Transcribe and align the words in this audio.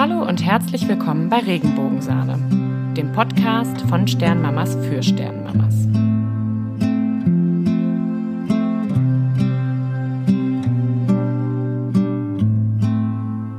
Hallo 0.00 0.22
und 0.22 0.42
herzlich 0.42 0.88
willkommen 0.88 1.28
bei 1.28 1.40
Regenbogensahne, 1.40 2.38
dem 2.96 3.12
Podcast 3.12 3.82
von 3.82 4.08
Sternmamas 4.08 4.74
für 4.76 5.02
Sternmamas. 5.02 5.74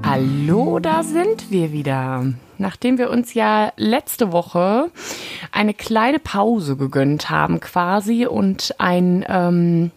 Hallo, 0.04 0.80
da 0.80 1.04
sind 1.04 1.52
wir 1.52 1.72
wieder. 1.72 2.34
Nachdem 2.58 2.98
wir 2.98 3.12
uns 3.12 3.36
ja 3.36 3.72
letzte 3.78 4.32
Woche 4.32 4.90
eine 5.52 5.76
kleine 5.76 6.18
Pause 6.18 6.76
gegönnt 6.76 7.30
haben 7.30 7.60
quasi 7.60 8.26
und 8.26 8.74
ein 8.80 9.24
ähm, 9.30 9.92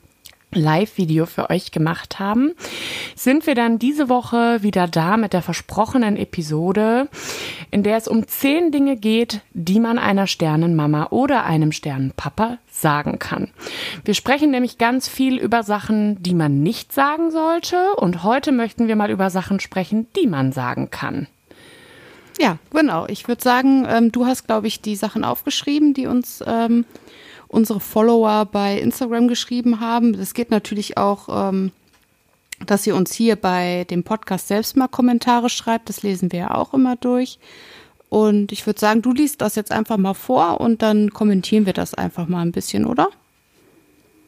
Live-Video 0.54 1.26
für 1.26 1.50
euch 1.50 1.70
gemacht 1.70 2.18
haben, 2.18 2.52
sind 3.14 3.46
wir 3.46 3.54
dann 3.54 3.78
diese 3.78 4.08
Woche 4.08 4.62
wieder 4.62 4.86
da 4.86 5.16
mit 5.16 5.32
der 5.32 5.42
versprochenen 5.42 6.16
Episode, 6.16 7.08
in 7.70 7.82
der 7.82 7.96
es 7.96 8.08
um 8.08 8.26
zehn 8.26 8.72
Dinge 8.72 8.96
geht, 8.96 9.40
die 9.52 9.80
man 9.80 9.98
einer 9.98 10.26
Sternenmama 10.26 11.08
oder 11.10 11.44
einem 11.44 11.72
Sternenpapa 11.72 12.58
sagen 12.70 13.18
kann. 13.18 13.50
Wir 14.04 14.14
sprechen 14.14 14.50
nämlich 14.50 14.78
ganz 14.78 15.08
viel 15.08 15.38
über 15.38 15.62
Sachen, 15.62 16.22
die 16.22 16.34
man 16.34 16.62
nicht 16.62 16.92
sagen 16.92 17.30
sollte 17.30 17.94
und 17.96 18.22
heute 18.22 18.52
möchten 18.52 18.88
wir 18.88 18.96
mal 18.96 19.10
über 19.10 19.30
Sachen 19.30 19.60
sprechen, 19.60 20.06
die 20.16 20.26
man 20.26 20.52
sagen 20.52 20.90
kann. 20.90 21.28
Ja, 22.40 22.58
genau. 22.70 23.06
Ich 23.06 23.28
würde 23.28 23.42
sagen, 23.42 23.86
ähm, 23.88 24.10
du 24.10 24.26
hast, 24.26 24.46
glaube 24.46 24.66
ich, 24.66 24.80
die 24.80 24.96
Sachen 24.96 25.24
aufgeschrieben, 25.24 25.94
die 25.94 26.06
uns 26.06 26.42
ähm, 26.46 26.84
unsere 27.48 27.80
Follower 27.80 28.46
bei 28.46 28.78
Instagram 28.78 29.28
geschrieben 29.28 29.80
haben. 29.80 30.14
Es 30.14 30.34
geht 30.34 30.50
natürlich 30.50 30.96
auch, 30.96 31.50
ähm, 31.50 31.72
dass 32.66 32.86
ihr 32.86 32.96
uns 32.96 33.12
hier 33.12 33.36
bei 33.36 33.84
dem 33.90 34.04
Podcast 34.04 34.48
selbst 34.48 34.76
mal 34.76 34.88
Kommentare 34.88 35.48
schreibt. 35.48 35.88
Das 35.88 36.02
lesen 36.02 36.32
wir 36.32 36.38
ja 36.40 36.54
auch 36.54 36.74
immer 36.74 36.96
durch. 36.96 37.38
Und 38.08 38.52
ich 38.52 38.64
würde 38.66 38.78
sagen, 38.78 39.02
du 39.02 39.12
liest 39.12 39.40
das 39.40 39.56
jetzt 39.56 39.72
einfach 39.72 39.96
mal 39.96 40.14
vor 40.14 40.60
und 40.60 40.82
dann 40.82 41.10
kommentieren 41.10 41.66
wir 41.66 41.72
das 41.72 41.94
einfach 41.94 42.28
mal 42.28 42.42
ein 42.42 42.52
bisschen, 42.52 42.86
oder? 42.86 43.08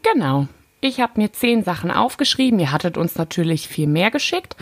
Genau. 0.03 0.49
Ich 0.81 1.01
habe 1.01 1.21
mir 1.21 1.33
zehn 1.33 1.65
Sachen 1.65 1.91
aufgeschrieben. 1.91 2.61
Ihr 2.61 2.71
hattet 2.71 2.99
uns 2.99 3.17
natürlich 3.17 3.67
viel 3.67 3.87
mehr 3.87 4.11
geschickt. 4.11 4.57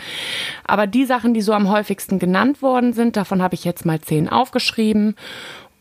Aber 0.63 0.87
die 0.87 1.05
Sachen, 1.05 1.33
die 1.33 1.41
so 1.41 1.53
am 1.53 1.69
häufigsten 1.69 2.19
genannt 2.19 2.61
worden 2.61 2.93
sind, 2.93 3.17
davon 3.17 3.41
habe 3.41 3.55
ich 3.55 3.63
jetzt 3.63 3.85
mal 3.85 3.99
zehn 3.99 4.29
aufgeschrieben. 4.29 5.15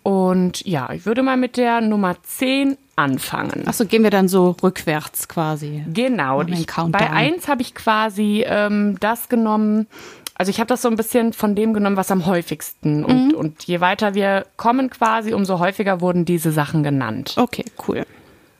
Und 0.04 0.66
ja, 0.66 0.92
ich 0.92 1.06
würde 1.06 1.22
mal 1.22 1.38
mit 1.38 1.56
der 1.56 1.80
Nummer 1.80 2.16
10 2.22 2.76
anfangen. 2.94 3.66
Achso, 3.66 3.86
gehen 3.86 4.02
wir 4.02 4.10
dann 4.10 4.28
so 4.28 4.54
rückwärts 4.62 5.28
quasi. 5.28 5.82
Genau. 5.92 6.42
Ich, 6.42 6.66
bei 6.88 7.10
1 7.10 7.48
habe 7.48 7.62
ich 7.62 7.74
quasi 7.74 8.44
ähm, 8.46 8.98
das 9.00 9.30
genommen. 9.30 9.86
Also 10.34 10.50
ich 10.50 10.60
habe 10.60 10.68
das 10.68 10.82
so 10.82 10.88
ein 10.88 10.96
bisschen 10.96 11.32
von 11.32 11.54
dem 11.54 11.72
genommen, 11.72 11.96
was 11.96 12.10
am 12.10 12.26
häufigsten. 12.26 13.02
Und, 13.02 13.28
mhm. 13.28 13.34
und 13.34 13.64
je 13.64 13.80
weiter 13.80 14.14
wir 14.14 14.44
kommen 14.58 14.90
quasi, 14.90 15.32
umso 15.32 15.58
häufiger 15.58 16.02
wurden 16.02 16.26
diese 16.26 16.52
Sachen 16.52 16.82
genannt. 16.82 17.32
Okay, 17.38 17.64
cool. 17.88 18.04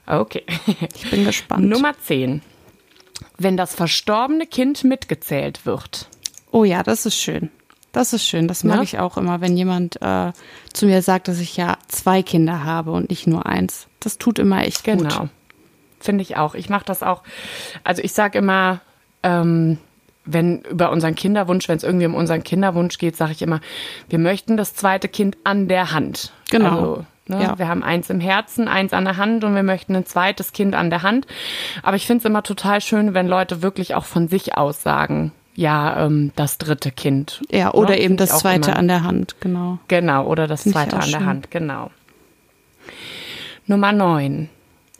Okay. 0.07 0.45
Ich 0.95 1.11
bin 1.11 1.27
gespannt. 1.27 1.69
Nummer 1.69 1.93
10. 1.99 2.41
Wenn 3.37 3.59
das 3.59 3.75
verstorbene 3.75 4.47
Kind 4.47 4.83
mitgezählt 4.83 5.67
wird. 5.67 6.09
Oh 6.53 6.65
ja, 6.65 6.83
das 6.83 7.05
ist 7.05 7.17
schön. 7.17 7.51
Das 7.95 8.13
ist 8.13 8.27
schön. 8.27 8.49
Das 8.49 8.65
mag 8.65 8.79
ja? 8.79 8.83
ich 8.83 8.99
auch 8.99 9.17
immer, 9.17 9.41
wenn 9.41 9.57
jemand 9.57 10.03
äh, 10.03 10.33
zu 10.73 10.87
mir 10.87 11.01
sagt, 11.01 11.29
dass 11.29 11.39
ich 11.39 11.57
ja 11.57 11.79
zwei 11.87 12.25
Kinder 12.25 12.65
habe 12.65 12.91
und 12.91 13.09
nicht 13.09 13.29
nur 13.29 13.47
eins. 13.47 13.87
Das 14.01 14.19
tut 14.19 14.41
immer 14.41 14.67
echt 14.67 14.83
genau. 14.83 15.03
gut. 15.03 15.09
Genau. 15.11 15.29
Finde 16.01 16.23
ich 16.23 16.37
auch. 16.37 16.57
Ich 16.57 16.69
mache 16.69 16.85
das 16.85 17.05
auch. 17.05 17.23
Also 17.85 18.03
ich 18.03 18.13
sage 18.13 18.37
immer, 18.39 18.81
ähm, 19.23 19.79
wenn 20.25 20.63
über 20.63 20.91
unseren 20.91 21.15
Kinderwunsch, 21.15 21.69
wenn 21.69 21.77
es 21.77 21.85
irgendwie 21.85 22.07
um 22.07 22.17
unseren 22.17 22.43
Kinderwunsch 22.43 22.99
geht, 22.99 23.17
sage 23.17 23.31
ich 23.31 23.43
immer, 23.43 23.61
wir 24.09 24.19
möchten 24.19 24.57
das 24.57 24.75
zweite 24.75 25.07
Kind 25.07 25.39
an 25.45 25.69
der 25.69 25.93
Hand. 25.93 26.33
Genau. 26.51 26.69
Also, 26.69 27.07
ne, 27.29 27.43
ja. 27.45 27.59
Wir 27.61 27.69
haben 27.69 27.85
eins 27.85 28.11
im 28.11 28.19
Herzen, 28.19 28.67
eins 28.67 28.93
an 28.93 29.05
der 29.05 29.19
Hand 29.19 29.45
und 29.45 29.55
wir 29.55 29.63
möchten 29.63 29.95
ein 29.95 30.05
zweites 30.05 30.53
Kind 30.53 30.75
an 30.75 30.91
der 30.91 31.03
Hand. 31.03 31.29
Aber 31.85 31.97
ich 31.97 32.09
finde 32.09 32.23
es 32.23 32.25
immer 32.25 32.43
total 32.43 32.81
schön, 32.81 33.15
wenn 33.15 33.29
Leute 33.29 33.63
wirklich 33.63 33.95
auch 33.95 34.05
von 34.05 34.27
sich 34.27 34.57
aus 34.57 34.83
sagen, 34.83 35.31
ja 35.55 36.05
ähm, 36.07 36.33
das 36.37 36.59
dritte 36.59 36.91
Kind. 36.91 37.43
Ja, 37.51 37.73
oder 37.73 37.91
ne? 37.91 38.01
eben 38.01 38.17
das 38.17 38.39
zweite 38.39 38.71
immer. 38.71 38.79
an 38.79 38.89
der 38.89 39.05
Hand, 39.05 39.37
genau. 39.41 39.79
Genau, 39.89 40.27
oder 40.27 40.47
das 40.47 40.63
Find 40.63 40.75
zweite 40.75 40.97
an 40.99 41.11
der 41.11 41.25
Hand, 41.25 41.51
genau. 41.51 41.91
Nummer 43.67 43.93
neun. 43.93 44.49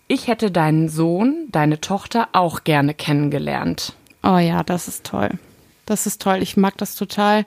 Ich 0.07 0.29
hätte 0.29 0.51
deinen 0.51 0.89
Sohn, 0.89 1.49
deine 1.51 1.81
Tochter 1.81 2.29
auch 2.33 2.65
gerne 2.65 2.95
kennengelernt. 2.95 3.95
Oh 4.23 4.39
ja, 4.39 4.63
das 4.63 4.89
ist 4.89 5.05
toll. 5.05 5.31
Das 5.87 6.07
ist 6.07 6.23
toll. 6.23 6.39
Ich 6.43 6.57
mag 6.57 6.77
das 6.79 6.95
total, 6.95 7.47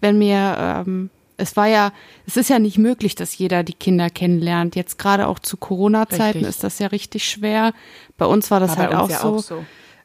wenn 0.00 0.18
mir, 0.18 0.56
ähm, 0.58 1.10
es 1.36 1.56
war 1.56 1.66
ja, 1.66 1.92
es 2.26 2.36
ist 2.36 2.50
ja 2.50 2.58
nicht 2.58 2.78
möglich, 2.78 3.14
dass 3.14 3.36
jeder 3.36 3.62
die 3.62 3.74
Kinder 3.74 4.10
kennenlernt. 4.10 4.74
Jetzt 4.74 4.98
gerade 4.98 5.26
auch 5.26 5.38
zu 5.38 5.56
Corona-Zeiten 5.56 6.44
ist 6.44 6.64
das 6.64 6.78
ja 6.78 6.88
richtig 6.88 7.28
schwer. 7.28 7.72
Bei 8.16 8.26
uns 8.26 8.50
war 8.50 8.60
das 8.60 8.76
war 8.76 8.84
halt 8.84 8.94
auch, 8.94 9.10
ja 9.10 9.18
so. 9.20 9.28
auch 9.28 9.38
so. 9.38 9.64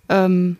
Ähm, 0.09 0.57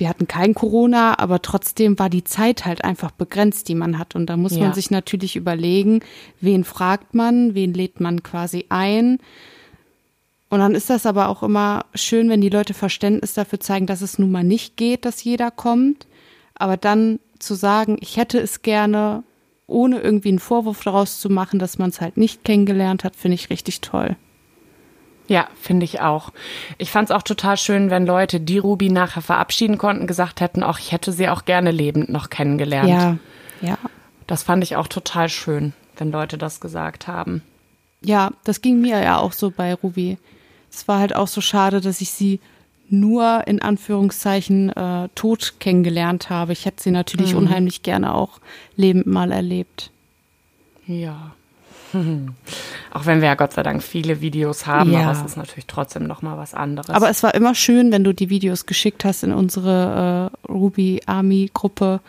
wir 0.00 0.08
hatten 0.08 0.26
kein 0.26 0.54
Corona, 0.54 1.18
aber 1.18 1.42
trotzdem 1.42 1.98
war 1.98 2.08
die 2.08 2.24
Zeit 2.24 2.64
halt 2.64 2.82
einfach 2.84 3.10
begrenzt, 3.10 3.68
die 3.68 3.74
man 3.74 3.98
hat. 3.98 4.16
Und 4.16 4.26
da 4.26 4.36
muss 4.36 4.56
ja. 4.56 4.62
man 4.62 4.72
sich 4.72 4.90
natürlich 4.90 5.36
überlegen, 5.36 6.00
wen 6.40 6.64
fragt 6.64 7.14
man, 7.14 7.54
wen 7.54 7.74
lädt 7.74 8.00
man 8.00 8.22
quasi 8.22 8.64
ein. 8.70 9.18
Und 10.48 10.58
dann 10.58 10.74
ist 10.74 10.90
das 10.90 11.06
aber 11.06 11.28
auch 11.28 11.42
immer 11.42 11.84
schön, 11.94 12.28
wenn 12.30 12.40
die 12.40 12.48
Leute 12.48 12.74
Verständnis 12.74 13.34
dafür 13.34 13.60
zeigen, 13.60 13.86
dass 13.86 14.00
es 14.00 14.18
nun 14.18 14.32
mal 14.32 14.42
nicht 14.42 14.76
geht, 14.76 15.04
dass 15.04 15.22
jeder 15.22 15.50
kommt. 15.50 16.06
Aber 16.54 16.76
dann 16.76 17.20
zu 17.38 17.54
sagen, 17.54 17.98
ich 18.00 18.16
hätte 18.16 18.40
es 18.40 18.62
gerne, 18.62 19.22
ohne 19.66 20.00
irgendwie 20.00 20.30
einen 20.30 20.38
Vorwurf 20.40 20.82
daraus 20.82 21.20
zu 21.20 21.28
machen, 21.28 21.58
dass 21.58 21.78
man 21.78 21.90
es 21.90 22.00
halt 22.00 22.16
nicht 22.16 22.42
kennengelernt 22.42 23.04
hat, 23.04 23.16
finde 23.16 23.34
ich 23.36 23.50
richtig 23.50 23.80
toll. 23.82 24.16
Ja, 25.30 25.46
finde 25.54 25.84
ich 25.84 26.00
auch. 26.00 26.32
Ich 26.76 26.90
fand 26.90 27.08
es 27.08 27.14
auch 27.14 27.22
total 27.22 27.56
schön, 27.56 27.88
wenn 27.88 28.04
Leute, 28.04 28.40
die 28.40 28.58
Ruby 28.58 28.90
nachher 28.90 29.22
verabschieden 29.22 29.78
konnten, 29.78 30.08
gesagt 30.08 30.40
hätten, 30.40 30.64
auch 30.64 30.80
ich 30.80 30.90
hätte 30.90 31.12
sie 31.12 31.28
auch 31.28 31.44
gerne 31.44 31.70
lebend 31.70 32.08
noch 32.08 32.30
kennengelernt. 32.30 32.88
Ja, 32.88 33.16
ja. 33.60 33.78
Das 34.26 34.42
fand 34.42 34.64
ich 34.64 34.74
auch 34.74 34.88
total 34.88 35.28
schön, 35.28 35.72
wenn 35.96 36.10
Leute 36.10 36.36
das 36.36 36.60
gesagt 36.60 37.06
haben. 37.06 37.42
Ja, 38.02 38.32
das 38.42 38.60
ging 38.60 38.80
mir 38.80 39.00
ja 39.00 39.18
auch 39.18 39.30
so 39.30 39.52
bei 39.52 39.72
Ruby. 39.72 40.18
Es 40.68 40.88
war 40.88 40.98
halt 40.98 41.14
auch 41.14 41.28
so 41.28 41.40
schade, 41.40 41.80
dass 41.80 42.00
ich 42.00 42.10
sie 42.10 42.40
nur 42.88 43.46
in 43.46 43.62
Anführungszeichen 43.62 44.70
äh, 44.70 45.10
tot 45.14 45.54
kennengelernt 45.60 46.28
habe. 46.28 46.54
Ich 46.54 46.66
hätte 46.66 46.82
sie 46.82 46.90
natürlich 46.90 47.34
mhm. 47.34 47.38
unheimlich 47.38 47.84
gerne 47.84 48.16
auch 48.16 48.40
lebend 48.74 49.06
mal 49.06 49.30
erlebt. 49.30 49.92
Ja. 50.88 51.36
Auch 52.92 53.06
wenn 53.06 53.20
wir 53.20 53.28
ja 53.28 53.34
Gott 53.34 53.52
sei 53.52 53.62
Dank 53.62 53.82
viele 53.82 54.20
Videos 54.20 54.66
haben, 54.66 54.92
ja. 54.92 55.02
aber 55.02 55.12
es 55.12 55.22
ist 55.22 55.36
natürlich 55.36 55.66
trotzdem 55.66 56.06
noch 56.06 56.22
mal 56.22 56.36
was 56.36 56.54
anderes. 56.54 56.90
Aber 56.90 57.10
es 57.10 57.22
war 57.22 57.34
immer 57.34 57.54
schön, 57.54 57.92
wenn 57.92 58.04
du 58.04 58.12
die 58.12 58.30
Videos 58.30 58.66
geschickt 58.66 59.04
hast 59.04 59.22
in 59.22 59.32
unsere 59.32 60.30
äh, 60.48 60.52
Ruby 60.52 61.02
Army 61.06 61.50
Gruppe. 61.52 62.00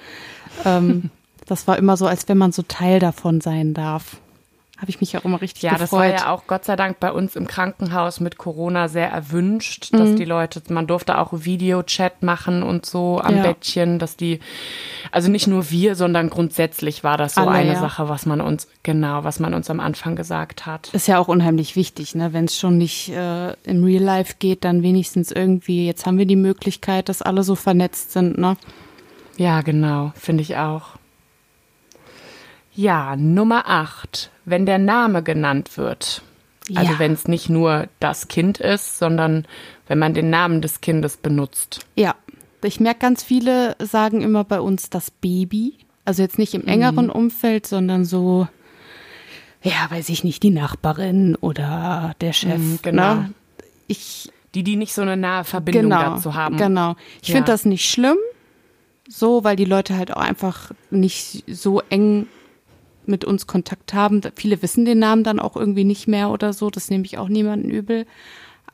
Ähm, 0.65 1.09
das 1.45 1.67
war 1.67 1.77
immer 1.77 1.97
so, 1.97 2.07
als 2.07 2.27
wenn 2.29 2.37
man 2.37 2.51
so 2.51 2.63
Teil 2.63 2.99
davon 2.99 3.41
sein 3.41 3.73
darf 3.73 4.17
habe 4.81 4.89
ich 4.89 4.99
mich 4.99 5.15
auch 5.15 5.25
immer 5.25 5.41
richtig 5.41 5.61
ja, 5.61 5.73
gefreut. 5.73 5.91
Ja, 5.91 6.11
das 6.11 6.21
war 6.21 6.27
ja 6.27 6.33
auch 6.33 6.47
Gott 6.47 6.65
sei 6.65 6.75
Dank 6.75 6.99
bei 6.99 7.11
uns 7.11 7.35
im 7.35 7.45
Krankenhaus 7.45 8.19
mit 8.19 8.39
Corona 8.39 8.87
sehr 8.87 9.09
erwünscht, 9.09 9.93
dass 9.93 10.09
mhm. 10.09 10.15
die 10.15 10.25
Leute, 10.25 10.63
man 10.69 10.87
durfte 10.87 11.19
auch 11.19 11.29
Videochat 11.31 12.23
machen 12.23 12.63
und 12.63 12.87
so 12.87 13.21
am 13.21 13.37
ja. 13.37 13.43
Bettchen, 13.43 13.99
dass 13.99 14.17
die, 14.17 14.39
also 15.11 15.29
nicht 15.29 15.45
nur 15.45 15.69
wir, 15.69 15.93
sondern 15.93 16.31
grundsätzlich 16.31 17.03
war 17.03 17.15
das 17.15 17.35
so 17.35 17.41
Alle, 17.41 17.51
eine 17.51 17.73
ja. 17.73 17.79
Sache, 17.79 18.09
was 18.09 18.25
man 18.25 18.41
uns, 18.41 18.67
genau, 18.81 19.23
was 19.23 19.39
man 19.39 19.53
uns 19.53 19.69
am 19.69 19.79
Anfang 19.79 20.15
gesagt 20.15 20.65
hat. 20.65 20.89
Ist 20.93 21.07
ja 21.07 21.19
auch 21.19 21.27
unheimlich 21.27 21.75
wichtig, 21.75 22.15
ne? 22.15 22.33
Wenn 22.33 22.45
es 22.45 22.57
schon 22.57 22.79
nicht 22.79 23.09
äh, 23.09 23.53
im 23.63 23.83
Real 23.83 24.01
Life 24.01 24.37
geht, 24.39 24.63
dann 24.63 24.81
wenigstens 24.81 25.31
irgendwie, 25.31 25.85
jetzt 25.85 26.07
haben 26.07 26.17
wir 26.17 26.25
die 26.25 26.35
Möglichkeit, 26.35 27.07
dass 27.07 27.21
alle 27.21 27.43
so 27.43 27.53
vernetzt 27.53 28.13
sind, 28.13 28.39
ne? 28.39 28.57
Ja, 29.37 29.61
genau, 29.61 30.11
finde 30.15 30.41
ich 30.41 30.57
auch. 30.57 30.97
Ja, 32.73 33.15
Nummer 33.15 33.65
8, 33.67 34.30
wenn 34.45 34.65
der 34.65 34.79
Name 34.79 35.23
genannt 35.23 35.77
wird. 35.77 36.21
Also 36.69 36.73
ja. 36.73 36.81
Also 36.81 36.99
wenn 36.99 37.13
es 37.13 37.27
nicht 37.27 37.49
nur 37.49 37.87
das 37.99 38.27
Kind 38.27 38.59
ist, 38.59 38.97
sondern 38.97 39.45
wenn 39.87 39.99
man 39.99 40.13
den 40.13 40.29
Namen 40.29 40.61
des 40.61 40.81
Kindes 40.81 41.17
benutzt. 41.17 41.85
Ja, 41.95 42.15
ich 42.63 42.79
merke 42.79 42.99
ganz 42.99 43.23
viele 43.23 43.75
sagen 43.79 44.21
immer 44.21 44.43
bei 44.43 44.59
uns 44.59 44.89
das 44.89 45.11
Baby. 45.11 45.75
Also 46.05 46.21
jetzt 46.21 46.39
nicht 46.39 46.53
im 46.53 46.67
engeren 46.67 47.05
mhm. 47.05 47.11
Umfeld, 47.11 47.67
sondern 47.67 48.05
so, 48.05 48.47
ja, 49.61 49.89
weiß 49.89 50.09
ich 50.09 50.23
nicht, 50.23 50.43
die 50.43 50.49
Nachbarin 50.49 51.35
oder 51.35 52.15
der 52.21 52.33
Chef. 52.33 52.57
Mhm, 52.57 52.79
genau. 52.81 53.15
Ne? 53.15 53.33
Ich, 53.87 54.31
die, 54.55 54.63
die 54.63 54.75
nicht 54.75 54.93
so 54.93 55.01
eine 55.01 55.17
nahe 55.17 55.43
Verbindung 55.43 55.83
genau, 55.83 56.15
dazu 56.15 56.35
haben. 56.35 56.57
Genau. 56.57 56.95
Ich 57.21 57.29
ja. 57.29 57.35
finde 57.35 57.51
das 57.51 57.65
nicht 57.65 57.89
schlimm, 57.89 58.17
so, 59.07 59.43
weil 59.43 59.55
die 59.55 59.65
Leute 59.65 59.97
halt 59.97 60.11
auch 60.15 60.21
einfach 60.21 60.71
nicht 60.89 61.43
so 61.47 61.81
eng 61.89 62.27
mit 63.11 63.25
uns 63.25 63.45
Kontakt 63.45 63.93
haben. 63.93 64.21
Viele 64.35 64.61
wissen 64.63 64.85
den 64.85 64.99
Namen 64.99 65.23
dann 65.23 65.39
auch 65.39 65.55
irgendwie 65.55 65.83
nicht 65.83 66.07
mehr 66.07 66.29
oder 66.31 66.53
so. 66.53 66.69
Das 66.71 66.89
nehme 66.89 67.05
ich 67.05 67.17
auch 67.17 67.27
niemanden 67.27 67.69
übel. 67.69 68.07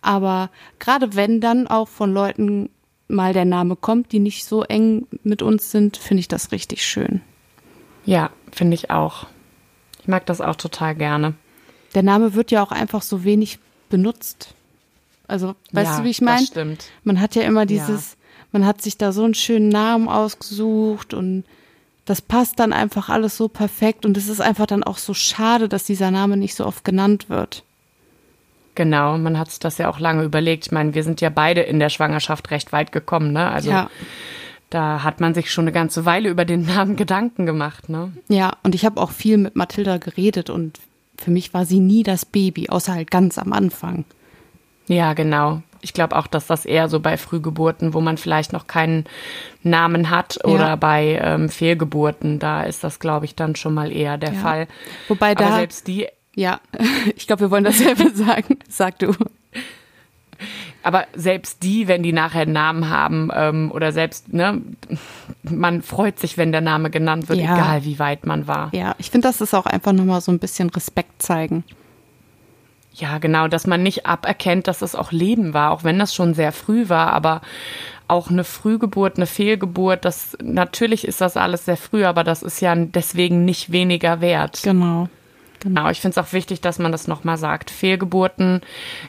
Aber 0.02 0.50
gerade 0.80 1.16
wenn 1.16 1.42
dann 1.42 1.68
auch 1.68 1.90
von 1.90 2.14
Leuten 2.14 2.70
mal 3.08 3.34
der 3.34 3.46
Name 3.46 3.76
kommt, 3.76 4.12
die 4.12 4.20
nicht 4.20 4.46
so 4.46 4.64
eng 4.64 5.08
mit 5.24 5.42
uns 5.42 5.72
sind, 5.72 5.98
finde 5.98 6.22
ich 6.22 6.28
das 6.28 6.52
richtig 6.52 6.86
schön. 6.86 7.22
Ja, 8.06 8.30
finde 8.52 8.76
ich 8.76 8.92
auch. 8.92 9.28
Ich 10.02 10.08
mag 10.08 10.26
das 10.26 10.40
auch 10.40 10.56
total 10.56 10.96
gerne. 10.96 11.34
Der 11.94 12.04
Name 12.04 12.34
wird 12.34 12.52
ja 12.52 12.64
auch 12.64 12.72
einfach 12.72 13.02
so 13.02 13.24
wenig 13.24 13.60
benutzt. 13.90 14.54
Also, 15.28 15.56
weißt 15.72 15.92
ja, 15.92 15.98
du, 15.98 16.04
wie 16.06 16.10
ich 16.10 16.22
meine? 16.22 16.40
Das 16.40 16.48
stimmt. 16.48 16.86
Man 17.04 17.20
hat 17.20 17.36
ja 17.36 17.44
immer 17.44 17.66
dieses, 17.66 18.12
ja. 18.12 18.18
man 18.52 18.66
hat 18.66 18.82
sich 18.82 18.98
da 18.98 19.12
so 19.12 19.24
einen 19.24 19.34
schönen 19.34 19.70
Namen 19.70 20.08
ausgesucht 20.08 21.14
und 21.14 21.44
das 22.08 22.22
passt 22.22 22.60
dann 22.60 22.72
einfach 22.72 23.10
alles 23.10 23.36
so 23.36 23.50
perfekt 23.50 24.06
und 24.06 24.16
es 24.16 24.30
ist 24.30 24.40
einfach 24.40 24.66
dann 24.66 24.84
auch 24.84 24.98
so 24.98 25.14
schade, 25.14 25.68
dass 25.68 25.84
dieser 25.84 26.10
Name 26.10 26.38
nicht 26.38 26.56
so 26.56 26.66
oft 26.66 26.86
genannt 26.86 27.30
wird. 27.30 27.64
Genau, 28.76 29.18
man 29.18 29.38
hat 29.38 29.64
das 29.66 29.78
ja 29.78 29.90
auch 29.90 30.00
lange 30.00 30.24
überlegt. 30.24 30.68
Ich 30.68 30.72
meine, 30.72 30.94
wir 30.96 31.04
sind 31.04 31.20
ja 31.20 31.30
beide 31.30 31.62
in 31.62 31.80
der 31.80 31.90
Schwangerschaft 31.90 32.50
recht 32.50 32.72
weit 32.72 32.94
gekommen, 32.94 33.34
ne? 33.34 33.52
Also 33.52 33.72
ja. 33.72 33.90
da 34.70 35.04
hat 35.04 35.20
man 35.20 35.34
sich 35.34 35.52
schon 35.52 35.66
eine 35.66 35.74
ganze 35.74 36.06
Weile 36.06 36.30
über 36.30 36.46
den 36.46 36.66
Namen 36.66 36.96
Gedanken 36.96 37.46
gemacht, 37.46 37.90
ne? 37.90 38.14
Ja, 38.30 38.54
und 38.64 38.74
ich 38.74 38.86
habe 38.86 39.02
auch 39.02 39.12
viel 39.12 39.38
mit 39.38 39.58
Mathilda 39.58 39.98
geredet 39.98 40.50
und 40.50 40.80
für 41.18 41.32
mich 41.32 41.54
war 41.54 41.66
sie 41.66 41.82
nie 41.82 42.04
das 42.04 42.24
Baby, 42.24 42.70
außer 42.70 42.94
halt 42.94 43.12
ganz 43.12 43.38
am 43.38 43.52
Anfang. 43.52 44.06
Ja, 44.88 45.14
genau. 45.14 45.62
Ich 45.82 45.94
glaube 45.94 46.16
auch, 46.16 46.28
dass 46.28 46.48
das 46.48 46.66
eher 46.66 46.90
so 46.90 47.00
bei 47.00 47.18
Frühgeburten, 47.18 47.94
wo 47.94 48.02
man 48.02 48.18
vielleicht 48.18 48.54
noch 48.54 48.68
keinen 48.68 49.06
Namen 49.64 50.10
hat, 50.10 50.40
ja. 50.44 50.50
oder 50.50 50.78
bei 50.78 51.20
ähm, 51.22 51.50
Fehlgeburten, 51.50 52.40
da 52.40 52.64
ist 52.64 52.84
das, 52.84 53.00
glaube 53.00 53.26
ich, 53.26 53.36
dann 53.36 53.56
schon 53.56 53.74
mal 53.74 53.92
eher 53.92 54.18
der 54.18 54.34
ja. 54.34 54.40
Fall. 54.40 54.68
Wobei 55.08 55.36
da 55.36 55.48
Aber 55.48 55.56
selbst 55.58 55.88
die. 55.88 56.08
Ja, 56.36 56.60
ich 57.16 57.28
glaube, 57.28 57.42
wir 57.42 57.52
wollen 57.52 57.64
dasselbe 57.64 58.10
sagen. 58.14 58.60
Sag 58.70 59.00
du. 59.00 59.14
Aber 60.84 61.06
selbst 61.14 61.64
die, 61.64 61.88
wenn 61.88 62.02
die 62.04 62.14
nachher 62.14 62.44
einen 62.44 62.54
Namen 62.54 62.90
haben 62.90 63.30
ähm, 63.36 63.72
oder 63.74 63.92
selbst, 63.92 64.32
ne, 64.32 64.62
man 65.44 65.82
freut 65.82 66.18
sich, 66.20 66.38
wenn 66.38 66.52
der 66.54 66.62
Name 66.62 66.90
genannt 66.90 67.28
wird, 67.28 67.40
ja. 67.40 67.56
egal 67.56 67.84
wie 67.84 68.00
weit 68.00 68.26
man 68.26 68.48
war. 68.48 68.70
Ja, 68.74 68.96
ich 68.98 69.12
finde, 69.12 69.28
das 69.28 69.42
ist 69.42 69.54
auch 69.54 69.66
einfach 69.66 69.92
nochmal 69.92 70.22
so 70.22 70.32
ein 70.32 70.40
bisschen 70.40 70.70
Respekt 70.70 71.22
zeigen. 71.22 71.64
Ja, 72.98 73.20
genau, 73.20 73.48
dass 73.48 73.68
man 73.68 73.84
nicht 73.84 74.08
aberkennt, 74.08 74.68
dass 74.68 74.82
es 74.82 74.96
auch 74.96 75.12
Leben 75.12 75.54
war, 75.54 75.72
auch 75.72 75.84
wenn 75.84 76.00
das 76.00 76.16
schon 76.16 76.34
sehr 76.34 76.52
früh 76.52 76.90
war, 76.90 77.14
aber 77.14 77.42
auch 78.08 78.30
eine 78.30 78.44
Frühgeburt, 78.44 79.18
eine 79.18 79.28
Fehlgeburt, 79.28 80.04
das 80.04 80.36
natürlich 80.42 81.08
ist 81.08 81.22
das 81.22 81.38
alles 81.38 81.66
sehr 81.66 81.78
früh, 81.78 82.06
aber 82.06 82.24
das 82.24 82.42
ist 82.42 82.60
ja 82.60 82.74
deswegen 82.76 83.46
nicht 83.46 83.72
weniger 83.72 84.22
wert. 84.22 84.62
Genau. 84.64 85.10
Genau, 85.60 85.90
ich 85.90 86.02
finde 86.02 86.20
es 86.20 86.26
auch 86.26 86.34
wichtig, 86.34 86.62
dass 86.62 86.78
man 86.78 86.92
das 86.92 87.08
nochmal 87.08 87.38
sagt. 87.38 87.72
Fehlgeburten, 87.72 88.62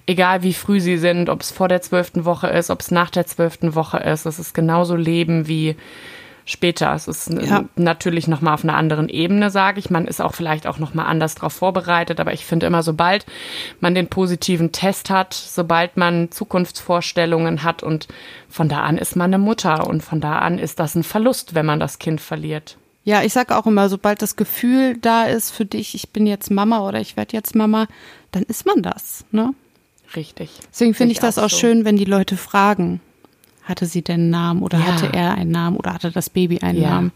egal 0.06 0.43
wie 0.43 0.55
früh 0.55 0.81
sie 0.81 0.96
sind, 0.96 1.29
ob 1.29 1.43
es 1.43 1.50
vor 1.50 1.69
der 1.69 1.82
zwölften 1.82 2.25
Woche 2.25 2.49
ist, 2.49 2.70
ob 2.70 2.81
es 2.81 2.90
nach 2.90 3.11
der 3.11 3.26
zwölften 3.26 3.75
Woche 3.75 3.99
ist, 3.99 4.25
es 4.25 4.38
ist 4.38 4.55
genauso 4.55 4.96
Leben 4.96 5.46
wie 5.46 5.76
später. 6.49 6.95
Es 6.95 7.06
ist 7.06 7.31
ja. 7.31 7.65
natürlich 7.77 8.27
nochmal 8.27 8.55
auf 8.55 8.65
einer 8.65 8.77
anderen 8.77 9.11
Ebene, 9.11 9.50
sage 9.50 9.79
ich. 9.79 9.91
Man 9.91 10.06
ist 10.06 10.21
auch 10.21 10.35
vielleicht 10.35 10.67
auch 10.67 10.79
nochmal 10.79 11.06
anders 11.06 11.35
darauf 11.35 11.53
vorbereitet, 11.53 12.21
aber 12.21 12.33
ich 12.33 12.47
finde 12.47 12.67
immer, 12.67 12.83
sobald 12.83 13.27
man 13.81 13.95
den 13.95 14.09
positiven 14.09 14.73
Test 14.73 15.11
hat, 15.11 15.35
sobald 15.35 15.99
man 15.99 16.31
Zukunftsvorstellungen 16.31 17.62
hat 17.62 17.83
und 17.83 18.09
von 18.49 18.69
da 18.69 18.83
an 18.83 18.97
ist 18.97 19.15
man 19.15 19.33
eine 19.33 19.39
Mutter 19.39 19.87
und 19.87 20.03
von 20.03 20.23
da 20.23 20.39
an 20.39 20.59
ist 20.59 20.81
das 20.81 20.95
ein 20.95 21.05
Verlust, 21.05 21.55
wenn 21.55 21.67
man 21.67 21.81
das 21.81 21.99
Kind 21.99 22.21
verliert. 22.21 22.79
Ja, 23.05 23.23
ich 23.23 23.35
sage 23.35 23.56
auch 23.56 23.67
immer, 23.67 23.89
sobald 23.91 24.23
das 24.23 24.37
Gefühl 24.37 24.97
da 24.97 25.25
ist 25.25 25.50
für 25.50 25.67
dich, 25.67 25.95
ich 25.95 26.11
bin 26.11 26.27
jetzt 26.27 26.50
Mama 26.50 26.87
oder 26.87 27.00
ich 27.00 27.17
werde 27.17 27.37
jetzt 27.37 27.55
Mama, 27.55 27.87
dann 28.33 28.43
ist 28.45 28.65
man 28.65 28.83
das, 28.83 29.25
ne? 29.31 29.55
Richtig. 30.17 30.50
Deswegen 30.71 30.95
finde 30.95 31.12
ich 31.12 31.19
das 31.19 31.39
auch, 31.39 31.45
auch 31.45 31.50
so. 31.50 31.59
schön, 31.59 31.85
wenn 31.85 31.97
die 31.97 32.06
Leute 32.06 32.39
fragen, 32.39 33.03
hatte 33.69 33.87
sie 33.87 34.03
denn 34.03 34.20
einen 34.20 34.31
Namen 34.31 34.62
oder 34.62 34.79
ja. 34.79 34.87
hatte 34.87 35.11
er 35.12 35.35
einen 35.35 35.50
Namen 35.50 35.76
oder 35.76 35.94
hatte 35.94 36.11
das 36.11 36.31
Baby 36.31 36.61
einen 36.61 36.81
ja. 36.81 36.91
Namen? 36.91 37.12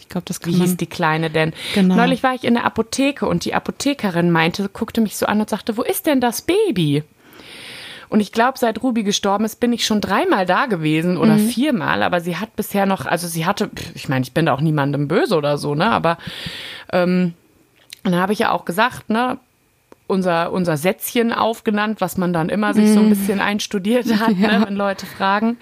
Ich 0.00 0.08
glaube, 0.08 0.24
das 0.26 0.40
kann 0.40 0.54
Wie 0.54 0.58
hieß 0.58 0.76
die 0.78 0.86
Kleine 0.86 1.28
denn? 1.28 1.52
Genau. 1.74 1.96
Neulich 1.96 2.22
war 2.22 2.34
ich 2.34 2.44
in 2.44 2.54
der 2.54 2.64
Apotheke 2.64 3.26
und 3.26 3.44
die 3.44 3.54
Apothekerin 3.54 4.30
meinte, 4.30 4.68
guckte 4.70 5.00
mich 5.00 5.16
so 5.16 5.26
an 5.26 5.40
und 5.40 5.50
sagte, 5.50 5.76
wo 5.76 5.82
ist 5.82 6.06
denn 6.06 6.20
das 6.20 6.40
Baby? 6.42 7.02
Und 8.08 8.20
ich 8.20 8.32
glaube, 8.32 8.58
seit 8.58 8.82
Ruby 8.82 9.02
gestorben 9.02 9.44
ist, 9.44 9.60
bin 9.60 9.72
ich 9.72 9.84
schon 9.84 10.00
dreimal 10.00 10.46
da 10.46 10.66
gewesen 10.66 11.18
oder 11.18 11.34
mhm. 11.34 11.48
viermal, 11.48 12.02
aber 12.02 12.20
sie 12.20 12.38
hat 12.38 12.56
bisher 12.56 12.86
noch, 12.86 13.04
also 13.04 13.28
sie 13.28 13.44
hatte, 13.44 13.70
ich 13.94 14.08
meine, 14.08 14.22
ich 14.22 14.32
bin 14.32 14.46
da 14.46 14.54
auch 14.54 14.62
niemandem 14.62 15.08
böse 15.08 15.36
oder 15.36 15.58
so, 15.58 15.74
ne? 15.74 15.90
Aber 15.90 16.16
ähm, 16.90 17.34
dann 18.04 18.16
habe 18.16 18.32
ich 18.32 18.38
ja 18.38 18.52
auch 18.52 18.64
gesagt, 18.64 19.10
ne, 19.10 19.38
unser, 20.08 20.50
unser 20.52 20.76
Sätzchen 20.76 21.32
aufgenannt, 21.32 22.00
was 22.00 22.16
man 22.16 22.32
dann 22.32 22.48
immer 22.48 22.74
sich 22.74 22.92
so 22.92 22.98
ein 22.98 23.06
mhm. 23.06 23.10
bisschen 23.10 23.40
einstudiert 23.40 24.06
hat, 24.18 24.36
ne, 24.36 24.42
ja. 24.42 24.58
ne, 24.58 24.66
wenn 24.66 24.74
Leute 24.74 25.06
fragen. 25.06 25.58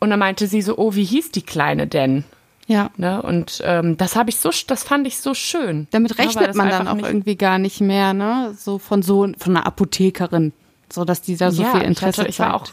Und 0.00 0.10
dann 0.10 0.18
meinte 0.18 0.48
sie 0.48 0.62
so, 0.62 0.76
oh, 0.78 0.94
wie 0.94 1.04
hieß 1.04 1.30
die 1.30 1.42
Kleine 1.42 1.86
denn? 1.86 2.24
Ja. 2.66 2.90
Ne? 2.96 3.20
Und 3.20 3.60
ähm, 3.64 3.96
das 3.96 4.16
habe 4.16 4.30
ich 4.30 4.38
so, 4.38 4.50
das 4.66 4.82
fand 4.82 5.06
ich 5.06 5.18
so 5.18 5.34
schön. 5.34 5.88
Damit 5.90 6.18
rechnet 6.18 6.46
ja, 6.48 6.54
man 6.54 6.68
dann 6.68 6.88
auch 6.88 7.06
irgendwie 7.06 7.36
gar 7.36 7.58
nicht 7.58 7.80
mehr, 7.80 8.14
ne? 8.14 8.54
So 8.56 8.78
von 8.78 9.02
so 9.02 9.28
von 9.38 9.56
einer 9.56 9.66
Apothekerin, 9.66 10.52
so 10.88 11.04
dass 11.04 11.20
die 11.20 11.36
da 11.36 11.50
so 11.50 11.64
ja, 11.64 11.72
viel 11.72 11.82
Interesse 11.82 12.22
ich, 12.22 12.28
hatte, 12.28 12.28
ich 12.28 12.38
war 12.38 12.54
auch 12.54 12.66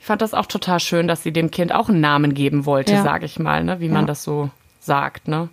ich 0.00 0.06
fand 0.06 0.20
das 0.20 0.34
auch 0.34 0.46
total 0.46 0.80
schön, 0.80 1.06
dass 1.06 1.22
sie 1.22 1.32
dem 1.32 1.50
Kind 1.50 1.72
auch 1.72 1.88
einen 1.88 2.00
Namen 2.00 2.34
geben 2.34 2.66
wollte, 2.66 2.92
ja. 2.92 3.02
sage 3.02 3.26
ich 3.26 3.38
mal, 3.38 3.64
ne? 3.64 3.80
wie 3.80 3.88
man 3.88 4.06
das 4.06 4.22
so 4.22 4.50
sagt, 4.80 5.28
ne? 5.28 5.48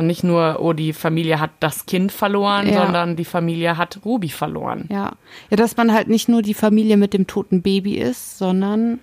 Und 0.00 0.06
nicht 0.06 0.24
nur, 0.24 0.60
oh, 0.60 0.72
die 0.72 0.94
Familie 0.94 1.40
hat 1.40 1.50
das 1.60 1.84
Kind 1.84 2.10
verloren, 2.10 2.66
ja. 2.66 2.80
sondern 2.80 3.16
die 3.16 3.26
Familie 3.26 3.76
hat 3.76 4.00
Ruby 4.02 4.30
verloren. 4.30 4.86
Ja. 4.90 5.12
Ja, 5.50 5.56
dass 5.58 5.76
man 5.76 5.92
halt 5.92 6.08
nicht 6.08 6.26
nur 6.26 6.40
die 6.40 6.54
Familie 6.54 6.96
mit 6.96 7.12
dem 7.12 7.26
toten 7.26 7.60
Baby 7.60 7.98
ist, 7.98 8.38
sondern 8.38 8.98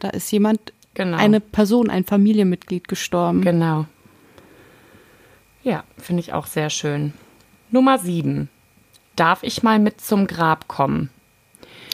da 0.00 0.08
ist 0.08 0.32
jemand, 0.32 0.72
genau. 0.94 1.18
eine 1.18 1.38
Person, 1.38 1.88
ein 1.88 2.02
Familienmitglied 2.02 2.88
gestorben. 2.88 3.42
Genau. 3.42 3.86
Ja, 5.62 5.84
finde 5.98 6.18
ich 6.18 6.32
auch 6.32 6.46
sehr 6.46 6.68
schön. 6.68 7.12
Nummer 7.70 8.00
sieben. 8.00 8.48
Darf 9.14 9.44
ich 9.44 9.62
mal 9.62 9.78
mit 9.78 10.00
zum 10.00 10.26
Grab 10.26 10.66
kommen? 10.66 11.10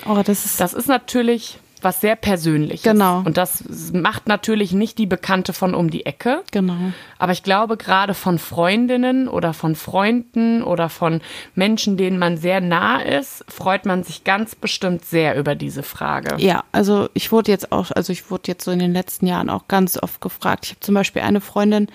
Oh, 0.08 0.22
das 0.24 0.46
ist. 0.46 0.60
Das 0.62 0.72
ist 0.72 0.88
natürlich 0.88 1.58
was 1.82 2.00
sehr 2.00 2.16
Persönliches. 2.16 2.82
Genau. 2.82 3.22
Und 3.24 3.36
das 3.36 3.64
macht 3.92 4.28
natürlich 4.28 4.72
nicht 4.72 4.98
die 4.98 5.06
Bekannte 5.06 5.52
von 5.52 5.74
um 5.74 5.90
die 5.90 6.06
Ecke. 6.06 6.42
Genau. 6.50 6.76
Aber 7.18 7.32
ich 7.32 7.42
glaube, 7.42 7.76
gerade 7.76 8.14
von 8.14 8.38
Freundinnen 8.38 9.28
oder 9.28 9.52
von 9.52 9.74
Freunden 9.74 10.62
oder 10.62 10.88
von 10.88 11.20
Menschen, 11.54 11.96
denen 11.96 12.18
man 12.18 12.36
sehr 12.36 12.60
nah 12.60 13.00
ist, 13.00 13.44
freut 13.48 13.86
man 13.86 14.02
sich 14.04 14.24
ganz 14.24 14.54
bestimmt 14.54 15.04
sehr 15.04 15.36
über 15.36 15.54
diese 15.54 15.82
Frage. 15.82 16.36
Ja, 16.38 16.64
also 16.72 17.08
ich 17.14 17.32
wurde 17.32 17.50
jetzt 17.50 17.72
auch, 17.72 17.90
also 17.90 18.12
ich 18.12 18.30
wurde 18.30 18.44
jetzt 18.46 18.64
so 18.64 18.70
in 18.70 18.78
den 18.78 18.92
letzten 18.92 19.26
Jahren 19.26 19.50
auch 19.50 19.68
ganz 19.68 20.00
oft 20.02 20.20
gefragt. 20.20 20.66
Ich 20.66 20.70
habe 20.70 20.80
zum 20.80 20.94
Beispiel 20.94 21.22
eine 21.22 21.40
Freundin, 21.40 21.88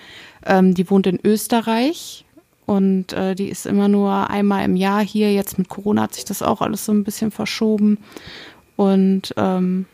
ähm, 0.44 0.74
die 0.74 0.88
wohnt 0.90 1.06
in 1.06 1.20
Österreich. 1.24 2.24
Und 2.66 3.12
äh, 3.12 3.36
die 3.36 3.48
ist 3.48 3.64
immer 3.64 3.86
nur 3.86 4.28
einmal 4.28 4.64
im 4.64 4.74
Jahr 4.74 5.00
hier. 5.00 5.32
Jetzt 5.32 5.56
mit 5.56 5.68
Corona 5.68 6.02
hat 6.02 6.14
sich 6.14 6.24
das 6.24 6.42
auch 6.42 6.60
alles 6.60 6.84
so 6.84 6.92
ein 6.92 7.04
bisschen 7.04 7.30
verschoben. 7.30 7.98
Und 8.76 9.34
ähm, 9.36 9.86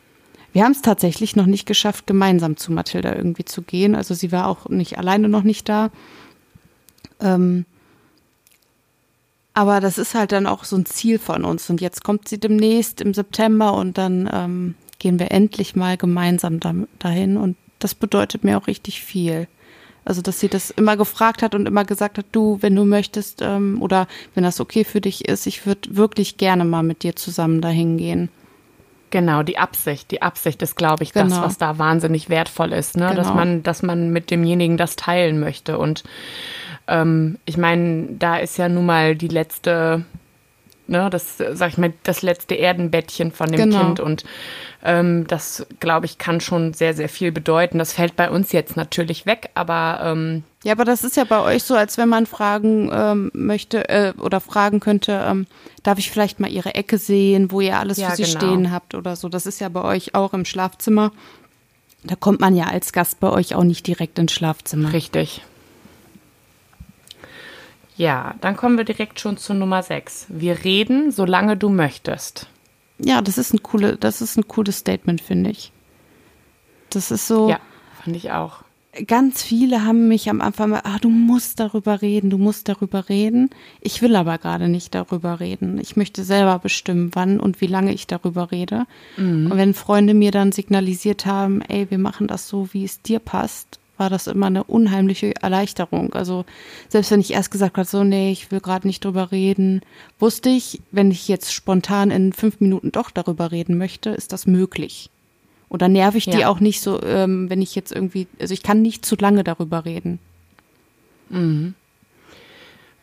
wir 0.52 0.64
haben 0.64 0.72
es 0.72 0.82
tatsächlich 0.82 1.34
noch 1.36 1.46
nicht 1.46 1.66
geschafft, 1.66 2.06
gemeinsam 2.06 2.56
zu 2.56 2.72
Mathilda 2.72 3.14
irgendwie 3.14 3.44
zu 3.44 3.62
gehen. 3.62 3.94
Also 3.94 4.14
sie 4.14 4.32
war 4.32 4.46
auch 4.48 4.68
nicht 4.68 4.98
alleine 4.98 5.28
noch 5.28 5.44
nicht 5.44 5.68
da. 5.68 5.90
Ähm, 7.20 7.64
aber 9.54 9.80
das 9.80 9.98
ist 9.98 10.14
halt 10.14 10.32
dann 10.32 10.46
auch 10.46 10.64
so 10.64 10.76
ein 10.76 10.86
Ziel 10.86 11.18
von 11.18 11.44
uns. 11.44 11.68
Und 11.70 11.80
jetzt 11.80 12.04
kommt 12.04 12.28
sie 12.28 12.38
demnächst 12.38 13.00
im 13.00 13.14
September 13.14 13.74
und 13.74 13.98
dann 13.98 14.28
ähm, 14.32 14.74
gehen 14.98 15.18
wir 15.18 15.30
endlich 15.30 15.76
mal 15.76 15.96
gemeinsam 15.96 16.60
da, 16.60 16.74
dahin. 16.98 17.36
Und 17.36 17.56
das 17.78 17.94
bedeutet 17.94 18.44
mir 18.44 18.58
auch 18.58 18.66
richtig 18.66 19.02
viel. 19.02 19.48
Also, 20.04 20.20
dass 20.20 20.40
sie 20.40 20.48
das 20.48 20.70
immer 20.70 20.96
gefragt 20.96 21.42
hat 21.42 21.54
und 21.54 21.66
immer 21.66 21.84
gesagt 21.84 22.18
hat, 22.18 22.26
du, 22.32 22.58
wenn 22.60 22.74
du 22.74 22.84
möchtest 22.84 23.40
ähm, 23.40 23.80
oder 23.80 24.08
wenn 24.34 24.42
das 24.42 24.58
okay 24.58 24.84
für 24.84 25.00
dich 25.00 25.28
ist, 25.28 25.46
ich 25.46 25.64
würde 25.64 25.96
wirklich 25.96 26.38
gerne 26.38 26.64
mal 26.64 26.82
mit 26.82 27.04
dir 27.04 27.14
zusammen 27.14 27.60
dahin 27.60 27.98
gehen. 27.98 28.28
Genau, 29.12 29.42
die 29.42 29.58
Absicht. 29.58 30.10
Die 30.10 30.22
Absicht 30.22 30.62
ist, 30.62 30.74
glaube 30.74 31.04
ich, 31.04 31.12
genau. 31.12 31.28
das, 31.28 31.42
was 31.42 31.58
da 31.58 31.78
wahnsinnig 31.78 32.30
wertvoll 32.30 32.72
ist, 32.72 32.96
ne? 32.96 33.08
Genau. 33.10 33.14
dass 33.14 33.32
man, 33.32 33.62
dass 33.62 33.82
man 33.82 34.08
mit 34.08 34.30
demjenigen 34.30 34.78
das 34.78 34.96
teilen 34.96 35.38
möchte. 35.38 35.76
Und 35.76 36.02
ähm, 36.88 37.36
ich 37.44 37.58
meine, 37.58 38.08
da 38.18 38.38
ist 38.38 38.56
ja 38.56 38.70
nun 38.70 38.86
mal 38.86 39.14
die 39.14 39.28
letzte, 39.28 40.06
ne, 40.92 41.10
das, 41.10 41.38
sag 41.38 41.70
ich 41.70 41.78
mal, 41.78 41.92
das 42.04 42.22
letzte 42.22 42.54
Erdenbettchen 42.54 43.32
von 43.32 43.50
dem 43.50 43.70
genau. 43.70 43.80
Kind 43.80 43.98
und 43.98 44.24
ähm, 44.84 45.26
das, 45.26 45.66
glaube 45.80 46.06
ich, 46.06 46.18
kann 46.18 46.40
schon 46.40 46.74
sehr, 46.74 46.94
sehr 46.94 47.08
viel 47.08 47.32
bedeuten. 47.32 47.78
Das 47.78 47.92
fällt 47.92 48.14
bei 48.14 48.30
uns 48.30 48.52
jetzt 48.52 48.76
natürlich 48.76 49.26
weg, 49.26 49.50
aber 49.54 50.00
ähm, 50.04 50.44
ja, 50.64 50.72
aber 50.72 50.84
das 50.84 51.02
ist 51.02 51.16
ja 51.16 51.24
bei 51.24 51.40
euch 51.40 51.64
so, 51.64 51.74
als 51.74 51.98
wenn 51.98 52.08
man 52.08 52.26
fragen 52.26 52.88
ähm, 52.92 53.30
möchte 53.34 53.88
äh, 53.88 54.12
oder 54.20 54.40
fragen 54.40 54.78
könnte, 54.78 55.24
ähm, 55.26 55.46
darf 55.82 55.98
ich 55.98 56.10
vielleicht 56.10 56.38
mal 56.38 56.50
Ihre 56.50 56.76
Ecke 56.76 56.98
sehen, 56.98 57.50
wo 57.50 57.60
ihr 57.60 57.78
alles 57.78 57.98
ja, 57.98 58.10
für 58.10 58.16
Sie 58.16 58.22
genau. 58.24 58.38
stehen 58.38 58.70
habt 58.70 58.94
oder 58.94 59.16
so. 59.16 59.28
Das 59.28 59.46
ist 59.46 59.60
ja 59.60 59.68
bei 59.68 59.82
euch 59.82 60.14
auch 60.14 60.34
im 60.34 60.44
Schlafzimmer. 60.44 61.10
Da 62.04 62.14
kommt 62.14 62.40
man 62.40 62.54
ja 62.54 62.66
als 62.66 62.92
Gast 62.92 63.18
bei 63.18 63.30
euch 63.30 63.54
auch 63.54 63.64
nicht 63.64 63.86
direkt 63.86 64.18
ins 64.18 64.32
Schlafzimmer. 64.32 64.92
Richtig. 64.92 65.42
Ja, 67.96 68.34
dann 68.40 68.56
kommen 68.56 68.76
wir 68.76 68.84
direkt 68.84 69.20
schon 69.20 69.36
zu 69.36 69.54
Nummer 69.54 69.82
6. 69.82 70.26
Wir 70.28 70.64
reden, 70.64 71.10
solange 71.10 71.56
du 71.56 71.68
möchtest. 71.68 72.48
Ja, 72.98 73.20
das 73.20 73.38
ist 73.38 73.52
ein 73.52 73.62
coole, 73.62 73.96
das 73.96 74.20
ist 74.20 74.36
ein 74.36 74.48
cooles 74.48 74.78
Statement, 74.78 75.20
finde 75.20 75.50
ich. 75.50 75.72
Das 76.90 77.10
ist 77.10 77.26
so. 77.26 77.50
Ja, 77.50 77.60
fand 78.02 78.16
ich 78.16 78.30
auch 78.30 78.64
ganz 79.06 79.42
viele 79.42 79.84
haben 79.84 80.08
mich 80.08 80.28
am 80.28 80.40
Anfang 80.40 80.70
mal, 80.70 80.82
ah, 80.84 80.98
du 81.00 81.08
musst 81.08 81.60
darüber 81.60 82.02
reden, 82.02 82.30
du 82.30 82.38
musst 82.38 82.68
darüber 82.68 83.08
reden. 83.08 83.50
Ich 83.80 84.02
will 84.02 84.14
aber 84.16 84.38
gerade 84.38 84.68
nicht 84.68 84.94
darüber 84.94 85.40
reden. 85.40 85.78
Ich 85.78 85.96
möchte 85.96 86.24
selber 86.24 86.58
bestimmen, 86.58 87.10
wann 87.14 87.40
und 87.40 87.60
wie 87.60 87.66
lange 87.66 87.92
ich 87.92 88.06
darüber 88.06 88.50
rede. 88.50 88.86
Mhm. 89.16 89.50
Und 89.50 89.56
wenn 89.56 89.74
Freunde 89.74 90.14
mir 90.14 90.30
dann 90.30 90.52
signalisiert 90.52 91.24
haben, 91.24 91.62
ey, 91.62 91.90
wir 91.90 91.98
machen 91.98 92.26
das 92.26 92.48
so, 92.48 92.68
wie 92.72 92.84
es 92.84 93.00
dir 93.00 93.18
passt, 93.18 93.78
war 94.02 94.10
das 94.10 94.26
immer 94.26 94.46
eine 94.46 94.64
unheimliche 94.64 95.32
Erleichterung. 95.40 96.12
Also 96.12 96.44
selbst 96.88 97.12
wenn 97.12 97.20
ich 97.20 97.32
erst 97.32 97.52
gesagt 97.52 97.76
habe, 97.76 97.86
so, 97.86 98.02
nee, 98.02 98.32
ich 98.32 98.50
will 98.50 98.58
gerade 98.58 98.88
nicht 98.88 99.04
drüber 99.04 99.30
reden, 99.30 99.80
wusste 100.18 100.48
ich, 100.48 100.80
wenn 100.90 101.12
ich 101.12 101.28
jetzt 101.28 101.54
spontan 101.54 102.10
in 102.10 102.32
fünf 102.32 102.58
Minuten 102.58 102.90
doch 102.90 103.12
darüber 103.12 103.52
reden 103.52 103.78
möchte, 103.78 104.10
ist 104.10 104.32
das 104.32 104.48
möglich. 104.48 105.08
Oder 105.68 105.86
nerv 105.86 106.16
ich 106.16 106.26
ja. 106.26 106.36
die 106.36 106.44
auch 106.46 106.58
nicht 106.58 106.80
so, 106.80 107.00
ähm, 107.00 107.48
wenn 107.48 107.62
ich 107.62 107.76
jetzt 107.76 107.92
irgendwie, 107.92 108.26
also 108.40 108.52
ich 108.52 108.64
kann 108.64 108.82
nicht 108.82 109.06
zu 109.06 109.14
lange 109.14 109.44
darüber 109.44 109.84
reden. 109.84 110.18
Mhm. 111.28 111.74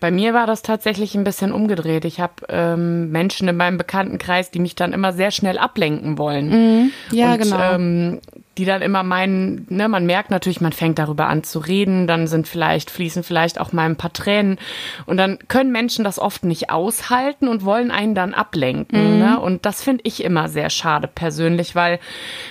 Bei 0.02 0.12
mir 0.12 0.34
war 0.34 0.48
das 0.48 0.62
tatsächlich 0.62 1.16
ein 1.16 1.24
bisschen 1.24 1.54
umgedreht. 1.54 2.04
Ich 2.04 2.20
habe 2.20 2.34
ähm, 2.50 3.10
Menschen 3.10 3.48
in 3.48 3.56
meinem 3.56 3.78
Bekanntenkreis, 3.78 4.52
die 4.52 4.60
mich 4.60 4.76
dann 4.76 4.92
immer 4.92 5.14
sehr 5.14 5.32
schnell 5.32 5.58
ablenken 5.58 6.18
wollen. 6.18 6.50
Mhm. 6.50 6.92
Ja, 7.12 7.34
und, 7.34 7.42
genau. 7.42 7.74
Ähm, 7.74 8.20
die 8.60 8.66
dann 8.66 8.82
immer 8.82 9.04
meinen, 9.04 9.66
ne, 9.70 9.88
man 9.88 10.06
merkt 10.06 10.32
natürlich, 10.32 10.60
man 10.60 10.74
fängt 10.74 11.00
darüber 11.00 11.28
an 11.28 11.44
zu 11.44 11.60
reden, 11.60 12.08
dann 12.08 12.28
sind 12.28 12.46
vielleicht, 12.46 12.92
fließen 12.92 13.24
vielleicht 13.24 13.58
auch 13.58 13.72
mal 13.72 13.86
ein 13.86 13.96
paar 13.96 14.12
Tränen 14.12 14.60
und 15.06 15.16
dann 15.16 15.40
können 15.48 15.72
Menschen 15.72 16.04
das 16.04 16.20
oft 16.20 16.44
nicht 16.44 16.70
aushalten 16.70 17.48
und 17.48 17.64
wollen 17.64 17.90
einen 17.90 18.16
dann 18.16 18.34
ablenken. 18.34 19.14
Mhm. 19.14 19.20
Ne? 19.20 19.40
Und 19.40 19.66
das 19.66 19.82
finde 19.82 20.04
ich 20.06 20.22
immer 20.22 20.50
sehr 20.50 20.70
schade 20.70 21.08
persönlich, 21.08 21.74
weil 21.74 22.02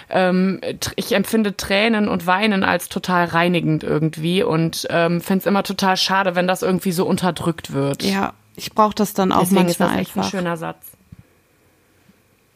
ähm, 0.09 0.63
ich 0.97 1.13
empfinde 1.13 1.59
Tränen 1.59 2.09
und 2.09 2.27
Weinen 2.27 2.65
als 2.65 2.89
total 2.89 3.27
reinigend 3.27 3.85
irgendwie 3.85 4.43
und 4.43 4.87
ähm, 4.89 5.21
finde 5.21 5.41
es 5.41 5.47
immer 5.47 5.63
total 5.63 5.99
schade, 5.99 6.35
wenn 6.35 6.49
das 6.49 6.63
irgendwie 6.63 6.93
so 6.93 7.05
unterdrückt 7.05 7.75
wird. 7.75 8.03
Ja, 8.03 8.33
ich 8.57 8.73
brauche 8.73 8.95
das 8.95 9.13
dann 9.13 9.31
auch 9.31 9.41
Deswegen 9.41 9.67
manchmal 9.67 9.89
ist 9.89 9.95
das 9.95 10.01
echt 10.01 10.17
einfach. 10.17 10.25
ein 10.25 10.31
schöner 10.31 10.57
Satz. 10.57 10.87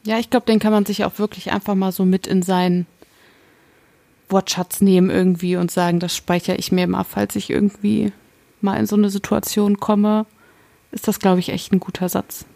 Ja, 0.05 0.19
ich 0.19 0.31
glaube, 0.31 0.47
den 0.47 0.59
kann 0.59 0.73
man 0.73 0.87
sich 0.87 1.05
auch 1.05 1.19
wirklich 1.19 1.53
einfach 1.53 1.75
mal 1.75 1.93
so 1.93 2.07
mit 2.07 2.27
in 2.27 2.43
sein 2.43 2.87
Wortschatz 4.29 4.81
nehmen 4.81 5.11
irgendwie 5.11 5.57
und 5.57 5.71
sagen, 5.71 6.01
das 6.01 6.17
speichere 6.17 6.57
ich 6.57 6.73
mir 6.73 6.87
mal, 6.87 7.05
falls 7.05 7.37
ich 7.37 7.51
irgendwie 7.51 8.13
mal 8.61 8.79
in 8.79 8.87
so 8.87 8.97
eine 8.97 9.11
Situation 9.11 9.81
komme, 9.81 10.27
ist 10.91 11.09
das, 11.09 11.19
glaube 11.19 11.41
ich, 11.41 11.51
echt 11.51 11.73
ein 11.73 11.81
guter 11.81 12.09
Satz. 12.09 12.47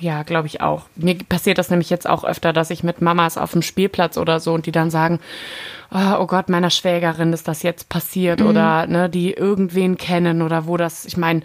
Ja, 0.00 0.22
glaube 0.24 0.48
ich 0.48 0.60
auch. 0.60 0.86
Mir 0.96 1.16
passiert 1.16 1.58
das 1.58 1.70
nämlich 1.70 1.88
jetzt 1.88 2.08
auch 2.08 2.24
öfter, 2.24 2.52
dass 2.52 2.70
ich 2.70 2.82
mit 2.82 3.00
Mamas 3.00 3.38
auf 3.38 3.52
dem 3.52 3.62
Spielplatz 3.62 4.18
oder 4.18 4.40
so 4.40 4.52
und 4.52 4.66
die 4.66 4.72
dann 4.72 4.90
sagen, 4.90 5.20
oh, 5.94 6.16
oh 6.20 6.26
Gott, 6.26 6.48
meiner 6.48 6.70
Schwägerin 6.70 7.32
ist 7.32 7.46
das 7.46 7.62
jetzt 7.62 7.88
passiert 7.88 8.40
mhm. 8.40 8.46
oder 8.48 8.86
ne, 8.86 9.08
die 9.08 9.32
irgendwen 9.32 9.96
kennen 9.96 10.42
oder 10.42 10.66
wo 10.66 10.76
das, 10.76 11.04
ich 11.04 11.16
meine, 11.16 11.42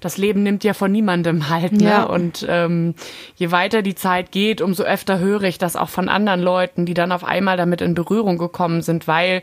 das 0.00 0.16
Leben 0.16 0.42
nimmt 0.42 0.64
ja 0.64 0.72
von 0.72 0.90
niemandem 0.90 1.50
halt, 1.50 1.72
ne? 1.72 1.84
Ja. 1.84 2.02
Und 2.04 2.46
ähm, 2.48 2.94
je 3.36 3.50
weiter 3.52 3.82
die 3.82 3.94
Zeit 3.94 4.32
geht, 4.32 4.62
umso 4.62 4.84
öfter 4.84 5.18
höre 5.18 5.42
ich 5.42 5.58
das 5.58 5.76
auch 5.76 5.90
von 5.90 6.08
anderen 6.08 6.40
Leuten, 6.40 6.86
die 6.86 6.94
dann 6.94 7.12
auf 7.12 7.24
einmal 7.24 7.58
damit 7.58 7.82
in 7.82 7.94
Berührung 7.94 8.38
gekommen 8.38 8.80
sind, 8.80 9.06
weil 9.06 9.42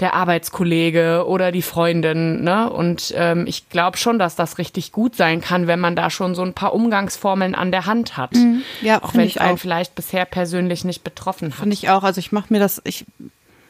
der 0.00 0.14
Arbeitskollege 0.14 1.24
oder 1.26 1.52
die 1.52 1.62
Freundin, 1.62 2.42
ne? 2.42 2.70
Und 2.70 3.14
ähm, 3.16 3.44
ich 3.46 3.68
glaube 3.68 3.96
schon, 3.96 4.18
dass 4.18 4.34
das 4.34 4.58
richtig 4.58 4.90
gut 4.90 5.14
sein 5.14 5.40
kann, 5.40 5.68
wenn 5.68 5.78
man 5.78 5.94
da 5.94 6.10
schon 6.10 6.34
so 6.34 6.42
ein 6.42 6.54
paar 6.54 6.74
Umgangsformeln 6.74 7.54
an 7.54 7.70
der 7.70 7.86
Hand 7.86 8.16
hat. 8.16 8.34
Mhm. 8.34 8.62
Ja, 8.80 9.02
auch 9.02 9.14
wenn 9.14 9.26
es 9.26 9.38
einen 9.38 9.58
vielleicht 9.58 9.94
bisher 9.94 10.24
persönlich 10.24 10.84
nicht 10.84 11.04
betroffen 11.04 11.52
hat. 11.52 11.60
Finde 11.60 11.74
ich 11.74 11.88
auch. 11.88 12.02
Also 12.02 12.18
ich 12.18 12.32
mache 12.32 12.52
mir 12.52 12.58
das, 12.58 12.82
ich 12.84 13.04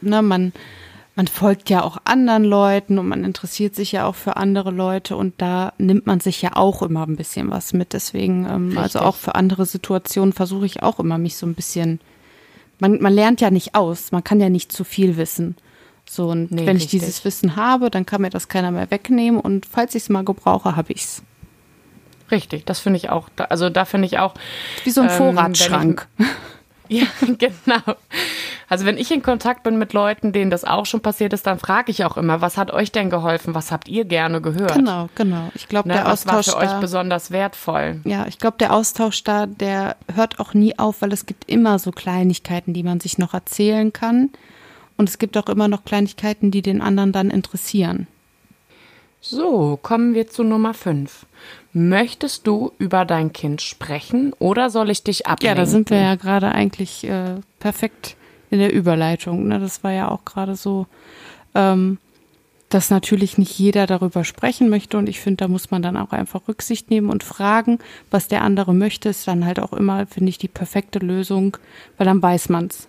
ne, 0.02 0.23
man, 0.23 0.52
man 1.14 1.26
folgt 1.26 1.71
ja 1.71 1.82
auch 1.82 1.99
anderen 2.04 2.44
Leuten 2.44 2.99
und 2.99 3.09
man 3.09 3.25
interessiert 3.25 3.75
sich 3.75 3.92
ja 3.92 4.06
auch 4.06 4.14
für 4.14 4.37
andere 4.37 4.71
Leute 4.71 5.16
und 5.16 5.35
da 5.38 5.73
nimmt 5.78 6.06
man 6.06 6.21
sich 6.21 6.40
ja 6.40 6.56
auch 6.56 6.82
immer 6.82 7.06
ein 7.06 7.16
bisschen 7.16 7.50
was 7.50 7.73
mit. 7.73 7.92
Deswegen, 7.92 8.47
ähm, 8.47 8.78
also 8.78 9.00
auch 9.00 9.16
für 9.16 9.35
andere 9.35 9.66
Situationen 9.66 10.32
versuche 10.32 10.66
ich 10.66 10.82
auch 10.82 10.99
immer 10.99 11.18
mich 11.18 11.37
so 11.37 11.47
ein 11.47 11.54
bisschen. 11.54 12.00
Man, 12.78 13.00
man 13.00 13.12
lernt 13.12 13.40
ja 13.40 13.50
nicht 13.50 13.75
aus, 13.75 14.11
man 14.11 14.25
kann 14.25 14.40
ja 14.40 14.49
nicht 14.49 14.73
zu 14.73 14.85
viel 14.85 15.16
wissen. 15.16 15.56
So, 16.09 16.30
und 16.30 16.50
nee, 16.50 16.66
wenn 16.66 16.76
richtig. 16.76 16.94
ich 16.94 17.00
dieses 17.00 17.25
Wissen 17.25 17.56
habe, 17.56 17.90
dann 17.90 18.06
kann 18.06 18.23
mir 18.23 18.30
das 18.30 18.49
keiner 18.49 18.71
mehr 18.71 18.90
wegnehmen 18.90 19.40
und 19.40 19.66
falls 19.66 19.94
ich 19.94 20.04
es 20.04 20.09
mal 20.09 20.25
gebrauche, 20.25 20.76
habe 20.76 20.92
ich 20.92 21.04
es. 21.04 21.23
Richtig, 22.30 22.64
das 22.64 22.80
finde 22.80 22.97
ich 22.97 23.11
auch. 23.11 23.28
Also 23.37 23.68
da 23.68 23.85
finde 23.85 24.06
ich 24.06 24.18
auch. 24.18 24.35
Wie 24.85 24.90
so 24.90 25.02
ein 25.02 25.11
ähm, 25.11 25.16
Vorratsschrank. 25.16 26.09
Ja, 27.00 27.06
genau. 27.38 27.96
Also 28.68 28.87
wenn 28.87 28.96
ich 28.96 29.11
in 29.11 29.22
Kontakt 29.22 29.62
bin 29.62 29.78
mit 29.78 29.92
Leuten, 29.92 30.32
denen 30.32 30.50
das 30.50 30.64
auch 30.64 30.87
schon 30.87 31.00
passiert 31.00 31.32
ist, 31.32 31.46
dann 31.46 31.58
frage 31.58 31.90
ich 31.90 32.04
auch 32.04 32.16
immer, 32.16 32.40
was 32.40 32.56
hat 32.56 32.70
euch 32.70 32.92
denn 32.92 33.11
geholfen? 33.11 33.54
Was 33.54 33.72
habt 33.72 33.88
ihr 33.88 34.04
gerne 34.04 34.40
gehört? 34.40 34.75
Genau, 34.75 35.08
genau. 35.14 35.50
Ich 35.54 35.68
glaube, 35.68 35.88
ne, 35.88 35.94
der 35.94 36.04
was 36.04 36.26
Austausch 36.26 36.49
war 36.49 36.61
für 36.61 36.66
da, 36.66 36.75
euch 36.75 36.80
besonders 36.80 37.30
wertvoll. 37.30 38.00
Ja, 38.04 38.26
ich 38.26 38.38
glaube, 38.38 38.56
der 38.58 38.72
Austausch 38.72 39.25
da, 39.25 39.46
der 39.46 39.96
hört 40.14 40.40
auch 40.40 40.54
nie 40.54 40.78
auf, 40.78 41.02
weil 41.02 41.12
es 41.12 41.26
gibt 41.26 41.50
immer 41.50 41.78
so 41.78 41.90
Kleinigkeiten, 41.90 42.72
die 42.75 42.82
man 42.82 43.00
sich 43.00 43.18
noch 43.18 43.34
erzählen 43.34 43.92
kann. 43.92 44.30
Und 44.96 45.08
es 45.08 45.18
gibt 45.18 45.37
auch 45.37 45.49
immer 45.49 45.68
noch 45.68 45.84
Kleinigkeiten, 45.84 46.50
die 46.50 46.62
den 46.62 46.80
anderen 46.80 47.12
dann 47.12 47.30
interessieren. 47.30 48.06
So, 49.24 49.78
kommen 49.80 50.14
wir 50.14 50.26
zu 50.26 50.42
Nummer 50.42 50.74
5. 50.74 51.26
Möchtest 51.72 52.44
du 52.48 52.72
über 52.78 53.04
dein 53.04 53.32
Kind 53.32 53.62
sprechen 53.62 54.32
oder 54.40 54.68
soll 54.68 54.90
ich 54.90 55.04
dich 55.04 55.28
ablenken? 55.28 55.46
Ja, 55.46 55.54
da 55.54 55.64
sind 55.64 55.90
wir 55.90 56.00
ja 56.00 56.16
gerade 56.16 56.50
eigentlich 56.50 57.04
äh, 57.04 57.36
perfekt 57.60 58.16
in 58.50 58.58
der 58.58 58.72
Überleitung. 58.72 59.46
Ne? 59.46 59.60
Das 59.60 59.84
war 59.84 59.92
ja 59.92 60.10
auch 60.10 60.24
gerade 60.24 60.56
so, 60.56 60.88
ähm, 61.54 61.98
dass 62.68 62.90
natürlich 62.90 63.38
nicht 63.38 63.56
jeder 63.56 63.86
darüber 63.86 64.24
sprechen 64.24 64.68
möchte 64.68 64.98
und 64.98 65.08
ich 65.08 65.20
finde, 65.20 65.44
da 65.44 65.48
muss 65.48 65.70
man 65.70 65.82
dann 65.82 65.96
auch 65.96 66.10
einfach 66.10 66.48
Rücksicht 66.48 66.90
nehmen 66.90 67.08
und 67.08 67.22
fragen, 67.22 67.78
was 68.10 68.26
der 68.26 68.42
andere 68.42 68.74
möchte, 68.74 69.08
ist 69.08 69.28
dann 69.28 69.46
halt 69.46 69.60
auch 69.60 69.72
immer, 69.72 70.04
finde 70.06 70.30
ich, 70.30 70.38
die 70.38 70.48
perfekte 70.48 70.98
Lösung, 70.98 71.56
weil 71.96 72.06
dann 72.06 72.20
weiß 72.20 72.48
man's. 72.48 72.88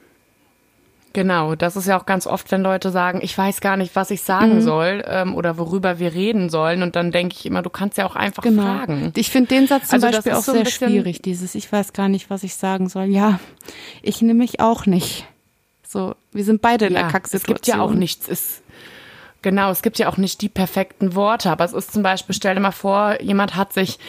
Genau, 1.14 1.54
das 1.54 1.76
ist 1.76 1.88
ja 1.88 2.00
auch 2.00 2.08
ganz 2.08 2.26
oft, 2.26 2.52
wenn 2.52 2.64
Leute 2.64 2.90
sagen, 2.90 3.20
ich 3.22 3.38
weiß 3.38 3.62
gar 3.62 3.78
nicht, 3.78 3.96
was 3.96 4.10
ich 4.10 4.24
sagen 4.24 4.56
mhm. 4.56 4.62
soll 4.62 5.04
ähm, 5.08 5.36
oder 5.36 5.60
worüber 5.60 6.00
wir 6.00 6.16
reden 6.16 6.50
sollen. 6.50 6.82
Und 6.82 6.96
dann 6.96 7.12
denke 7.12 7.36
ich 7.38 7.46
immer, 7.46 7.62
du 7.62 7.70
kannst 7.70 8.00
ja 8.00 8.08
auch 8.08 8.16
einfach 8.16 8.42
genau. 8.42 8.64
fragen. 8.64 9.14
Ich 9.16 9.30
finde 9.30 9.50
den 9.50 9.68
Satz 9.68 9.90
zum 9.90 10.04
also 10.04 10.08
Beispiel 10.08 10.32
auch 10.34 10.42
so 10.42 10.54
sehr 10.54 10.66
schwierig, 10.66 11.22
dieses 11.22 11.54
Ich 11.54 11.72
weiß 11.72 11.94
gar 11.94 12.10
nicht, 12.10 12.32
was 12.32 12.44
ich 12.44 12.56
sagen 12.56 12.90
soll. 12.90 13.06
Ja, 13.06 13.40
ich 14.02 14.24
nehme 14.24 14.40
mich 14.40 14.60
auch 14.60 14.88
nicht. 14.88 15.28
So, 15.88 16.16
wir 16.32 16.44
sind 16.44 16.64
beide 16.64 16.88
in 16.88 16.94
ja, 16.94 17.02
der 17.02 17.12
Kacksituation. 17.12 17.56
Es 17.56 17.62
gibt 17.62 17.68
ja 17.68 17.80
auch 17.84 17.94
nichts. 17.94 18.28
Es, 18.28 18.63
Genau, 19.44 19.70
es 19.70 19.82
gibt 19.82 20.00
ja 20.00 20.08
auch 20.08 20.18
nicht 20.18 20.42
die 20.42 20.50
perfekten 20.50 21.16
Worte, 21.16 21.52
aber 21.52 21.66
es 21.66 21.74
ist 21.74 21.92
zum 21.92 22.02
Beispiel, 22.02 22.34
stell 22.34 22.56
dir 22.56 22.62
mal 22.62 22.72
vor, 22.72 23.22
jemand 23.22 23.56
hat 23.56 23.74
sich 23.74 24.00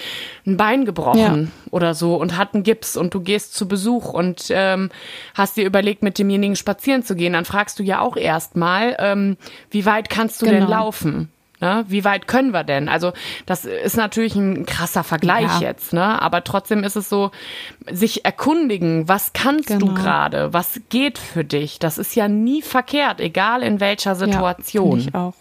ein 0.47 0.57
Bein 0.57 0.85
gebrochen 0.85 1.53
ja. 1.53 1.69
oder 1.73 1.93
so 1.93 2.15
und 2.17 2.37
hat 2.37 2.55
einen 2.55 2.63
Gips 2.63 2.97
und 2.97 3.13
du 3.13 3.21
gehst 3.21 3.55
zu 3.55 3.67
Besuch 3.67 4.13
und 4.13 4.47
ähm, 4.51 4.91
hast 5.35 5.57
dir 5.57 5.67
überlegt, 5.67 6.05
mit 6.05 6.19
demjenigen 6.19 6.55
spazieren 6.55 7.03
zu 7.03 7.17
gehen, 7.17 7.33
dann 7.33 7.45
fragst 7.45 7.81
du 7.81 7.83
ja 7.83 8.01
auch 8.01 8.17
erstmal, 8.17 8.97
ähm, 9.01 9.37
wie 9.71 9.85
weit 9.85 10.09
kannst 10.09 10.41
du 10.41 10.47
genau. 10.47 10.61
denn 10.61 10.69
laufen? 10.69 11.33
Ne? 11.65 11.83
Wie 11.89 12.05
weit 12.05 12.29
können 12.29 12.53
wir 12.53 12.63
denn? 12.63 12.91
Also 12.91 13.15
das 13.47 13.65
ist 13.65 13.97
natürlich 13.97 14.37
ein 14.37 14.67
krasser 14.67 15.03
Vergleich 15.03 15.63
ja. 15.63 15.69
jetzt, 15.69 15.95
ne? 15.95 16.21
aber 16.21 16.45
trotzdem 16.45 16.85
ist 16.85 16.95
es 16.95 17.09
so, 17.09 17.31
sich 17.91 18.27
erkundigen, 18.27 19.09
was 19.09 19.33
kannst 19.33 19.69
genau. 19.69 19.87
du 19.87 19.95
gerade, 19.95 20.53
was 20.53 20.83
geht 20.91 21.17
für 21.17 21.43
dich, 21.43 21.79
das 21.79 21.97
ist 21.97 22.15
ja 22.17 22.29
nie 22.29 22.61
verkehrt, 22.61 23.19
egal 23.19 23.63
in 23.63 23.81
welcher 23.81 24.15
Situation. 24.15 25.01
Ja, 25.01 25.07
ich 25.07 25.15
auch. 25.15 25.35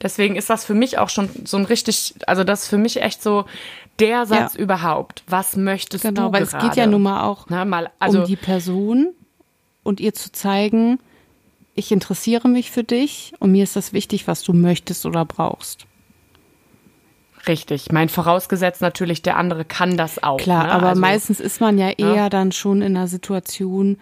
Deswegen 0.00 0.36
ist 0.36 0.48
das 0.48 0.64
für 0.64 0.74
mich 0.74 0.98
auch 0.98 1.08
schon 1.08 1.28
so 1.44 1.56
ein 1.56 1.64
richtig, 1.64 2.14
also 2.28 2.44
das 2.44 2.62
ist 2.62 2.68
für 2.68 2.78
mich 2.78 3.02
echt 3.02 3.24
so 3.24 3.46
der 3.98 4.26
Satz 4.26 4.54
ja. 4.54 4.60
überhaupt. 4.60 5.24
Was 5.26 5.56
möchtest 5.56 6.04
genau, 6.04 6.28
du 6.28 6.34
weil 6.34 6.46
gerade? 6.46 6.56
es 6.56 6.62
geht 6.62 6.76
ja 6.76 6.86
nun 6.86 7.02
mal 7.02 7.24
auch 7.24 7.46
Na, 7.48 7.64
mal, 7.64 7.90
also, 7.98 8.20
um 8.20 8.26
die 8.26 8.36
Person 8.36 9.08
und 9.82 9.98
ihr 9.98 10.14
zu 10.14 10.30
zeigen, 10.30 11.00
ich 11.74 11.92
interessiere 11.92 12.48
mich 12.48 12.70
für 12.70 12.84
dich 12.84 13.32
und 13.38 13.52
mir 13.52 13.64
ist 13.64 13.76
das 13.76 13.92
wichtig, 13.92 14.26
was 14.26 14.42
du 14.42 14.52
möchtest 14.52 15.06
oder 15.06 15.24
brauchst. 15.24 15.86
Richtig. 17.46 17.90
Mein 17.90 18.08
vorausgesetzt 18.08 18.82
natürlich, 18.82 19.22
der 19.22 19.36
andere 19.36 19.64
kann 19.64 19.96
das 19.96 20.22
auch. 20.22 20.38
Klar, 20.38 20.64
ne? 20.66 20.72
aber 20.72 20.88
also, 20.90 21.00
meistens 21.00 21.40
ist 21.40 21.60
man 21.60 21.78
ja 21.78 21.90
eher 21.90 22.14
ja. 22.14 22.28
dann 22.28 22.52
schon 22.52 22.82
in 22.82 22.96
einer 22.96 23.06
Situation, 23.08 23.98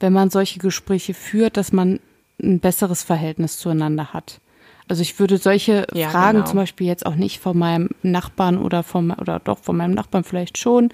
wenn 0.00 0.12
man 0.12 0.30
solche 0.30 0.58
Gespräche 0.58 1.14
führt, 1.14 1.56
dass 1.56 1.72
man 1.72 2.00
ein 2.42 2.60
besseres 2.60 3.02
Verhältnis 3.02 3.58
zueinander 3.58 4.12
hat. 4.12 4.40
Also 4.86 5.00
ich 5.00 5.18
würde 5.18 5.38
solche 5.38 5.86
ja, 5.94 6.10
Fragen 6.10 6.38
genau. 6.38 6.50
zum 6.50 6.56
Beispiel 6.58 6.86
jetzt 6.86 7.06
auch 7.06 7.14
nicht 7.14 7.40
von 7.40 7.56
meinem 7.56 7.90
Nachbarn 8.02 8.58
oder 8.58 8.82
vom 8.82 9.12
oder 9.18 9.38
doch 9.38 9.58
von 9.60 9.76
meinem 9.76 9.94
Nachbarn 9.94 10.24
vielleicht 10.24 10.58
schon, 10.58 10.90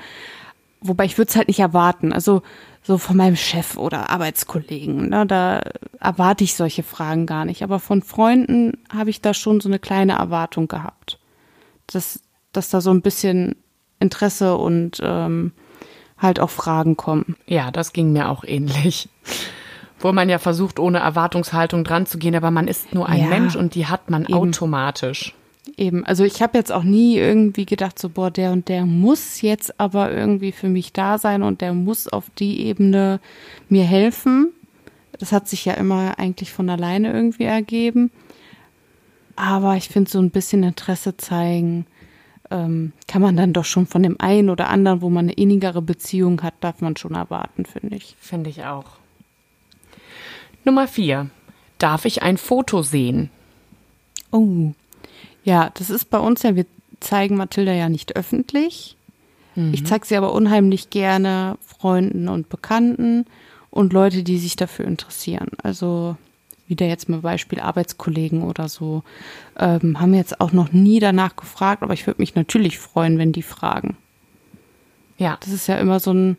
wobei 0.80 1.06
ich 1.06 1.18
würde 1.18 1.30
es 1.30 1.36
halt 1.36 1.48
nicht 1.48 1.58
erwarten. 1.58 2.12
Also 2.12 2.42
so 2.82 2.98
von 2.98 3.16
meinem 3.16 3.36
Chef 3.36 3.76
oder 3.76 4.10
Arbeitskollegen. 4.10 5.10
Ne? 5.10 5.26
Da 5.26 5.60
erwarte 6.00 6.44
ich 6.44 6.54
solche 6.54 6.82
Fragen 6.82 7.26
gar 7.26 7.44
nicht. 7.44 7.62
Aber 7.62 7.78
von 7.78 8.02
Freunden 8.02 8.78
habe 8.92 9.10
ich 9.10 9.20
da 9.20 9.34
schon 9.34 9.60
so 9.60 9.68
eine 9.68 9.78
kleine 9.78 10.14
Erwartung 10.14 10.66
gehabt. 10.66 11.18
Dass, 11.86 12.20
dass 12.52 12.70
da 12.70 12.80
so 12.80 12.90
ein 12.90 13.02
bisschen 13.02 13.56
Interesse 13.98 14.56
und 14.56 14.98
ähm, 15.02 15.52
halt 16.18 16.40
auch 16.40 16.50
Fragen 16.50 16.96
kommen. 16.96 17.36
Ja, 17.46 17.70
das 17.70 17.92
ging 17.92 18.12
mir 18.12 18.28
auch 18.30 18.44
ähnlich. 18.44 19.08
Wo 19.98 20.12
man 20.12 20.30
ja 20.30 20.38
versucht, 20.38 20.78
ohne 20.78 20.98
Erwartungshaltung 21.00 21.84
dran 21.84 22.06
zu 22.06 22.16
gehen, 22.16 22.34
aber 22.34 22.50
man 22.50 22.66
ist 22.68 22.94
nur 22.94 23.06
ein 23.08 23.20
Ja, 23.20 23.26
Mensch 23.26 23.56
und 23.56 23.74
die 23.74 23.86
hat 23.86 24.08
man 24.08 24.22
eben. 24.24 24.32
automatisch. 24.34 25.34
Eben, 25.76 26.04
also 26.04 26.24
ich 26.24 26.42
habe 26.42 26.58
jetzt 26.58 26.72
auch 26.72 26.82
nie 26.82 27.16
irgendwie 27.16 27.66
gedacht, 27.66 27.98
so, 27.98 28.08
boah, 28.08 28.30
der 28.30 28.52
und 28.52 28.68
der 28.68 28.86
muss 28.86 29.40
jetzt 29.40 29.78
aber 29.80 30.12
irgendwie 30.12 30.52
für 30.52 30.68
mich 30.68 30.92
da 30.92 31.18
sein 31.18 31.42
und 31.42 31.60
der 31.60 31.72
muss 31.74 32.08
auf 32.08 32.30
die 32.38 32.66
Ebene 32.66 33.20
mir 33.68 33.84
helfen. 33.84 34.52
Das 35.18 35.32
hat 35.32 35.48
sich 35.48 35.64
ja 35.64 35.74
immer 35.74 36.18
eigentlich 36.18 36.52
von 36.52 36.70
alleine 36.70 37.12
irgendwie 37.12 37.44
ergeben. 37.44 38.10
Aber 39.36 39.76
ich 39.76 39.88
finde, 39.88 40.10
so 40.10 40.18
ein 40.18 40.30
bisschen 40.30 40.62
Interesse 40.62 41.16
zeigen, 41.16 41.86
ähm, 42.50 42.92
kann 43.06 43.22
man 43.22 43.36
dann 43.36 43.52
doch 43.52 43.64
schon 43.64 43.86
von 43.86 44.02
dem 44.02 44.20
einen 44.20 44.50
oder 44.50 44.68
anderen, 44.68 45.02
wo 45.02 45.08
man 45.08 45.26
eine 45.26 45.32
innigere 45.32 45.82
Beziehung 45.82 46.42
hat, 46.42 46.54
darf 46.60 46.80
man 46.80 46.96
schon 46.96 47.14
erwarten, 47.14 47.64
finde 47.64 47.96
ich. 47.96 48.16
Finde 48.18 48.50
ich 48.50 48.64
auch. 48.64 48.98
Nummer 50.64 50.88
vier. 50.88 51.30
Darf 51.78 52.04
ich 52.04 52.22
ein 52.22 52.36
Foto 52.36 52.82
sehen? 52.82 53.30
Oh. 54.30 54.72
Ja, 55.44 55.70
das 55.74 55.90
ist 55.90 56.10
bei 56.10 56.18
uns 56.18 56.42
ja, 56.42 56.56
wir 56.56 56.66
zeigen 57.00 57.36
Mathilda 57.36 57.72
ja 57.72 57.88
nicht 57.88 58.16
öffentlich. 58.16 58.96
Ich 59.72 59.84
zeige 59.84 60.06
sie 60.06 60.16
aber 60.16 60.32
unheimlich 60.32 60.90
gerne 60.90 61.58
Freunden 61.60 62.28
und 62.28 62.48
Bekannten 62.48 63.26
und 63.70 63.92
Leute, 63.92 64.22
die 64.22 64.38
sich 64.38 64.56
dafür 64.56 64.86
interessieren. 64.86 65.48
Also 65.62 66.16
wieder 66.66 66.86
jetzt 66.86 67.08
mal 67.08 67.20
Beispiel 67.20 67.60
Arbeitskollegen 67.60 68.42
oder 68.42 68.68
so, 68.68 69.02
ähm, 69.58 70.00
haben 70.00 70.14
jetzt 70.14 70.40
auch 70.40 70.52
noch 70.52 70.72
nie 70.72 71.00
danach 71.00 71.36
gefragt, 71.36 71.82
aber 71.82 71.92
ich 71.92 72.06
würde 72.06 72.22
mich 72.22 72.36
natürlich 72.36 72.78
freuen, 72.78 73.18
wenn 73.18 73.32
die 73.32 73.42
fragen. 73.42 73.96
Ja. 75.18 75.36
Das 75.40 75.52
ist 75.52 75.66
ja 75.66 75.76
immer 75.78 76.00
so 76.00 76.12
ein, 76.12 76.38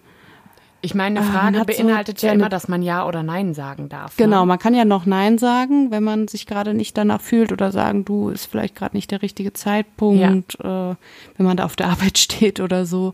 Ich 0.84 0.96
meine, 0.96 1.20
eine 1.20 1.30
Ah, 1.30 1.32
Frage 1.32 1.58
so 1.60 1.66
beinhaltet 1.66 2.22
ja 2.22 2.30
seine- 2.30 2.40
immer, 2.42 2.50
dass 2.50 2.68
man 2.68 2.82
Ja 2.82 3.06
oder 3.06 3.22
Nein 3.24 3.54
sagen 3.54 3.88
darf. 3.90 4.18
genau, 4.18 4.42
Ne? 4.42 4.46
man 4.48 4.60
kann 4.60 4.74
ja 4.74 4.84
noch 4.86 5.06
Nein 5.06 5.38
sagen, 5.38 5.92
wenn 5.92 6.04
man 6.04 6.28
sich 6.28 6.48
gerade 6.48 6.74
nicht 6.74 6.98
danach 6.98 7.22
fühlt 7.22 7.52
oder 7.52 7.72
sagen, 7.72 8.04
du, 8.04 8.30
ist 8.30 8.46
vielleicht 8.48 8.76
gerade 8.76 8.96
nicht 8.98 9.12
der 9.12 9.22
richtige 9.22 9.54
Zeitpunkt, 9.54 10.60
äh, 10.60 10.64
wenn 10.64 10.98
man 11.46 11.58
da 11.58 11.66
auf 11.66 11.76
der 11.76 11.88
Arbeit 11.90 12.18
steht 12.18 12.60
oder 12.60 12.86
so. 12.86 13.14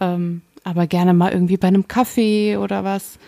Ähm, 0.00 0.42
aber 0.64 0.86
gerne 0.86 1.14
mal 1.14 1.32
irgendwie 1.32 1.56
bei 1.56 1.68
einem 1.68 1.86
Kaffee 1.88 2.56
oder 2.56 2.82
was. 2.84 3.18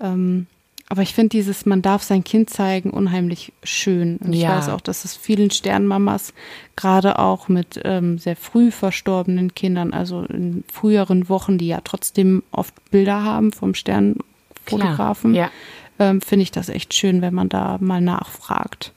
Ähm, 0.00 0.46
aber 0.88 1.02
ich 1.02 1.14
finde 1.14 1.30
dieses, 1.30 1.64
man 1.66 1.80
darf 1.82 2.02
sein 2.02 2.24
Kind 2.24 2.50
zeigen, 2.50 2.90
unheimlich 2.90 3.52
schön. 3.62 4.18
Und 4.18 4.32
ich 4.34 4.42
Ja. 4.42 4.56
weiß 4.58 4.68
auch, 4.68 4.80
dass 4.80 5.04
es 5.04 5.16
vielen 5.16 5.50
Sternmamas, 5.50 6.34
gerade 6.76 7.18
auch 7.18 7.48
mit 7.48 7.80
ähm, 7.84 8.18
sehr 8.18 8.36
früh 8.36 8.70
verstorbenen 8.70 9.54
Kindern, 9.54 9.92
also 9.92 10.22
in 10.22 10.62
früheren 10.70 11.28
Wochen, 11.28 11.56
die 11.58 11.68
ja 11.68 11.80
trotzdem 11.82 12.42
oft 12.52 12.74
Bilder 12.90 13.24
haben 13.24 13.52
vom 13.52 13.74
Sternfotografen, 13.74 15.32
Klar. 15.32 15.50
ähm, 15.98 16.20
finde 16.20 16.42
ich 16.42 16.50
das 16.50 16.68
echt 16.68 16.94
schön, 16.94 17.22
wenn 17.22 17.34
man 17.34 17.48
da 17.48 17.78
mal 17.80 18.00
nachfragt. 18.00 18.92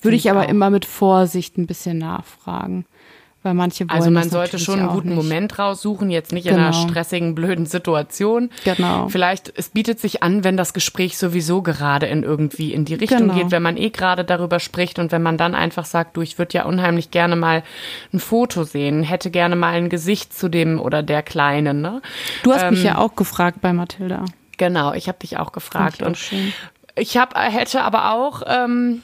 Würde 0.00 0.16
ich, 0.16 0.26
ich 0.26 0.30
aber 0.30 0.44
auch. 0.44 0.48
immer 0.48 0.70
mit 0.70 0.84
Vorsicht 0.84 1.58
ein 1.58 1.66
bisschen 1.66 1.98
nachfragen. 1.98 2.84
Weil 3.48 3.54
manche 3.54 3.88
wollen 3.88 3.98
Also 3.98 4.10
man 4.10 4.28
sollte 4.28 4.58
schon 4.58 4.78
einen 4.78 4.90
guten 4.90 5.08
nicht. 5.08 5.16
Moment 5.16 5.58
raussuchen, 5.58 6.10
jetzt 6.10 6.32
nicht 6.32 6.46
in 6.46 6.56
einer 6.56 6.72
Genau. 6.72 6.86
stressigen, 6.86 7.34
blöden 7.34 7.64
Situation. 7.64 8.50
Genau. 8.64 9.08
Vielleicht, 9.08 9.50
es 9.56 9.70
bietet 9.70 10.00
sich 10.00 10.22
an, 10.22 10.44
wenn 10.44 10.58
das 10.58 10.74
Gespräch 10.74 11.16
sowieso 11.16 11.62
gerade 11.62 12.04
in 12.04 12.24
irgendwie 12.24 12.74
in 12.74 12.84
die 12.84 12.92
Richtung 12.94 13.20
Genau. 13.20 13.34
geht, 13.36 13.50
wenn 13.50 13.62
man 13.62 13.78
eh 13.78 13.88
gerade 13.88 14.22
darüber 14.22 14.60
spricht 14.60 14.98
und 14.98 15.12
wenn 15.12 15.22
man 15.22 15.38
dann 15.38 15.54
einfach 15.54 15.86
sagt, 15.86 16.18
du, 16.18 16.20
ich 16.20 16.36
würde 16.38 16.52
ja 16.58 16.64
unheimlich 16.66 17.10
gerne 17.10 17.36
mal 17.36 17.62
ein 18.12 18.20
Foto 18.20 18.64
sehen, 18.64 19.02
hätte 19.02 19.30
gerne 19.30 19.56
mal 19.56 19.72
ein 19.72 19.88
Gesicht 19.88 20.34
zu 20.38 20.50
dem 20.50 20.78
oder 20.78 21.02
der 21.02 21.22
Kleinen, 21.22 21.80
ne? 21.80 22.02
Du 22.42 22.52
hast 22.52 22.70
mich 22.70 22.80
Ähm, 22.80 22.86
ja 22.86 22.98
auch 22.98 23.16
gefragt 23.16 23.62
bei 23.62 23.72
Mathilda. 23.72 24.26
Genau, 24.58 24.92
ich 24.92 25.08
habe 25.08 25.18
dich 25.20 25.38
auch 25.38 25.52
gefragt 25.52 26.02
auch 26.02 26.08
und 26.08 26.18
schön. 26.18 26.52
ich 26.96 27.16
hab, 27.16 27.34
hätte 27.38 27.82
aber 27.82 28.12
auch 28.12 28.42
ähm, 28.46 29.02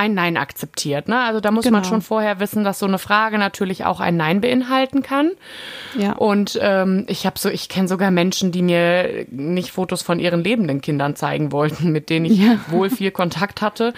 ein 0.00 0.14
Nein 0.14 0.36
akzeptiert. 0.38 1.08
Ne? 1.08 1.18
Also 1.20 1.40
da 1.40 1.50
muss 1.50 1.64
man 1.66 1.82
Genau. 1.82 1.84
schon 1.84 2.00
vorher 2.02 2.40
wissen, 2.40 2.64
dass 2.64 2.78
so 2.78 2.86
eine 2.86 2.98
Frage 2.98 3.36
natürlich 3.36 3.84
auch 3.84 4.00
ein 4.00 4.16
Nein 4.16 4.40
beinhalten 4.40 5.02
kann. 5.02 5.30
Ja. 5.98 6.12
Und 6.12 6.58
ähm, 6.62 7.04
ich 7.08 7.26
habe 7.26 7.38
so, 7.38 7.50
ich 7.50 7.68
kenne 7.68 7.86
sogar 7.86 8.10
Menschen, 8.10 8.50
die 8.50 8.62
mir 8.62 9.26
nicht 9.30 9.70
Fotos 9.72 10.00
von 10.02 10.18
ihren 10.18 10.42
lebenden 10.42 10.80
Kindern 10.80 11.16
zeigen 11.16 11.52
wollten, 11.52 11.92
mit 11.92 12.08
denen 12.08 12.24
ich 12.26 12.38
Ja. 12.38 12.58
wohl 12.68 12.88
viel 12.88 13.10
Kontakt 13.10 13.60
hatte, 13.60 13.92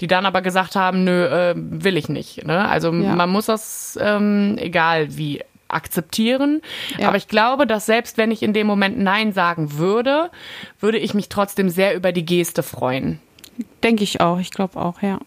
die 0.00 0.08
dann 0.08 0.26
aber 0.26 0.42
gesagt 0.42 0.74
haben, 0.74 1.04
nö, 1.04 1.24
äh, 1.26 1.54
will 1.56 1.96
ich 1.96 2.08
nicht. 2.08 2.44
Ne? 2.46 2.68
Also 2.68 2.92
Ja. 2.92 3.14
man 3.14 3.30
muss 3.30 3.46
das, 3.46 3.96
ähm, 4.02 4.56
egal 4.58 5.16
wie, 5.16 5.40
akzeptieren. 5.68 6.60
Ja. 6.98 7.08
Aber 7.08 7.16
ich 7.16 7.26
glaube, 7.28 7.66
dass 7.66 7.86
selbst 7.86 8.16
wenn 8.18 8.30
ich 8.30 8.42
in 8.42 8.52
dem 8.52 8.66
Moment 8.66 8.98
Nein 8.98 9.32
sagen 9.32 9.76
würde, 9.78 10.30
würde 10.80 10.98
ich 10.98 11.14
mich 11.14 11.28
trotzdem 11.28 11.68
sehr 11.68 11.94
über 11.96 12.12
die 12.12 12.24
Geste 12.24 12.62
freuen. 12.62 13.18
Denke 13.82 14.04
ich 14.04 14.20
auch. 14.20 14.38
Ich 14.40 14.50
glaube 14.50 14.80
auch, 14.80 15.00
ja. 15.02 15.18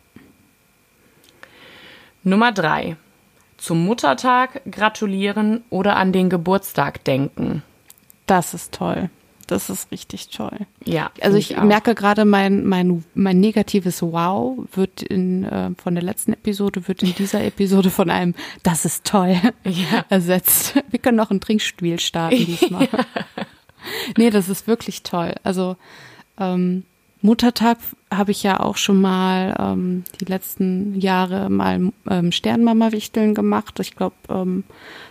Nummer 2.27 2.51
drei. 2.51 2.97
Zum 3.57 3.83
Muttertag 3.85 4.61
gratulieren 4.69 5.63
oder 5.69 5.95
an 5.95 6.11
den 6.11 6.29
Geburtstag 6.29 7.03
denken. 7.03 7.63
Das 8.27 8.53
ist 8.53 8.73
toll. 8.73 9.09
Das 9.47 9.69
ist 9.69 9.89
richtig 9.91 10.27
toll. 10.27 10.59
Ja. 10.83 11.09
Also 11.21 11.37
ich 11.37 11.57
auch. 11.57 11.63
merke 11.63 11.95
gerade, 11.95 12.25
mein, 12.25 12.65
mein, 12.65 13.03
mein 13.15 13.39
negatives 13.39 14.01
Wow 14.01 14.57
wird 14.73 15.01
in, 15.01 15.45
äh, 15.45 15.71
von 15.81 15.95
der 15.95 16.03
letzten 16.03 16.33
Episode, 16.33 16.85
wird 16.89 17.01
in 17.01 17.15
dieser 17.15 17.41
Episode 17.43 17.89
von 17.89 18.09
einem 18.09 18.35
Das 18.61 18.83
ist 18.83 19.05
toll 19.05 19.37
Ja. 19.63 20.05
ersetzt. 20.09 20.75
Wir 20.89 20.99
können 20.99 21.15
noch 21.17 21.31
ein 21.31 21.39
Trinkspiel 21.39 21.97
starten 21.99 22.35
diesmal. 22.45 22.89
nee, 24.17 24.29
das 24.29 24.49
ist 24.49 24.67
wirklich 24.67 25.03
toll. 25.03 25.33
Also 25.43 25.77
ähm, 26.37 26.83
Muttertag 27.27 27.77
habe 28.09 28.31
ich 28.31 28.41
ja 28.41 28.61
auch 28.61 28.77
schon 28.77 29.01
mal 29.01 29.53
ähm, 29.59 30.05
die 30.21 30.25
letzten 30.25 30.97
Jahre 30.97 31.49
mal 31.49 31.91
ähm, 32.09 32.31
Sternmama-Wichteln 32.31 33.35
gemacht. 33.35 33.81
Ich 33.81 33.97
glaube, 33.97 34.15
ähm, 34.29 34.63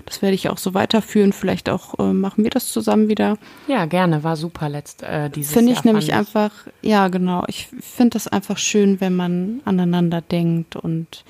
das 0.06 0.22
werde 0.22 0.34
ich 0.34 0.48
auch 0.48 0.56
so 0.56 0.72
weiterführen. 0.72 1.34
Vielleicht 1.34 1.68
auch 1.68 1.98
äh, 1.98 2.14
machen 2.14 2.42
wir 2.42 2.50
das 2.50 2.72
zusammen 2.72 3.08
wieder. 3.08 3.36
Ja, 3.68 3.84
gerne, 3.84 4.24
war 4.24 4.36
super 4.36 4.70
letzt 4.70 5.02
äh, 5.02 5.28
dieses 5.28 5.52
Finde 5.52 5.72
Jahr. 5.72 5.78
ich 5.78 5.84
nämlich 5.84 6.06
fand 6.06 6.18
einfach, 6.18 6.52
ja 6.80 7.08
genau, 7.08 7.44
ich 7.48 7.68
finde 7.80 8.14
das 8.14 8.28
einfach 8.28 8.56
schön, 8.56 8.98
wenn 9.02 9.14
man 9.14 9.60
aneinander 9.66 10.22
denkt 10.22 10.74
und 10.74 11.22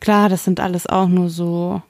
klar, 0.00 0.30
das 0.30 0.44
sind 0.44 0.58
alles 0.58 0.86
auch 0.86 1.08
nur 1.08 1.28
so 1.28 1.82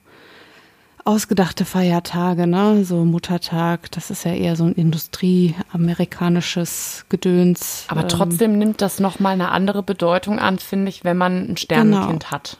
ausgedachte 1.04 1.64
Feiertage, 1.64 2.46
ne? 2.46 2.84
So 2.84 3.04
Muttertag, 3.04 3.90
das 3.92 4.10
ist 4.10 4.24
ja 4.24 4.34
eher 4.34 4.56
so 4.56 4.64
ein 4.64 4.74
Industrie-amerikanisches 4.74 7.04
Gedöns. 7.08 7.84
Aber 7.88 8.02
Ähm, 8.02 8.08
trotzdem 8.08 8.58
nimmt 8.58 8.80
das 8.82 9.00
nochmal 9.00 9.32
eine 9.34 9.50
andere 9.50 9.82
Bedeutung 9.82 10.38
an, 10.38 10.58
finde 10.58 10.88
ich, 10.88 11.04
wenn 11.04 11.16
man 11.16 11.50
ein 11.50 11.56
Sternenkind 11.56 12.20
Genau. 12.24 12.30
hat. 12.30 12.58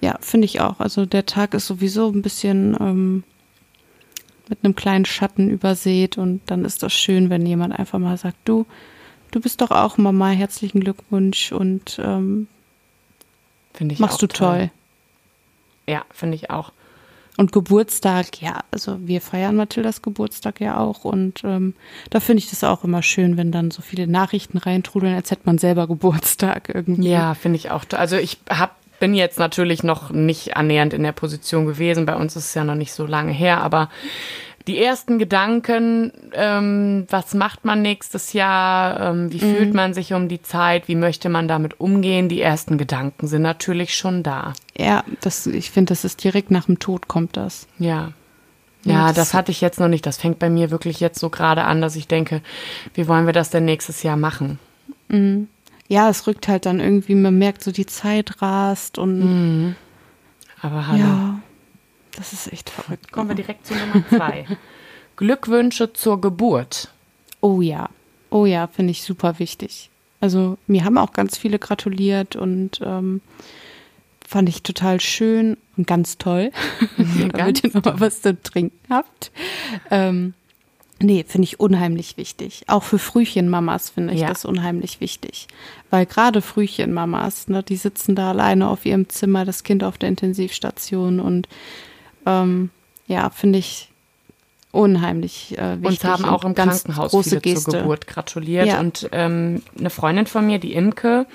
Ja, 0.00 0.16
finde 0.20 0.44
ich 0.46 0.60
auch. 0.60 0.80
Also 0.80 1.06
der 1.06 1.26
Tag 1.26 1.54
ist 1.54 1.66
sowieso 1.66 2.08
ein 2.10 2.22
bisschen 2.22 2.76
ähm, 2.80 3.24
mit 4.48 4.58
einem 4.62 4.74
kleinen 4.74 5.04
Schatten 5.06 5.48
übersät 5.48 6.18
und 6.18 6.40
dann 6.46 6.64
ist 6.64 6.82
das 6.82 6.92
schön, 6.92 7.30
wenn 7.30 7.46
jemand 7.46 7.78
einfach 7.78 7.98
mal 7.98 8.16
sagt, 8.18 8.36
du, 8.44 8.66
du 9.30 9.40
bist 9.40 9.60
doch 9.62 9.70
auch 9.70 9.96
Mama, 9.96 10.28
herzlichen 10.30 10.80
Glückwunsch 10.80 11.52
und 11.52 11.98
ähm, 12.04 12.48
Finde 13.72 13.94
ich 13.94 14.00
machst 14.00 14.20
du 14.22 14.26
toll. 14.26 14.70
Ja, 15.88 16.04
finde 16.12 16.36
ich 16.36 16.50
auch. 16.50 16.72
Und 17.36 17.50
Geburtstag, 17.50 18.40
ja, 18.40 18.60
also 18.70 18.96
wir 19.00 19.20
feiern 19.20 19.56
Mathildas 19.56 20.02
Geburtstag 20.02 20.60
ja 20.60 20.78
auch 20.78 21.04
und 21.04 21.42
ähm, 21.42 21.74
da 22.10 22.20
finde 22.20 22.38
ich 22.38 22.50
das 22.50 22.62
auch 22.62 22.84
immer 22.84 23.02
schön, 23.02 23.36
wenn 23.36 23.50
dann 23.50 23.72
so 23.72 23.82
viele 23.82 24.06
Nachrichten 24.06 24.58
reintrudeln, 24.58 25.14
als 25.14 25.32
hätte 25.32 25.42
man 25.44 25.58
selber 25.58 25.88
Geburtstag 25.88 26.70
irgendwie. 26.72 27.08
Ja, 27.08 27.34
finde 27.34 27.56
ich 27.56 27.72
auch. 27.72 27.84
Also 27.92 28.16
ich 28.16 28.38
hab, 28.48 28.76
bin 29.00 29.14
jetzt 29.14 29.40
natürlich 29.40 29.82
noch 29.82 30.10
nicht 30.10 30.56
annähernd 30.56 30.94
in 30.94 31.02
der 31.02 31.12
Position 31.12 31.66
gewesen. 31.66 32.06
Bei 32.06 32.14
uns 32.14 32.36
ist 32.36 32.46
es 32.46 32.54
ja 32.54 32.62
noch 32.62 32.76
nicht 32.76 32.92
so 32.92 33.04
lange 33.04 33.32
her, 33.32 33.62
aber 33.62 33.90
die 34.66 34.78
ersten 34.82 35.18
Gedanken, 35.18 36.10
ähm, 36.32 37.06
was 37.10 37.34
macht 37.34 37.64
man 37.66 37.82
nächstes 37.82 38.32
Jahr, 38.32 38.98
ähm, 39.10 39.30
wie 39.32 39.38
fühlt 39.40 39.74
man 39.74 39.92
sich 39.92 40.14
um 40.14 40.28
die 40.28 40.40
Zeit, 40.40 40.88
wie 40.88 40.94
möchte 40.94 41.28
man 41.28 41.48
damit 41.48 41.78
umgehen, 41.80 42.28
die 42.30 42.40
ersten 42.40 42.78
Gedanken 42.78 43.26
sind 43.26 43.42
natürlich 43.42 43.94
schon 43.94 44.22
da. 44.22 44.54
Ja, 44.76 45.04
das, 45.20 45.46
ich 45.46 45.70
finde, 45.70 45.90
das 45.90 46.04
ist 46.04 46.24
direkt 46.24 46.50
nach 46.50 46.64
dem 46.66 46.78
Tod 46.78 47.08
kommt 47.08 47.36
das. 47.36 47.66
Ja. 47.78 48.12
Ja, 48.86 49.06
das- 49.08 49.16
das 49.16 49.34
hatte 49.34 49.50
ich 49.50 49.60
jetzt 49.62 49.80
noch 49.80 49.88
nicht. 49.88 50.04
Das 50.06 50.18
fängt 50.18 50.38
bei 50.38 50.50
mir 50.50 50.70
wirklich 50.70 51.00
jetzt 51.00 51.18
so 51.18 51.30
gerade 51.30 51.64
an, 51.64 51.80
dass 51.80 51.96
ich 51.96 52.06
denke, 52.08 52.40
wie 52.94 53.06
wollen 53.08 53.24
wir 53.26 53.32
das 53.32 53.48
denn 53.50 53.64
nächstes 53.64 54.02
Jahr 54.02 54.16
machen? 54.16 54.58
Ja, 55.88 56.08
es 56.08 56.26
rückt 56.26 56.48
halt 56.48 56.66
dann 56.66 56.80
irgendwie, 56.80 57.14
man 57.14 57.38
merkt 57.38 57.62
so, 57.62 57.70
die 57.70 57.86
Zeit 57.86 58.40
rast 58.42 58.98
und 58.98 59.76
Aber 60.60 60.86
hallo. 60.86 60.98
ja, 60.98 61.40
das 62.16 62.32
ist 62.32 62.52
echt 62.52 62.70
verrückt. 62.70 63.12
Kommen 63.12 63.28
wir 63.28 63.36
direkt 63.36 63.66
zu 63.66 63.74
Nummer 63.74 64.04
zwei. 64.08 64.46
Glückwünsche 65.16 65.92
zur 65.92 66.20
Geburt. 66.20 66.90
Oh 67.40 67.60
ja, 67.60 67.88
oh 68.30 68.46
ja, 68.46 68.66
finde 68.66 68.90
ich 68.90 69.02
super 69.02 69.38
wichtig. 69.38 69.90
Also 70.20 70.56
mir 70.66 70.84
haben 70.84 70.98
auch 70.98 71.12
ganz 71.12 71.36
viele 71.36 71.58
gratuliert 71.58 72.36
und 72.36 72.80
ähm, 72.82 73.20
fand 74.26 74.48
ich 74.48 74.62
total 74.62 75.00
schön 75.00 75.56
und 75.76 75.86
ganz 75.86 76.18
toll, 76.18 76.50
damit 76.96 77.32
Ganz 77.34 77.62
ihr 77.62 77.70
noch 77.74 77.84
mal 77.84 78.00
was 78.00 78.22
zu 78.22 78.40
trinken 78.40 78.78
habt. 78.88 79.30
Ähm, 79.90 80.34
Nee, 81.00 81.24
finde 81.26 81.44
ich 81.44 81.58
unheimlich 81.58 82.16
wichtig. 82.16 82.62
Auch 82.68 82.84
für 82.84 83.00
Frühchenmamas 83.00 83.90
finde 83.90 84.14
ich 84.14 84.20
ja. 84.20 84.28
das 84.28 84.44
unheimlich 84.44 85.00
wichtig. 85.00 85.48
Weil 85.90 86.06
gerade 86.06 86.40
Frühchenmamas, 86.40 87.48
ne, 87.48 87.62
die 87.62 87.76
sitzen 87.76 88.14
da 88.14 88.30
alleine 88.30 88.68
auf 88.68 88.86
ihrem 88.86 89.08
Zimmer, 89.08 89.44
das 89.44 89.64
Kind 89.64 89.82
auf 89.82 89.98
der 89.98 90.08
Intensivstation 90.08 91.18
und 91.18 91.48
ähm, 92.26 92.70
ja, 93.06 93.30
finde 93.30 93.58
ich 93.58 93.90
unheimlich 94.74 95.56
äh, 95.56 95.80
wichtig. 95.80 96.04
Uns 96.04 96.04
haben 96.04 96.24
auch 96.24 96.44
im 96.44 96.54
Krankenhaus 96.54 97.12
viele 97.22 97.40
Geste. 97.40 97.70
zur 97.70 97.80
Geburt 97.80 98.06
gratuliert. 98.06 98.66
Ja. 98.66 98.80
Und 98.80 99.08
ähm, 99.12 99.62
eine 99.78 99.90
Freundin 99.90 100.26
von 100.26 100.44
mir, 100.46 100.58
die 100.58 100.74
Imke, 100.74 101.26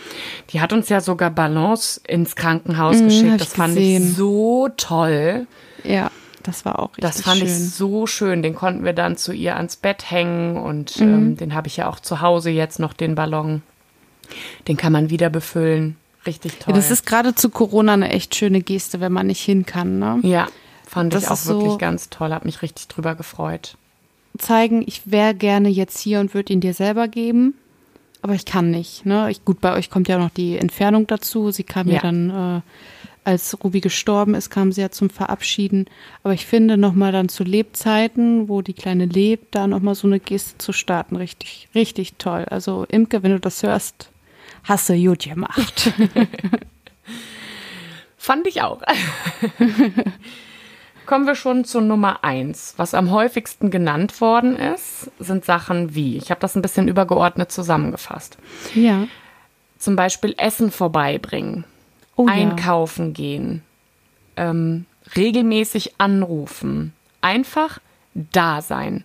die 0.52 0.62
hat 0.62 0.74
uns 0.74 0.90
ja 0.90 1.02
sogar 1.02 1.32
Ballons 1.32 2.02
ins 2.06 2.36
Krankenhaus 2.36 2.98
mhm, 2.98 3.06
geschickt. 3.06 3.42
Das 3.42 3.54
fand 3.54 3.76
gesehen. 3.76 4.10
ich 4.10 4.16
so 4.16 4.70
toll. 4.76 5.48
Ja. 5.84 6.12
Das 6.44 6.66
war 6.66 6.80
auch 6.80 6.90
richtig 6.98 7.02
Das 7.02 7.22
fand 7.22 7.40
schön. 7.40 7.48
ich 7.48 7.54
so 7.54 8.08
schön. 8.08 8.42
Den 8.42 8.56
konnten 8.56 8.84
wir 8.84 8.94
dann 8.94 9.18
zu 9.18 9.34
ihr 9.34 9.56
ans 9.56 9.76
Bett 9.76 10.10
hängen 10.10 10.58
und 10.58 11.00
mhm. 11.00 11.14
ähm, 11.14 11.38
den 11.38 11.54
habe 11.54 11.68
ich 11.68 11.78
ja 11.78 11.90
auch 11.90 12.00
zu 12.00 12.22
Hause 12.22 12.50
jetzt 12.50 12.80
noch, 12.80 12.94
den 12.94 13.16
Ballon. 13.16 13.62
Den 14.68 14.78
kann 14.78 14.92
man 14.92 15.10
wieder 15.10 15.30
befüllen. 15.30 15.96
Richtig 16.26 16.60
toll. 16.60 16.74
Ja, 16.74 16.76
das 16.76 16.92
ist 16.92 17.06
gerade 17.06 17.36
zu 17.36 17.50
Corona 17.50 17.94
eine 17.94 18.10
echt 18.10 18.36
schöne 18.36 18.62
Geste, 18.62 19.00
wenn 19.00 19.12
man 19.12 19.28
nicht 19.28 19.42
hin 19.42 19.66
kann. 19.66 20.00
Ne? 20.00 20.20
Ja, 20.24 20.48
fand 20.90 21.14
das 21.14 21.24
ich 21.24 21.30
auch 21.30 21.46
wirklich 21.46 21.72
so 21.72 21.78
ganz 21.78 22.10
toll. 22.10 22.34
Hab 22.34 22.46
mich 22.46 22.62
richtig 22.62 22.88
drüber 22.88 23.16
gefreut. 23.16 23.78
Zeigen, 24.38 24.84
ich 24.86 25.12
wäre 25.12 25.36
gerne 25.36 25.70
jetzt 25.70 26.00
hier 26.00 26.20
und 26.20 26.34
würde 26.34 26.54
ihn 26.54 26.62
dir 26.62 26.74
selber 26.74 27.08
geben. 27.08 27.56
Aber 28.22 28.34
ich 28.34 28.46
kann 28.46 28.72
nicht. 28.72 29.06
Ne? 29.06 29.32
Ich, 29.32 29.46
gut, 29.46 29.62
bei 29.62 29.74
euch 29.74 29.90
kommt 29.90 30.08
ja 30.08 30.18
noch 30.18 30.30
die 30.30 30.58
Entfernung 30.58 31.08
dazu. 31.08 31.52
Sie 31.52 31.64
kam 31.64 31.88
ja, 31.88 31.96
ja 31.96 32.02
dann 32.02 32.30
äh, 32.30 32.62
als 33.24 33.58
Ruby 33.64 33.80
gestorben 33.80 34.34
ist, 34.34 34.50
kam 34.50 34.72
sie 34.72 34.82
ja 34.82 34.90
zum 34.90 35.10
Verabschieden. 35.10 35.86
Aber 36.24 36.34
ich 36.34 36.46
finde 36.46 36.78
nochmal 36.78 37.12
dann 37.12 37.30
zu 37.30 37.44
Lebzeiten, 37.44 38.50
wo 38.50 38.62
die 38.62 38.74
Kleine 38.74 39.06
lebt, 39.06 39.56
da 39.56 39.68
nochmal 39.68 39.96
so 39.96 40.08
eine 40.08 40.20
Geste 40.20 40.58
zu 40.58 40.74
starten, 40.74 41.16
richtig, 41.16 41.70
richtig 41.76 42.16
toll. 42.18 42.46
Also 42.50 42.86
Imke, 42.90 43.24
wenn 43.24 43.32
du 43.32 43.40
das 43.40 43.64
hörst, 43.64 44.10
hast 44.64 44.90
du 44.90 44.96
gut 44.96 45.20
gemacht. 45.20 45.94
Fand 48.18 48.48
ich 48.48 48.62
auch. 48.64 48.82
Kommen 51.10 51.26
wir 51.26 51.34
schon 51.34 51.66
zu 51.66 51.82
Nummer 51.82 52.24
eins. 52.24 52.76
Was 52.78 52.94
am 52.94 53.10
häufigsten 53.10 53.72
genannt 53.72 54.22
worden 54.22 54.56
ist, 54.56 55.10
sind 55.18 55.44
Sachen 55.44 55.96
wie, 55.96 56.18
ich 56.18 56.30
habe 56.30 56.40
das 56.40 56.56
ein 56.56 56.62
bisschen 56.62 56.88
übergeordnet 56.88 57.52
zusammengefasst. 57.52 58.38
Ja. 58.76 59.08
Zum 59.80 59.96
Beispiel 59.96 60.36
Essen 60.38 60.70
vorbeibringen 60.70 61.64
oh, 62.16 62.28
einkaufen 62.30 63.08
ja. 63.08 63.14
gehen, 63.14 63.64
ähm, 64.38 64.86
regelmäßig 65.16 65.96
anrufen, 65.98 66.94
einfach 67.22 67.80
da 68.14 68.62
sein. 68.62 69.04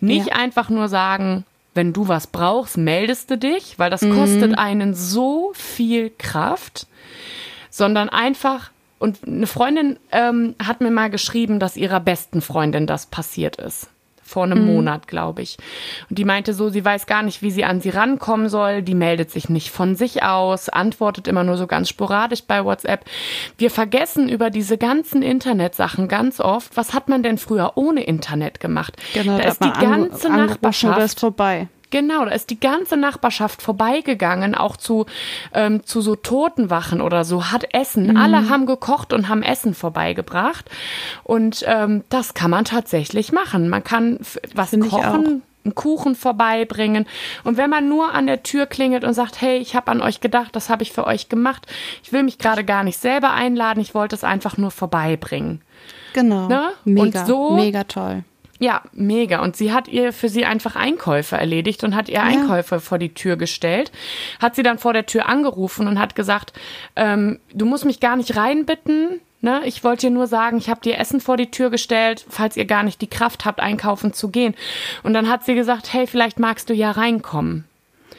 Nicht 0.00 0.30
ja. 0.30 0.34
einfach 0.34 0.70
nur 0.70 0.88
sagen, 0.88 1.44
wenn 1.72 1.92
du 1.92 2.08
was 2.08 2.26
brauchst, 2.26 2.78
meldest 2.78 3.30
du 3.30 3.38
dich, 3.38 3.78
weil 3.78 3.90
das 3.90 4.02
mhm. 4.02 4.16
kostet 4.16 4.58
einen 4.58 4.92
so 4.92 5.52
viel 5.54 6.10
Kraft, 6.18 6.88
sondern 7.70 8.08
einfach 8.08 8.72
und 8.98 9.18
eine 9.26 9.46
Freundin 9.46 9.98
ähm, 10.12 10.54
hat 10.62 10.80
mir 10.80 10.90
mal 10.90 11.10
geschrieben, 11.10 11.58
dass 11.58 11.76
ihrer 11.76 12.00
besten 12.00 12.40
Freundin 12.40 12.86
das 12.86 13.06
passiert 13.06 13.56
ist 13.56 13.88
vor 14.24 14.44
einem 14.44 14.62
mhm. 14.62 14.74
Monat, 14.74 15.06
glaube 15.06 15.42
ich. 15.42 15.58
Und 16.08 16.18
die 16.18 16.24
meinte 16.24 16.54
so, 16.54 16.70
sie 16.70 16.84
weiß 16.84 17.06
gar 17.06 17.22
nicht, 17.22 17.42
wie 17.42 17.50
sie 17.50 17.64
an 17.64 17.80
sie 17.80 17.90
rankommen 17.90 18.48
soll. 18.48 18.82
Die 18.82 18.94
meldet 18.94 19.30
sich 19.30 19.48
nicht 19.48 19.70
von 19.70 19.94
sich 19.94 20.22
aus, 20.22 20.68
antwortet 20.68 21.28
immer 21.28 21.44
nur 21.44 21.56
so 21.56 21.66
ganz 21.66 21.88
sporadisch 21.88 22.42
bei 22.44 22.64
WhatsApp. 22.64 23.04
Wir 23.58 23.70
vergessen 23.70 24.28
über 24.28 24.50
diese 24.50 24.78
ganzen 24.78 25.22
Internetsachen 25.22 26.08
ganz 26.08 26.40
oft, 26.40 26.76
was 26.76 26.94
hat 26.94 27.08
man 27.08 27.22
denn 27.22 27.38
früher 27.38 27.72
ohne 27.76 28.02
Internet 28.02 28.60
gemacht? 28.60 28.96
Genau, 29.12 29.38
da 29.38 29.44
ist 29.44 29.62
die 29.62 29.72
ganze 29.72 30.30
Nachbarschaft 30.30 31.00
ist 31.00 31.20
vorbei. 31.20 31.68
Genau, 31.94 32.24
da 32.24 32.32
ist 32.32 32.50
die 32.50 32.58
ganze 32.58 32.96
Nachbarschaft 32.96 33.62
vorbeigegangen, 33.62 34.56
auch 34.56 34.76
zu, 34.76 35.06
ähm, 35.52 35.86
zu 35.86 36.00
so 36.00 36.16
Totenwachen 36.16 37.00
oder 37.00 37.22
so, 37.22 37.52
hat 37.52 37.72
Essen. 37.72 38.08
Mhm. 38.08 38.16
Alle 38.16 38.48
haben 38.48 38.66
gekocht 38.66 39.12
und 39.12 39.28
haben 39.28 39.44
Essen 39.44 39.74
vorbeigebracht. 39.74 40.68
Und 41.22 41.64
ähm, 41.68 42.02
das 42.08 42.34
kann 42.34 42.50
man 42.50 42.64
tatsächlich 42.64 43.30
machen. 43.30 43.68
Man 43.68 43.84
kann 43.84 44.18
was 44.56 44.70
Find 44.70 44.90
kochen 44.90 45.42
einen 45.64 45.76
Kuchen 45.76 46.16
vorbeibringen. 46.16 47.06
Und 47.44 47.58
wenn 47.58 47.70
man 47.70 47.88
nur 47.88 48.12
an 48.12 48.26
der 48.26 48.42
Tür 48.42 48.66
klingelt 48.66 49.04
und 49.04 49.14
sagt, 49.14 49.40
hey, 49.40 49.58
ich 49.58 49.76
habe 49.76 49.92
an 49.92 50.02
euch 50.02 50.20
gedacht, 50.20 50.56
das 50.56 50.70
habe 50.70 50.82
ich 50.82 50.90
für 50.90 51.06
euch 51.06 51.28
gemacht. 51.28 51.64
Ich 52.02 52.12
will 52.12 52.24
mich 52.24 52.38
gerade 52.38 52.64
gar 52.64 52.82
nicht 52.82 52.98
selber 52.98 53.30
einladen, 53.30 53.80
ich 53.80 53.94
wollte 53.94 54.16
es 54.16 54.24
einfach 54.24 54.56
nur 54.56 54.72
vorbeibringen. 54.72 55.62
Genau. 56.12 56.48
Ne? 56.48 56.72
Mega, 56.84 57.20
und 57.20 57.26
so, 57.28 57.52
mega 57.52 57.84
toll. 57.84 58.24
Ja, 58.60 58.82
mega. 58.92 59.42
Und 59.42 59.56
sie 59.56 59.72
hat 59.72 59.88
ihr 59.88 60.12
für 60.12 60.28
sie 60.28 60.44
einfach 60.44 60.76
Einkäufe 60.76 61.36
erledigt 61.36 61.82
und 61.84 61.94
hat 61.94 62.08
ihr 62.08 62.16
ja. 62.16 62.22
Einkäufe 62.22 62.80
vor 62.80 62.98
die 62.98 63.12
Tür 63.12 63.36
gestellt. 63.36 63.90
Hat 64.40 64.54
sie 64.54 64.62
dann 64.62 64.78
vor 64.78 64.92
der 64.92 65.06
Tür 65.06 65.28
angerufen 65.28 65.88
und 65.88 65.98
hat 65.98 66.14
gesagt, 66.14 66.52
ähm, 66.94 67.40
du 67.52 67.66
musst 67.66 67.84
mich 67.84 68.00
gar 68.00 68.16
nicht 68.16 68.36
reinbitten. 68.36 69.20
Ne? 69.40 69.60
Ich 69.64 69.84
wollte 69.84 70.06
dir 70.06 70.12
nur 70.12 70.26
sagen, 70.26 70.56
ich 70.56 70.70
habe 70.70 70.80
dir 70.80 70.98
Essen 70.98 71.20
vor 71.20 71.36
die 71.36 71.50
Tür 71.50 71.68
gestellt, 71.70 72.24
falls 72.28 72.56
ihr 72.56 72.64
gar 72.64 72.82
nicht 72.82 73.00
die 73.02 73.08
Kraft 73.08 73.44
habt, 73.44 73.60
einkaufen 73.60 74.12
zu 74.12 74.28
gehen. 74.28 74.54
Und 75.02 75.12
dann 75.14 75.28
hat 75.28 75.44
sie 75.44 75.54
gesagt, 75.54 75.92
hey, 75.92 76.06
vielleicht 76.06 76.38
magst 76.38 76.70
du 76.70 76.74
ja 76.74 76.92
reinkommen. 76.92 77.64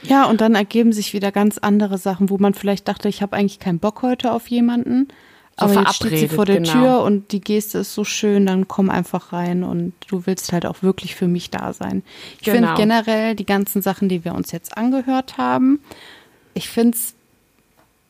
Ja, 0.04 0.26
und 0.26 0.42
dann 0.42 0.54
ergeben 0.54 0.94
sich 0.94 1.14
wieder 1.14 1.32
ganz 1.32 1.58
andere 1.58 1.98
Sachen, 1.98 2.30
wo 2.30 2.38
man 2.38 2.54
vielleicht 2.54 2.88
dachte, 2.88 3.10
ich 3.10 3.22
habe 3.22 3.36
eigentlich 3.36 3.60
keinen 3.60 3.80
Bock 3.80 4.02
heute 4.04 4.32
auf 4.32 4.48
jemanden. 4.50 5.08
So 5.58 5.66
aber 5.66 5.82
jetzt 5.82 5.96
steht 5.96 6.18
sie 6.18 6.28
vor 6.28 6.46
der 6.46 6.60
genau. 6.60 6.74
Tür 6.74 7.02
und 7.04 7.32
die 7.32 7.40
Geste 7.40 7.80
ist 7.80 7.94
so 7.94 8.04
schön, 8.04 8.46
dann 8.46 8.68
komm 8.68 8.90
einfach 8.90 9.32
rein 9.32 9.64
und 9.64 9.94
du 10.08 10.26
willst 10.26 10.52
halt 10.52 10.66
auch 10.66 10.84
wirklich 10.84 11.16
für 11.16 11.28
mich 11.28 11.50
da 11.50 11.72
sein. 11.72 12.04
Ich 12.40 12.46
genau. 12.46 12.76
finde 12.76 12.82
generell 12.82 13.36
die 13.36 13.46
ganzen 13.46 13.82
Sachen, 13.82 14.10
die 14.10 14.26
wir 14.26 14.36
uns 14.36 14.52
jetzt 14.52 14.78
angehört 14.78 15.38
haben, 15.38 15.80
ich 16.54 16.70
finde 16.70 16.98
es 16.98 17.14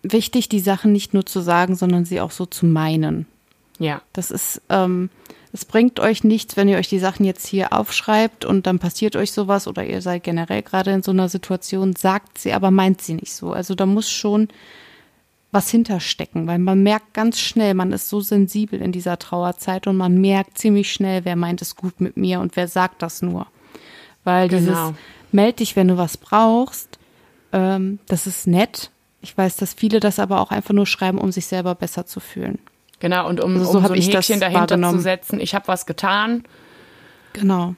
wichtig, 0.01 0.49
die 0.49 0.59
Sachen 0.59 0.91
nicht 0.91 1.13
nur 1.13 1.25
zu 1.25 1.39
sagen, 1.39 1.75
sondern 1.75 2.05
sie 2.05 2.19
auch 2.19 2.31
so 2.31 2.47
zu 2.47 2.65
meinen. 2.65 3.27
Ja. 3.77 4.01
Das 4.13 4.31
ist, 4.31 4.61
ähm, 4.69 5.09
es 5.53 5.65
bringt 5.65 5.99
euch 5.99 6.23
nichts, 6.23 6.57
wenn 6.57 6.67
ihr 6.67 6.77
euch 6.77 6.89
die 6.89 6.99
Sachen 6.99 7.25
jetzt 7.25 7.45
hier 7.45 7.73
aufschreibt 7.73 8.43
und 8.43 8.65
dann 8.65 8.79
passiert 8.79 9.15
euch 9.15 9.31
sowas 9.31 9.67
oder 9.67 9.85
ihr 9.85 10.01
seid 10.01 10.23
generell 10.23 10.63
gerade 10.63 10.91
in 10.91 11.03
so 11.03 11.11
einer 11.11 11.29
Situation, 11.29 11.95
sagt 11.95 12.39
sie, 12.39 12.53
aber 12.53 12.71
meint 12.71 13.01
sie 13.01 13.13
nicht 13.13 13.33
so. 13.33 13.51
Also 13.51 13.75
da 13.75 13.85
muss 13.85 14.09
schon 14.09 14.47
was 15.55 15.69
hinterstecken, 15.69 16.47
weil 16.47 16.59
man 16.59 16.83
merkt 16.83 17.13
ganz 17.13 17.39
schnell, 17.39 17.73
man 17.75 17.93
ist 17.93 18.09
so 18.09 18.19
sensibel 18.19 18.81
in 18.81 18.91
dieser 18.91 19.17
Trauerzeit 19.17 19.87
und 19.87 19.95
man 19.95 20.19
merkt 20.19 20.57
ziemlich 20.57 20.91
schnell, 20.91 21.23
wer 21.23 21.37
meint 21.37 21.61
es 21.61 21.77
gut 21.77 22.01
mit 22.01 22.17
mir 22.17 22.41
und 22.41 22.57
wer 22.57 22.67
sagt 22.67 23.01
das 23.01 23.21
nur. 23.21 23.47
Weil 24.25 24.49
genau. 24.49 24.59
dieses 24.59 25.01
meld 25.31 25.59
dich, 25.61 25.77
wenn 25.77 25.87
du 25.87 25.97
was 25.97 26.17
brauchst, 26.17 26.99
ähm, 27.53 27.99
das 28.07 28.27
ist 28.27 28.47
nett. 28.47 28.91
Ich 29.21 29.37
weiß, 29.37 29.55
dass 29.55 29.73
viele 29.73 30.01
das 30.01 30.19
aber 30.19 30.41
auch 30.41 30.51
einfach 30.51 30.73
nur 30.73 30.85
schreiben, 30.85 31.19
um 31.19 31.31
sich 31.31 31.45
selber 31.45 31.73
besser 31.73 32.05
zu 32.05 32.19
fühlen. 32.19 32.59
Genau, 32.99 33.27
und 33.29 33.41
um, 33.41 33.53
also 33.53 33.71
so, 33.71 33.77
um 33.77 33.85
so 33.85 33.93
ein 33.93 34.01
Häkchen 34.01 34.41
dahinter 34.41 34.77
zu 34.91 34.99
setzen, 34.99 35.39
ich 35.39 35.55
habe 35.55 35.69
was 35.69 35.85
getan. 35.85 36.43
Genau. 37.31 37.75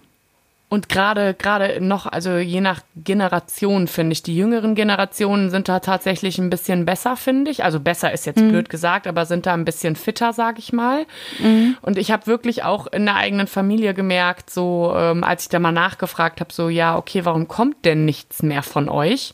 Und 0.69 0.89
gerade, 0.89 1.33
gerade 1.33 1.79
noch, 1.79 2.07
also 2.07 2.35
je 2.35 2.59
nach 2.59 2.81
Generation 2.97 3.87
finde 3.87 4.11
ich, 4.11 4.21
die 4.21 4.35
jüngeren 4.35 4.75
Generationen 4.75 5.49
sind 5.49 5.69
da 5.69 5.79
tatsächlich 5.79 6.39
ein 6.39 6.49
bisschen 6.49 6.83
besser, 6.83 7.15
finde 7.15 7.51
ich. 7.51 7.63
Also 7.63 7.79
besser 7.79 8.11
ist 8.11 8.25
jetzt 8.25 8.41
mhm. 8.41 8.49
blöd 8.49 8.69
gesagt, 8.69 9.07
aber 9.07 9.25
sind 9.25 9.45
da 9.45 9.53
ein 9.53 9.63
bisschen 9.63 9.95
fitter, 9.95 10.33
sag 10.33 10.59
ich 10.59 10.73
mal. 10.73 11.05
Mhm. 11.39 11.77
Und 11.81 11.97
ich 11.97 12.11
habe 12.11 12.27
wirklich 12.27 12.63
auch 12.63 12.87
in 12.87 13.05
der 13.05 13.15
eigenen 13.15 13.47
Familie 13.47 13.93
gemerkt, 13.93 14.49
so 14.49 14.93
ähm, 14.93 15.23
als 15.23 15.43
ich 15.43 15.49
da 15.49 15.59
mal 15.59 15.71
nachgefragt 15.71 16.41
habe, 16.41 16.51
so 16.51 16.67
ja, 16.67 16.97
okay, 16.97 17.23
warum 17.23 17.47
kommt 17.47 17.85
denn 17.85 18.03
nichts 18.03 18.43
mehr 18.43 18.61
von 18.61 18.89
euch? 18.89 19.33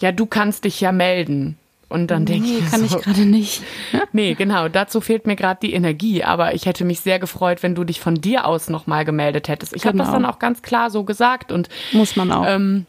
Ja, 0.00 0.12
du 0.12 0.26
kannst 0.26 0.64
dich 0.64 0.82
ja 0.82 0.92
melden. 0.92 1.56
Und 1.96 2.08
dann 2.08 2.26
denke 2.26 2.46
nee, 2.46 2.58
ich. 2.58 2.70
kann 2.70 2.86
so, 2.86 2.98
ich 2.98 3.02
gerade 3.02 3.24
nicht. 3.24 3.62
nee, 4.12 4.34
genau. 4.34 4.68
Dazu 4.68 5.00
fehlt 5.00 5.26
mir 5.26 5.34
gerade 5.34 5.60
die 5.62 5.72
Energie. 5.72 6.22
Aber 6.22 6.54
ich 6.54 6.66
hätte 6.66 6.84
mich 6.84 7.00
sehr 7.00 7.18
gefreut, 7.18 7.62
wenn 7.62 7.74
du 7.74 7.84
dich 7.84 8.00
von 8.00 8.16
dir 8.16 8.44
aus 8.44 8.68
nochmal 8.68 9.06
gemeldet 9.06 9.48
hättest. 9.48 9.74
Ich 9.74 9.82
genau. 9.82 9.92
habe 9.92 9.98
das 9.98 10.10
dann 10.10 10.26
auch 10.26 10.38
ganz 10.38 10.60
klar 10.60 10.90
so 10.90 11.04
gesagt. 11.04 11.52
Und 11.52 11.70
muss 11.92 12.14
man 12.14 12.30
auch. 12.30 12.44
Ähm, 12.46 12.84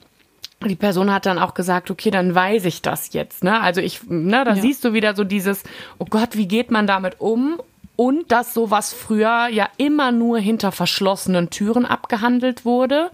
die 0.65 0.75
Person 0.75 1.13
hat 1.13 1.25
dann 1.25 1.39
auch 1.39 1.53
gesagt, 1.53 1.89
okay, 1.89 2.11
dann 2.11 2.35
weiß 2.35 2.65
ich 2.65 2.81
das 2.81 3.13
jetzt. 3.13 3.45
Ne? 3.45 3.61
Also 3.61 3.79
ich, 3.79 4.01
ne, 4.09 4.43
da 4.43 4.55
ja. 4.55 4.61
siehst 4.61 4.83
du 4.83 4.91
wieder 4.91 5.15
so 5.15 5.23
dieses, 5.23 5.63
oh 5.99 6.05
Gott, 6.09 6.35
wie 6.35 6.49
geht 6.49 6.69
man 6.69 6.85
damit 6.85 7.21
um? 7.21 7.61
Und 7.95 8.29
dass 8.31 8.53
sowas 8.53 8.91
früher 8.91 9.47
ja 9.47 9.69
immer 9.77 10.11
nur 10.11 10.37
hinter 10.37 10.73
verschlossenen 10.73 11.49
Türen 11.49 11.85
abgehandelt 11.85 12.65
wurde 12.65 13.09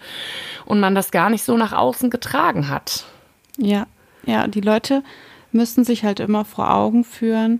und 0.65 0.79
man 0.79 0.95
das 0.95 1.11
gar 1.11 1.29
nicht 1.29 1.43
so 1.43 1.55
nach 1.55 1.71
außen 1.71 2.09
getragen 2.09 2.67
hat. 2.67 3.05
Ja, 3.57 3.85
ja, 4.25 4.47
die 4.47 4.61
Leute 4.61 5.03
müssen 5.53 5.83
sich 5.83 6.03
halt 6.03 6.19
immer 6.19 6.45
vor 6.45 6.73
Augen 6.73 7.03
führen, 7.03 7.59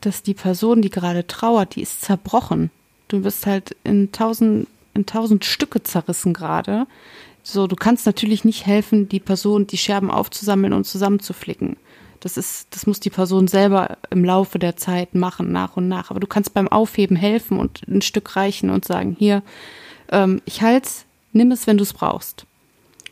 dass 0.00 0.22
die 0.22 0.34
Person, 0.34 0.82
die 0.82 0.90
gerade 0.90 1.26
trauert, 1.26 1.76
die 1.76 1.82
ist 1.82 2.02
zerbrochen. 2.02 2.70
Du 3.08 3.22
bist 3.22 3.46
halt 3.46 3.76
in 3.84 4.12
tausend, 4.12 4.68
in 4.94 5.06
tausend 5.06 5.44
Stücke 5.44 5.82
zerrissen 5.82 6.34
gerade. 6.34 6.86
So, 7.42 7.66
du 7.66 7.76
kannst 7.76 8.06
natürlich 8.06 8.44
nicht 8.44 8.66
helfen, 8.66 9.08
die 9.08 9.20
Person, 9.20 9.66
die 9.66 9.78
Scherben 9.78 10.10
aufzusammeln 10.10 10.72
und 10.72 10.84
zusammenzuflicken. 10.84 11.76
Das 12.20 12.38
ist, 12.38 12.68
das 12.70 12.86
muss 12.86 13.00
die 13.00 13.10
Person 13.10 13.48
selber 13.48 13.98
im 14.08 14.24
Laufe 14.24 14.58
der 14.58 14.76
Zeit 14.76 15.14
machen, 15.14 15.52
nach 15.52 15.76
und 15.76 15.88
nach. 15.88 16.10
Aber 16.10 16.20
du 16.20 16.26
kannst 16.26 16.54
beim 16.54 16.68
Aufheben 16.68 17.16
helfen 17.16 17.58
und 17.58 17.86
ein 17.86 18.00
Stück 18.00 18.34
reichen 18.36 18.70
und 18.70 18.86
sagen, 18.86 19.14
hier, 19.18 19.42
ähm, 20.10 20.40
ich 20.46 20.62
halte 20.62 20.88
nimm 21.34 21.52
es, 21.52 21.66
wenn 21.66 21.76
du 21.76 21.82
es 21.82 21.92
brauchst. 21.92 22.46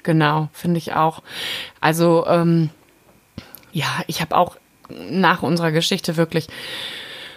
Genau, 0.03 0.49
finde 0.53 0.79
ich 0.79 0.95
auch. 0.95 1.23
Also, 1.81 2.25
ähm, 2.27 2.71
ja, 3.73 3.87
ich 4.07 4.21
habe 4.21 4.37
auch 4.37 4.57
nach 4.89 5.43
unserer 5.43 5.73
Geschichte 5.73 6.17
wirklich 6.17 6.49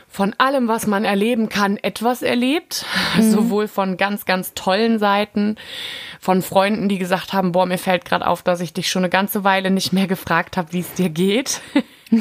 von 0.07 0.33
allem, 0.37 0.69
was 0.69 0.87
man 0.87 1.03
erleben 1.03 1.49
kann, 1.49 1.75
etwas 1.77 2.21
erlebt. 2.21 2.85
Mhm. 3.17 3.31
Sowohl 3.31 3.67
von 3.67 3.97
ganz, 3.97 4.25
ganz 4.25 4.53
tollen 4.53 4.97
Seiten, 4.97 5.57
von 6.21 6.41
Freunden, 6.41 6.87
die 6.87 6.97
gesagt 6.97 7.33
haben, 7.33 7.51
boah, 7.51 7.65
mir 7.65 7.77
fällt 7.77 8.05
gerade 8.05 8.25
auf, 8.25 8.41
dass 8.41 8.61
ich 8.61 8.71
dich 8.71 8.89
schon 8.89 9.01
eine 9.01 9.09
ganze 9.09 9.43
Weile 9.43 9.71
nicht 9.71 9.91
mehr 9.91 10.07
gefragt 10.07 10.55
habe, 10.55 10.71
wie 10.71 10.79
es 10.79 10.93
dir 10.93 11.09
geht. 11.09 11.59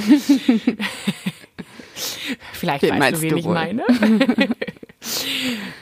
Vielleicht 2.53 2.83
Wen 2.83 3.00
weißt 3.00 3.16
du, 3.16 3.22
wen 3.22 3.31
du 3.31 3.37
ich 3.37 3.46
meine. 3.46 3.85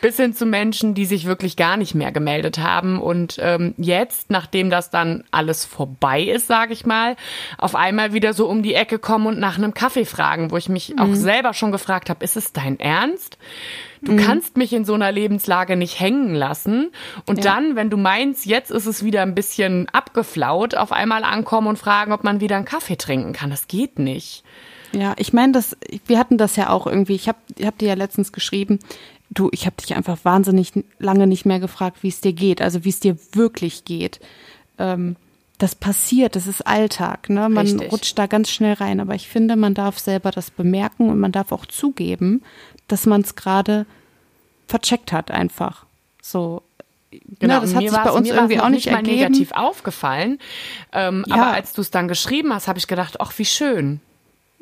Bis 0.00 0.16
hin 0.16 0.34
zu 0.34 0.46
Menschen, 0.46 0.94
die 0.94 1.04
sich 1.04 1.26
wirklich 1.26 1.56
gar 1.56 1.76
nicht 1.76 1.94
mehr 1.94 2.12
gemeldet 2.12 2.58
haben 2.58 3.00
und 3.00 3.36
ähm, 3.40 3.74
jetzt, 3.76 4.30
nachdem 4.30 4.70
das 4.70 4.90
dann 4.90 5.24
alles 5.30 5.64
vorbei 5.64 6.22
ist, 6.22 6.46
sage 6.46 6.72
ich 6.72 6.84
mal, 6.86 7.16
auf 7.58 7.74
einmal 7.74 8.12
wieder 8.12 8.34
so 8.34 8.48
um 8.48 8.62
die 8.62 8.74
Ecke 8.74 8.98
kommen 8.98 9.26
und 9.26 9.38
nach 9.38 9.58
einem 9.58 9.74
Kaffee 9.74 10.04
fragen, 10.04 10.50
wo 10.50 10.56
ich 10.56 10.68
mich 10.68 10.90
mhm. 10.90 10.98
auch 10.98 11.14
selber 11.14 11.54
schon 11.54 11.72
gefragt 11.72 12.10
habe, 12.10 12.24
ist 12.24 12.36
es 12.36 12.52
dein 12.52 12.80
Ernst? 12.80 13.38
Du 14.02 14.12
mhm. 14.12 14.16
kannst 14.16 14.56
mich 14.56 14.72
in 14.72 14.84
so 14.84 14.94
einer 14.94 15.12
Lebenslage 15.12 15.76
nicht 15.76 16.00
hängen 16.00 16.34
lassen. 16.34 16.90
Und 17.24 17.44
ja. 17.44 17.54
dann, 17.54 17.76
wenn 17.76 17.88
du 17.88 17.96
meinst, 17.96 18.46
jetzt 18.46 18.72
ist 18.72 18.86
es 18.86 19.04
wieder 19.04 19.22
ein 19.22 19.36
bisschen 19.36 19.88
abgeflaut, 19.90 20.74
auf 20.74 20.90
einmal 20.90 21.22
ankommen 21.22 21.68
und 21.68 21.78
fragen, 21.78 22.12
ob 22.12 22.24
man 22.24 22.40
wieder 22.40 22.56
einen 22.56 22.64
Kaffee 22.64 22.96
trinken 22.96 23.32
kann. 23.32 23.50
Das 23.50 23.68
geht 23.68 24.00
nicht. 24.00 24.42
Ja, 24.92 25.14
ich 25.16 25.32
meine, 25.32 25.52
das, 25.52 25.76
wir 26.06 26.18
hatten 26.18 26.38
das 26.38 26.56
ja 26.56 26.70
auch 26.70 26.86
irgendwie. 26.86 27.14
Ich 27.14 27.28
habe 27.28 27.38
ich 27.56 27.66
hab 27.66 27.78
dir 27.78 27.88
ja 27.88 27.94
letztens 27.94 28.32
geschrieben, 28.32 28.78
du, 29.30 29.48
ich 29.52 29.66
habe 29.66 29.76
dich 29.76 29.94
einfach 29.94 30.18
wahnsinnig 30.24 30.72
lange 30.98 31.26
nicht 31.26 31.46
mehr 31.46 31.60
gefragt, 31.60 31.98
wie 32.02 32.08
es 32.08 32.20
dir 32.20 32.32
geht, 32.32 32.60
also 32.60 32.84
wie 32.84 32.90
es 32.90 33.00
dir 33.00 33.16
wirklich 33.32 33.84
geht. 33.84 34.20
Ähm, 34.78 35.16
das 35.58 35.74
passiert, 35.74 36.34
das 36.34 36.46
ist 36.46 36.66
Alltag, 36.66 37.30
ne? 37.30 37.48
Man 37.48 37.66
Richtig. 37.66 37.92
rutscht 37.92 38.18
da 38.18 38.26
ganz 38.26 38.50
schnell 38.50 38.74
rein. 38.74 39.00
Aber 39.00 39.14
ich 39.14 39.28
finde, 39.28 39.56
man 39.56 39.74
darf 39.74 39.98
selber 39.98 40.30
das 40.30 40.50
bemerken 40.50 41.08
und 41.08 41.20
man 41.20 41.32
darf 41.32 41.52
auch 41.52 41.66
zugeben, 41.66 42.42
dass 42.88 43.06
man 43.06 43.20
es 43.20 43.36
gerade 43.36 43.86
vercheckt 44.66 45.12
hat, 45.12 45.30
einfach. 45.30 45.86
So, 46.20 46.62
Genau, 47.40 47.54
ja, 47.54 47.60
das 47.60 47.74
hat 47.74 47.82
sich 47.82 47.92
bei 47.92 48.10
uns 48.10 48.28
irgendwie 48.30 48.58
auch 48.58 48.70
nicht, 48.70 48.86
nicht 48.86 48.94
mal 48.94 49.02
negativ 49.02 49.52
aufgefallen. 49.52 50.38
Ähm, 50.92 51.26
ja. 51.28 51.34
Aber 51.34 51.46
als 51.48 51.74
du 51.74 51.82
es 51.82 51.90
dann 51.90 52.08
geschrieben 52.08 52.54
hast, 52.54 52.68
habe 52.68 52.78
ich 52.78 52.86
gedacht, 52.86 53.20
ach, 53.20 53.32
wie 53.36 53.44
schön 53.44 54.00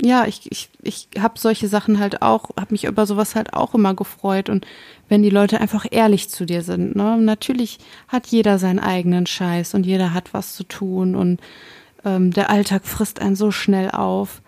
ja, 0.03 0.27
ich, 0.27 0.51
ich, 0.51 0.71
ich 0.83 1.09
habe 1.19 1.39
solche 1.39 1.69
Sachen 1.69 1.99
halt 1.99 2.23
auch, 2.23 2.51
habe 2.59 2.73
mich 2.73 2.85
über 2.85 3.07
sowas 3.07 3.35
halt 3.35 3.53
auch 3.53 3.75
immer 3.75 3.95
gefreut. 3.95 4.49
Und 4.49 4.67
wenn 5.09 5.23
die 5.23 5.31
Leute 5.31 5.61
einfach 5.61 5.87
ehrlich 5.91 6.29
zu 6.29 6.47
dir 6.47 6.63
sind, 6.63 6.97
ne? 6.97 7.19
Natürlich 7.19 7.79
hat 8.09 8.27
jeder 8.29 8.59
seinen 8.59 8.79
eigenen 8.79 9.27
Scheiß 9.27 9.75
und 9.75 9.85
jeder 9.85 10.15
hat 10.15 10.33
was 10.33 10.55
zu 10.55 10.65
tun 10.65 11.15
und 11.15 11.41
ähm, 12.05 12.33
der 12.33 12.51
Alltag 12.51 12.87
frisst 12.87 13.21
einen 13.21 13.37
so 13.37 13.51
schnell 13.51 13.91
auf. 13.91 14.41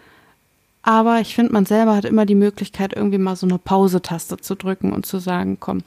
Aber 0.83 1.21
ich 1.21 1.35
finde, 1.35 1.53
man 1.53 1.67
selber 1.67 1.95
hat 1.95 2.05
immer 2.05 2.27
die 2.27 2.35
Möglichkeit, 2.35 2.93
irgendwie 2.95 3.19
mal 3.19 3.37
so 3.37 3.47
eine 3.47 3.59
Pause-Taste 3.59 4.38
zu 4.38 4.57
drücken 4.57 4.93
und 4.93 5.07
zu 5.07 5.19
sagen, 5.19 5.59
komm, 5.61 5.83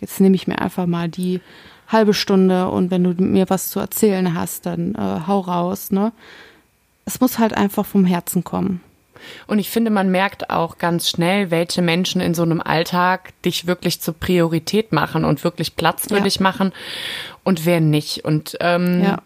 jetzt 0.00 0.20
nehme 0.20 0.36
ich 0.36 0.46
mir 0.46 0.60
einfach 0.60 0.86
mal 0.86 1.08
die 1.08 1.40
halbe 1.88 2.14
Stunde 2.14 2.68
und 2.68 2.90
wenn 2.90 3.04
du 3.04 3.10
mir 3.22 3.48
was 3.48 3.70
zu 3.70 3.80
erzählen 3.80 4.34
hast, 4.34 4.66
dann 4.66 4.94
äh, 4.94 5.20
hau 5.26 5.40
raus, 5.40 5.90
ne? 5.90 6.12
Es 7.04 7.20
muss 7.20 7.38
halt 7.38 7.54
einfach 7.54 7.86
vom 7.86 8.04
Herzen 8.04 8.42
kommen. 8.42 8.80
Und 9.46 9.58
ich 9.58 9.70
finde, 9.70 9.90
man 9.90 10.10
merkt 10.10 10.50
auch 10.50 10.78
ganz 10.78 11.08
schnell, 11.08 11.50
welche 11.50 11.82
Menschen 11.82 12.20
in 12.20 12.34
so 12.34 12.42
einem 12.42 12.60
Alltag 12.60 13.32
dich 13.42 13.66
wirklich 13.66 14.00
zur 14.00 14.14
Priorität 14.14 14.92
machen 14.92 15.24
und 15.24 15.44
wirklich 15.44 15.76
Platz 15.76 16.08
für 16.08 16.18
ja. 16.18 16.22
dich 16.22 16.40
machen 16.40 16.72
und 17.44 17.66
wer 17.66 17.80
nicht. 17.80 18.24
Und 18.24 18.56
ähm, 18.60 19.02
ja. 19.02 19.18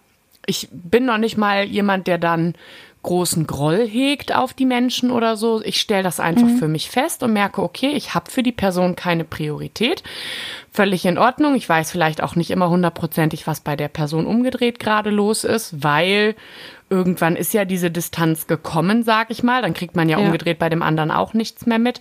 ich 0.47 0.69
bin 0.71 1.07
noch 1.07 1.19
nicht 1.19 1.37
mal 1.37 1.65
jemand, 1.65 2.07
der 2.07 2.19
dann 2.19 2.55
großen 3.03 3.47
Groll 3.47 3.87
hegt 3.89 4.35
auf 4.35 4.53
die 4.53 4.67
Menschen 4.67 5.11
oder 5.11 5.37
so. 5.37 5.63
Ich 5.63 5.81
stelle 5.81 6.03
das 6.03 6.21
einfach 6.21 6.47
mhm. 6.47 6.59
für 6.59 6.69
mich 6.69 6.91
fest 6.91 7.23
und 7.23 7.33
merke, 7.33 7.63
okay, 7.63 7.93
ich 7.95 8.15
habe 8.15 8.31
für 8.31 8.43
die 8.43 8.53
Person 8.53 8.95
keine 8.95 9.25
Priorität. 9.25 10.03
Völlig 10.71 11.07
in 11.07 11.17
Ordnung. 11.17 11.55
Ich 11.55 11.69
weiß 11.69 11.91
vielleicht 11.91 12.23
auch 12.23 12.37
nicht 12.37 12.51
immer 12.51 12.69
hundertprozentig, 12.69 13.47
was 13.47 13.61
bei 13.61 13.75
der 13.75 13.89
Person 13.89 14.27
umgedreht 14.27 14.79
gerade 14.79 15.11
los 15.11 15.45
ist, 15.45 15.83
weil 15.83 16.35
irgendwann 16.91 17.37
ist 17.37 17.55
ja 17.55 17.65
diese 17.65 17.91
Distanz 17.91 18.49
gekommen, 18.49 19.05
sag 19.05 19.31
ich 19.31 19.43
mal. 19.43 19.63
Dann 19.63 19.75
kriegt 19.75 19.95
man 19.95 20.09
ja, 20.09 20.19
ja, 20.19 20.27
umgedreht 20.27 20.59
bei 20.59 20.69
dem 20.69 20.83
anderen 20.83 21.13
auch 21.13 21.33
nichts 21.33 21.65
mehr 21.65 21.79
mit. 21.79 22.01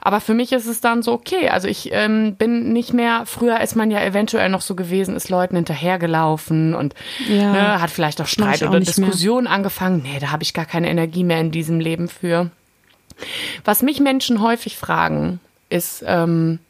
Aber 0.00 0.20
für 0.20 0.34
mich 0.34 0.52
ist 0.52 0.66
es 0.66 0.80
dann 0.80 1.02
so, 1.02 1.12
okay, 1.12 1.48
also 1.48 1.66
ich 1.66 1.90
ähm, 1.92 2.36
bin 2.36 2.72
nicht 2.72 2.94
mehr, 2.94 3.24
früher 3.26 3.60
ist 3.60 3.74
man 3.74 3.90
ja 3.90 4.00
eventuell 4.02 4.48
noch 4.48 4.60
so 4.60 4.76
gewesen, 4.76 5.16
ist 5.16 5.28
Leuten 5.28 5.56
hinterhergelaufen 5.56 6.74
und 6.74 6.94
ja. 7.28 7.52
ne, 7.52 7.80
hat 7.82 7.90
vielleicht 7.90 8.20
auch 8.22 8.28
Streit 8.28 8.62
oder 8.62 8.78
Diskussion 8.78 9.44
mehr. 9.44 9.52
angefangen. 9.52 10.02
Nee, 10.02 10.20
da 10.20 10.30
habe 10.30 10.44
ich 10.44 10.54
gar 10.54 10.64
keine 10.64 10.88
Energie 10.88 11.24
mehr 11.24 11.40
in 11.40 11.50
diesem 11.50 11.80
Leben 11.80 12.08
für. 12.08 12.50
Was 13.64 13.82
mich 13.82 14.00
Menschen 14.00 14.40
häufig 14.40 14.76
fragen, 14.76 15.40
ist, 15.68 16.04
ähm, 16.06 16.60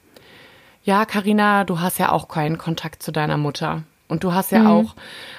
ja, 0.82 1.04
Karina, 1.04 1.64
du 1.64 1.80
hast 1.80 1.98
ja 1.98 2.10
auch 2.10 2.26
keinen 2.26 2.56
Kontakt 2.56 3.02
zu 3.02 3.12
deiner 3.12 3.36
Mutter. 3.36 3.82
Und 4.10 4.24
du 4.24 4.34
hast 4.34 4.52
ja 4.52 4.60
mhm. 4.60 4.66
auch, 4.66 4.94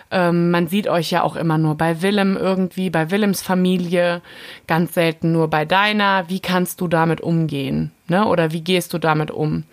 ähm, 0.09 0.49
man 0.51 0.67
sieht 0.67 0.87
euch 0.87 1.11
ja 1.11 1.23
auch 1.23 1.35
immer 1.35 1.57
nur 1.57 1.75
bei 1.75 2.01
Willem 2.01 2.37
irgendwie, 2.37 2.89
bei 2.89 3.11
Willems 3.11 3.41
Familie, 3.41 4.21
ganz 4.67 4.93
selten 4.93 5.31
nur 5.31 5.49
bei 5.49 5.65
deiner. 5.65 6.29
Wie 6.29 6.39
kannst 6.39 6.81
du 6.81 6.87
damit 6.87 7.21
umgehen? 7.21 7.91
Ne? 8.07 8.25
Oder 8.25 8.51
wie 8.51 8.61
gehst 8.61 8.93
du 8.93 8.97
damit 8.97 9.29
um? 9.31 9.63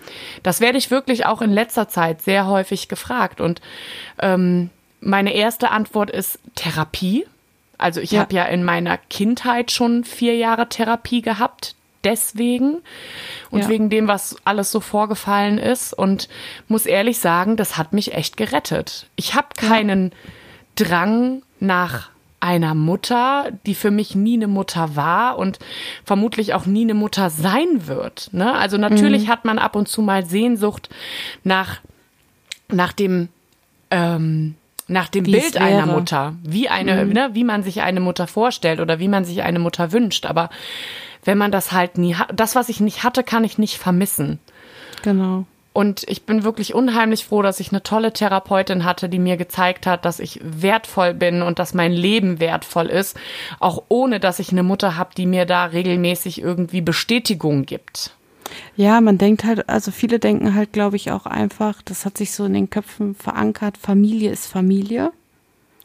Das 0.42 0.60
werde 0.60 0.78
ich 0.78 0.90
wirklich 0.90 1.26
auch 1.26 1.42
in 1.42 1.50
letzter 1.50 1.88
Zeit 1.88 2.22
sehr 2.22 2.46
häufig 2.46 2.88
gefragt. 2.88 3.40
Und 3.40 3.60
ähm, 4.20 4.70
meine 5.00 5.32
erste 5.32 5.70
Antwort 5.70 6.10
ist 6.10 6.38
Therapie. 6.54 7.26
Also 7.78 8.00
ich 8.00 8.10
ja. 8.10 8.20
habe 8.20 8.34
ja 8.34 8.44
in 8.44 8.64
meiner 8.64 8.98
Kindheit 8.98 9.70
schon 9.70 10.04
vier 10.04 10.36
Jahre 10.36 10.68
Therapie 10.68 11.22
gehabt 11.22 11.76
deswegen 12.04 12.78
und 13.50 13.62
ja. 13.62 13.68
wegen 13.68 13.90
dem, 13.90 14.08
was 14.08 14.36
alles 14.44 14.70
so 14.70 14.80
vorgefallen 14.80 15.58
ist. 15.58 15.92
Und 15.92 16.28
muss 16.68 16.86
ehrlich 16.86 17.18
sagen, 17.18 17.56
das 17.56 17.76
hat 17.76 17.92
mich 17.92 18.14
echt 18.14 18.36
gerettet. 18.36 19.06
Ich 19.16 19.34
habe 19.34 19.48
keinen 19.56 20.10
ja. 20.10 20.86
Drang 20.86 21.42
nach 21.60 22.10
einer 22.40 22.74
Mutter, 22.74 23.50
die 23.66 23.74
für 23.74 23.90
mich 23.90 24.14
nie 24.14 24.34
eine 24.34 24.46
Mutter 24.46 24.94
war 24.94 25.38
und 25.38 25.58
vermutlich 26.04 26.54
auch 26.54 26.66
nie 26.66 26.82
eine 26.82 26.94
Mutter 26.94 27.30
sein 27.30 27.86
wird. 27.86 28.30
Ne? 28.32 28.54
Also 28.54 28.78
natürlich 28.78 29.24
mhm. 29.24 29.28
hat 29.28 29.44
man 29.44 29.58
ab 29.58 29.74
und 29.74 29.88
zu 29.88 30.02
mal 30.02 30.24
Sehnsucht 30.24 30.88
nach, 31.42 31.80
nach 32.68 32.92
dem 32.92 33.28
ähm, 33.90 34.54
nach 34.88 35.08
dem 35.08 35.24
Bild 35.24 35.58
einer 35.58 35.84
Mutter, 35.84 36.34
wie 36.42 36.70
eine, 36.70 37.04
mhm. 37.04 37.12
ne, 37.12 37.30
wie 37.34 37.44
man 37.44 37.62
sich 37.62 37.82
eine 37.82 38.00
Mutter 38.00 38.26
vorstellt 38.26 38.80
oder 38.80 38.98
wie 38.98 39.08
man 39.08 39.24
sich 39.24 39.42
eine 39.42 39.58
Mutter 39.58 39.92
wünscht. 39.92 40.24
Aber 40.24 40.48
wenn 41.24 41.38
man 41.38 41.52
das 41.52 41.72
halt 41.72 41.98
nie 41.98 42.14
hat. 42.14 42.30
Das, 42.34 42.54
was 42.54 42.68
ich 42.68 42.80
nicht 42.80 43.02
hatte, 43.02 43.22
kann 43.22 43.44
ich 43.44 43.58
nicht 43.58 43.78
vermissen. 43.78 44.38
Genau. 45.02 45.44
Und 45.72 46.02
ich 46.08 46.24
bin 46.26 46.42
wirklich 46.42 46.74
unheimlich 46.74 47.24
froh, 47.24 47.40
dass 47.40 47.60
ich 47.60 47.70
eine 47.70 47.84
tolle 47.84 48.12
Therapeutin 48.12 48.84
hatte, 48.84 49.08
die 49.08 49.20
mir 49.20 49.36
gezeigt 49.36 49.86
hat, 49.86 50.04
dass 50.04 50.18
ich 50.18 50.40
wertvoll 50.42 51.14
bin 51.14 51.40
und 51.40 51.60
dass 51.60 51.72
mein 51.72 51.92
Leben 51.92 52.40
wertvoll 52.40 52.86
ist, 52.86 53.16
auch 53.60 53.84
ohne 53.88 54.18
dass 54.18 54.40
ich 54.40 54.50
eine 54.50 54.64
Mutter 54.64 54.96
habe, 54.96 55.10
die 55.16 55.26
mir 55.26 55.44
da 55.46 55.66
regelmäßig 55.66 56.42
irgendwie 56.42 56.80
Bestätigung 56.80 57.64
gibt. 57.64 58.12
Ja, 58.76 59.00
man 59.00 59.18
denkt 59.18 59.44
halt, 59.44 59.68
also 59.68 59.90
viele 59.90 60.18
denken 60.18 60.54
halt, 60.54 60.72
glaube 60.72 60.96
ich, 60.96 61.12
auch 61.12 61.26
einfach, 61.26 61.80
das 61.82 62.04
hat 62.04 62.18
sich 62.18 62.32
so 62.32 62.44
in 62.44 62.54
den 62.54 62.70
Köpfen 62.70 63.14
verankert, 63.14 63.76
Familie 63.76 64.32
ist 64.32 64.46
Familie. 64.46 65.12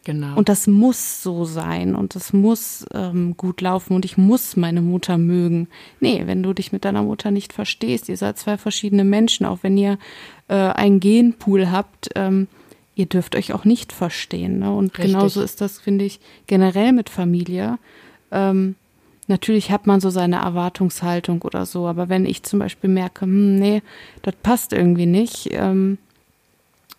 Genau. 0.06 0.36
Und 0.36 0.50
das 0.50 0.68
muss 0.68 1.24
so 1.24 1.46
sein 1.46 1.96
und 1.96 2.16
das 2.16 2.34
muss 2.34 2.86
ähm, 2.94 3.38
gut 3.38 3.62
laufen 3.62 3.94
und 3.96 4.04
ich 4.04 4.18
muss 4.18 4.58
meine 4.58 4.82
Mutter 4.82 5.18
mögen. 5.18 5.70
Nee, 6.02 6.24
wenn 6.26 6.44
du 6.44 6.54
dich 6.54 6.74
mit 6.74 6.84
deiner 6.84 7.04
Mutter 7.04 7.32
nicht 7.32 7.54
verstehst, 7.54 8.10
ihr 8.10 8.18
seid 8.18 8.38
zwei 8.38 8.58
verschiedene 8.58 9.06
Menschen, 9.06 9.46
auch 9.46 9.60
wenn 9.62 9.78
ihr 9.78 9.98
äh, 10.50 10.56
einen 10.56 11.00
Genpool 11.00 11.72
habt, 11.72 12.10
ähm, 12.16 12.48
ihr 12.96 13.06
dürft 13.06 13.36
euch 13.38 13.54
auch 13.54 13.64
nicht 13.64 13.94
verstehen. 13.94 14.60
Ne? 14.60 14.76
Und 14.76 14.98
Richtig. 14.98 15.14
genauso 15.14 15.42
ist 15.42 15.62
das, 15.62 15.80
finde 15.80 16.04
ich, 16.04 16.20
generell 16.48 16.92
mit 16.92 17.10
Familie. 17.10 17.78
Ähm, 18.32 18.76
natürlich 19.28 19.72
hat 19.72 19.88
man 19.88 20.02
so 20.02 20.10
seine 20.10 20.38
Erwartungshaltung 20.38 21.42
oder 21.44 21.66
so, 21.66 21.88
aber 21.88 22.10
wenn 22.10 22.26
ich 22.26 22.44
zum 22.44 22.60
Beispiel 22.60 22.90
merke, 22.90 23.22
hm, 23.22 23.56
nee, 23.56 23.82
das 24.22 24.36
passt 24.44 24.74
irgendwie 24.74 25.06
nicht, 25.06 25.48
ähm, 25.52 25.98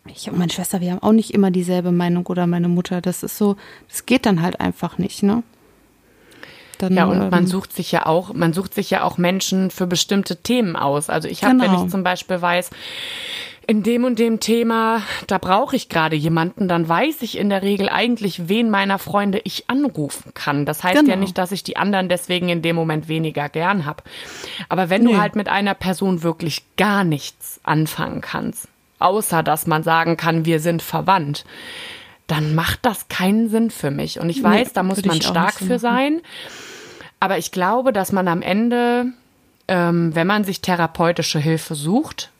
ich 0.06 0.28
und 0.28 0.38
meine 0.38 0.52
Schwester, 0.52 0.80
wir 0.80 0.92
haben 0.92 1.02
auch 1.02 1.12
nicht 1.12 1.32
immer 1.32 1.50
dieselbe 1.50 1.92
Meinung 1.92 2.26
oder 2.26 2.46
meine 2.46 2.68
Mutter. 2.68 3.00
Das 3.00 3.22
ist 3.22 3.38
so, 3.38 3.56
das 3.88 4.06
geht 4.06 4.26
dann 4.26 4.42
halt 4.42 4.60
einfach 4.60 4.98
nicht, 4.98 5.22
ne? 5.22 5.42
Dann, 6.78 6.94
ja, 6.94 7.04
und 7.04 7.22
ähm, 7.22 7.30
man 7.30 7.46
sucht 7.46 7.72
sich 7.72 7.92
ja 7.92 8.06
auch, 8.06 8.34
man 8.34 8.52
sucht 8.52 8.74
sich 8.74 8.90
ja 8.90 9.04
auch 9.04 9.16
Menschen 9.16 9.70
für 9.70 9.86
bestimmte 9.86 10.36
Themen 10.36 10.76
aus. 10.76 11.08
Also 11.08 11.28
ich 11.28 11.44
habe, 11.44 11.56
genau. 11.56 11.64
wenn 11.78 11.84
ich 11.84 11.90
zum 11.90 12.02
Beispiel 12.02 12.42
weiß, 12.42 12.70
in 13.66 13.82
dem 13.82 14.04
und 14.04 14.18
dem 14.18 14.40
Thema, 14.40 15.02
da 15.26 15.38
brauche 15.38 15.74
ich 15.74 15.88
gerade 15.88 16.16
jemanden, 16.16 16.68
dann 16.68 16.86
weiß 16.86 17.22
ich 17.22 17.38
in 17.38 17.48
der 17.48 17.62
Regel 17.62 17.88
eigentlich, 17.88 18.48
wen 18.48 18.68
meiner 18.68 18.98
Freunde 18.98 19.40
ich 19.44 19.70
anrufen 19.70 20.32
kann. 20.34 20.66
Das 20.66 20.84
heißt 20.84 21.00
genau. 21.00 21.10
ja 21.10 21.16
nicht, 21.16 21.38
dass 21.38 21.52
ich 21.52 21.62
die 21.62 21.76
anderen 21.76 22.08
deswegen 22.08 22.48
in 22.48 22.60
dem 22.60 22.76
Moment 22.76 23.08
weniger 23.08 23.48
gern 23.48 23.86
habe. 23.86 24.02
Aber 24.68 24.90
wenn 24.90 25.04
nee. 25.04 25.12
du 25.12 25.18
halt 25.18 25.36
mit 25.36 25.48
einer 25.48 25.74
Person 25.74 26.22
wirklich 26.22 26.62
gar 26.76 27.04
nichts 27.04 27.60
anfangen 27.62 28.20
kannst, 28.20 28.68
außer 29.04 29.42
dass 29.42 29.66
man 29.66 29.82
sagen 29.82 30.16
kann, 30.16 30.44
wir 30.44 30.60
sind 30.60 30.82
verwandt, 30.82 31.44
dann 32.26 32.54
macht 32.54 32.80
das 32.82 33.08
keinen 33.08 33.48
Sinn 33.48 33.70
für 33.70 33.90
mich. 33.90 34.18
Und 34.18 34.30
ich 34.30 34.42
weiß, 34.42 34.68
nee, 34.68 34.72
da 34.74 34.82
muss 34.82 35.04
man 35.04 35.20
stark 35.20 35.54
für 35.54 35.78
sein. 35.78 36.22
Aber 37.20 37.38
ich 37.38 37.52
glaube, 37.52 37.92
dass 37.92 38.12
man 38.12 38.28
am 38.28 38.42
Ende, 38.42 39.06
ähm, 39.68 40.14
wenn 40.14 40.26
man 40.26 40.44
sich 40.44 40.60
therapeutische 40.60 41.38
Hilfe 41.38 41.74
sucht, 41.74 42.30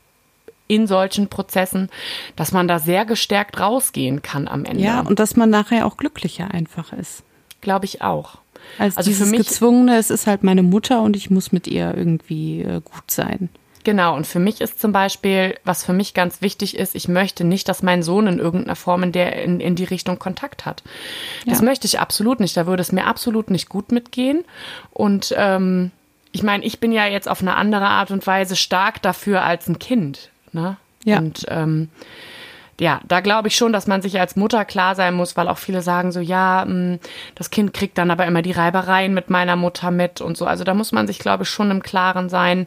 in 0.67 0.87
solchen 0.87 1.29
Prozessen, 1.29 1.91
dass 2.37 2.53
man 2.53 2.67
da 2.67 2.79
sehr 2.79 3.05
gestärkt 3.05 3.61
rausgehen 3.61 4.23
kann 4.23 4.49
am 4.49 4.65
Ende. 4.65 4.83
Ja, 4.83 5.01
und 5.01 5.19
dass 5.19 5.37
man 5.37 5.51
nachher 5.51 5.85
auch 5.85 5.99
glücklicher 5.99 6.51
einfach 6.51 6.95
ist. 6.95 7.23
Glaube 7.61 7.85
ich 7.85 8.01
auch. 8.01 8.39
Also, 8.79 8.97
also 8.97 9.11
für 9.13 9.27
mich 9.27 9.47
gezwungene, 9.47 9.99
es 9.99 10.09
ist 10.09 10.27
halt 10.27 10.43
meine 10.43 10.63
Mutter 10.63 11.03
und 11.03 11.17
ich 11.17 11.31
muss 11.31 11.53
mit 11.53 11.67
ihr 11.67 11.95
irgendwie 11.95 12.63
äh, 12.63 12.81
gut 12.83 13.11
sein. 13.11 13.51
Genau, 13.85 14.17
und 14.17 14.27
für 14.27 14.39
mich 14.39 14.63
ist 14.63 14.81
zum 14.81 14.93
Beispiel, 14.93 15.57
was 15.65 15.85
für 15.85 15.93
mich 15.93 16.15
ganz 16.15 16.41
wichtig 16.41 16.77
ist, 16.77 16.95
ich 16.95 17.07
möchte 17.07 17.45
nicht, 17.45 17.69
dass 17.69 17.83
mein 17.83 18.03
Sohn 18.03 18.27
in 18.27 18.39
irgendeiner 18.39 18.77
Form 18.77 19.03
in, 19.03 19.13
der, 19.13 19.43
in, 19.43 19.61
in 19.61 19.77
die 19.77 19.85
Richtung 19.85 20.19
Kontakt 20.19 20.65
hat. 20.65 20.83
Das 21.47 21.59
ja. 21.59 21.65
möchte 21.65 21.87
ich 21.87 22.01
absolut 22.01 22.41
nicht. 22.41 22.57
Da 22.57 22.67
würde 22.67 22.81
es 22.81 22.93
mir 22.93 23.07
absolut 23.07 23.51
nicht 23.51 23.69
gut 23.69 23.93
mitgehen. 23.93 24.45
Und 24.91 25.35
ähm, 25.37 25.91
ich 26.33 26.43
meine, 26.43 26.65
ich 26.65 26.81
bin 26.81 26.93
ja 26.93 27.07
jetzt 27.07 27.29
auf 27.29 27.43
eine 27.43 27.57
andere 27.57 27.87
Art 27.87 28.11
und 28.11 28.27
Weise 28.27 28.57
stark 28.57 29.03
dafür 29.03 29.43
als 29.43 29.69
ein 29.69 29.79
Kind. 29.79 30.31
Ne? 30.53 30.79
Ja. 31.05 31.19
Und 31.19 31.45
ähm, 31.49 31.91
ja, 32.81 33.01
da 33.07 33.21
glaube 33.21 33.49
ich 33.49 33.57
schon, 33.57 33.75
dass 33.75 33.87
man 33.87 34.01
sich 34.01 34.19
als 34.19 34.35
Mutter 34.35 34.65
klar 34.65 34.95
sein 34.95 35.15
muss, 35.15 35.37
weil 35.37 35.49
auch 35.49 35.59
viele 35.59 35.83
sagen 35.83 36.11
so, 36.11 36.21
ja, 36.21 36.65
mh, 36.67 36.99
das 37.35 37.51
Kind 37.51 37.75
kriegt 37.75 37.99
dann 37.99 38.11
aber 38.11 38.25
immer 38.25 38.41
die 38.41 38.53
Reibereien 38.53 39.13
mit 39.13 39.29
meiner 39.29 39.57
Mutter 39.57 39.91
mit 39.91 40.23
und 40.23 40.39
so. 40.39 40.47
Also 40.47 40.65
da 40.65 40.73
muss 40.73 40.91
man 40.91 41.07
sich, 41.07 41.19
glaube 41.19 41.43
ich, 41.43 41.51
schon 41.51 41.71
im 41.71 41.83
Klaren 41.83 42.29
sein, 42.31 42.67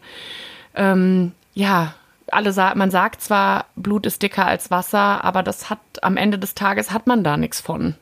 ähm, 0.77 1.33
ja, 1.53 1.93
alle 2.31 2.53
sagen, 2.53 2.79
man 2.79 2.91
sagt 2.91 3.21
zwar, 3.21 3.65
Blut 3.75 4.05
ist 4.05 4.21
dicker 4.21 4.45
als 4.45 4.71
Wasser, 4.71 5.23
aber 5.23 5.43
das 5.43 5.69
hat 5.69 5.79
am 6.01 6.17
Ende 6.17 6.37
des 6.39 6.55
Tages 6.55 6.91
hat 6.91 7.07
man 7.07 7.23
da 7.23 7.37
nichts 7.37 7.61
von. 7.61 7.95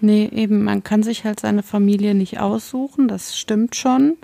Nee, 0.00 0.28
eben, 0.32 0.62
man 0.64 0.84
kann 0.84 1.02
sich 1.02 1.24
halt 1.24 1.40
seine 1.40 1.62
Familie 1.62 2.14
nicht 2.14 2.38
aussuchen, 2.38 3.08
das 3.08 3.36
stimmt 3.36 3.74
schon. 3.74 4.16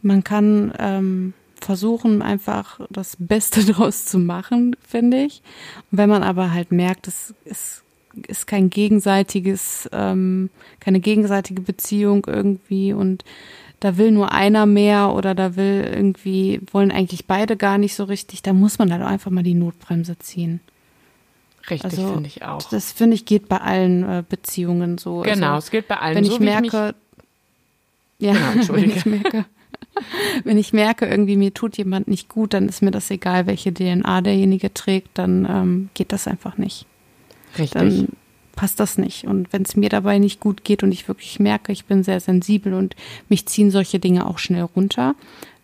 Man 0.00 0.24
kann 0.24 0.72
ähm, 0.78 1.34
versuchen, 1.60 2.22
einfach 2.22 2.80
das 2.90 3.16
Beste 3.18 3.64
draus 3.72 4.06
zu 4.06 4.18
machen, 4.18 4.76
finde 4.86 5.24
ich. 5.24 5.42
Und 5.90 5.98
wenn 5.98 6.08
man 6.08 6.22
aber 6.22 6.52
halt 6.52 6.72
merkt, 6.72 7.08
es 7.08 7.34
ist, 7.44 7.82
ist 8.26 8.46
kein 8.46 8.70
gegenseitiges, 8.70 9.88
ähm, 9.92 10.50
keine 10.80 11.00
gegenseitige 11.00 11.62
Beziehung 11.62 12.26
irgendwie 12.26 12.92
und 12.92 13.24
da 13.82 13.96
will 13.96 14.12
nur 14.12 14.30
einer 14.30 14.64
mehr 14.64 15.12
oder 15.12 15.34
da 15.34 15.56
will 15.56 15.84
irgendwie, 15.92 16.60
wollen 16.70 16.92
eigentlich 16.92 17.26
beide 17.26 17.56
gar 17.56 17.78
nicht 17.78 17.96
so 17.96 18.04
richtig, 18.04 18.40
da 18.40 18.52
muss 18.52 18.78
man 18.78 18.92
halt 18.92 19.02
auch 19.02 19.08
einfach 19.08 19.32
mal 19.32 19.42
die 19.42 19.54
Notbremse 19.54 20.16
ziehen. 20.20 20.60
Richtig, 21.68 21.90
also, 21.90 22.12
finde 22.12 22.28
ich 22.28 22.44
auch. 22.44 22.62
Das 22.70 22.92
finde 22.92 23.16
ich 23.16 23.24
geht 23.24 23.48
bei 23.48 23.58
allen 23.58 24.04
äh, 24.04 24.22
Beziehungen 24.28 24.98
so. 24.98 25.22
Genau, 25.22 25.54
also, 25.54 25.66
es 25.66 25.70
geht 25.72 25.88
bei 25.88 25.96
allen 25.96 26.14
wenn 26.14 26.24
so. 26.24 26.34
Ich 26.34 26.38
merke, 26.38 26.94
ich 28.18 28.26
ja, 28.28 28.34
genau, 28.52 28.68
wenn 28.74 28.90
ich 28.90 29.04
merke, 29.04 29.44
wenn 30.44 30.58
ich 30.58 30.72
merke, 30.72 31.06
irgendwie 31.06 31.36
mir 31.36 31.52
tut 31.52 31.76
jemand 31.76 32.06
nicht 32.06 32.28
gut, 32.28 32.54
dann 32.54 32.68
ist 32.68 32.82
mir 32.82 32.92
das 32.92 33.10
egal, 33.10 33.48
welche 33.48 33.74
DNA 33.74 34.20
derjenige 34.20 34.72
trägt, 34.72 35.18
dann 35.18 35.44
ähm, 35.50 35.90
geht 35.94 36.12
das 36.12 36.28
einfach 36.28 36.56
nicht. 36.56 36.86
Richtig. 37.58 37.72
Dann 37.72 38.08
passt 38.52 38.80
das 38.80 38.98
nicht. 38.98 39.26
Und 39.26 39.52
wenn 39.52 39.62
es 39.62 39.76
mir 39.76 39.88
dabei 39.88 40.18
nicht 40.18 40.40
gut 40.40 40.64
geht 40.64 40.82
und 40.82 40.92
ich 40.92 41.08
wirklich 41.08 41.40
merke, 41.40 41.72
ich 41.72 41.86
bin 41.86 42.04
sehr 42.04 42.20
sensibel 42.20 42.74
und 42.74 42.94
mich 43.28 43.46
ziehen 43.46 43.70
solche 43.70 43.98
Dinge 43.98 44.26
auch 44.26 44.38
schnell 44.38 44.62
runter, 44.62 45.14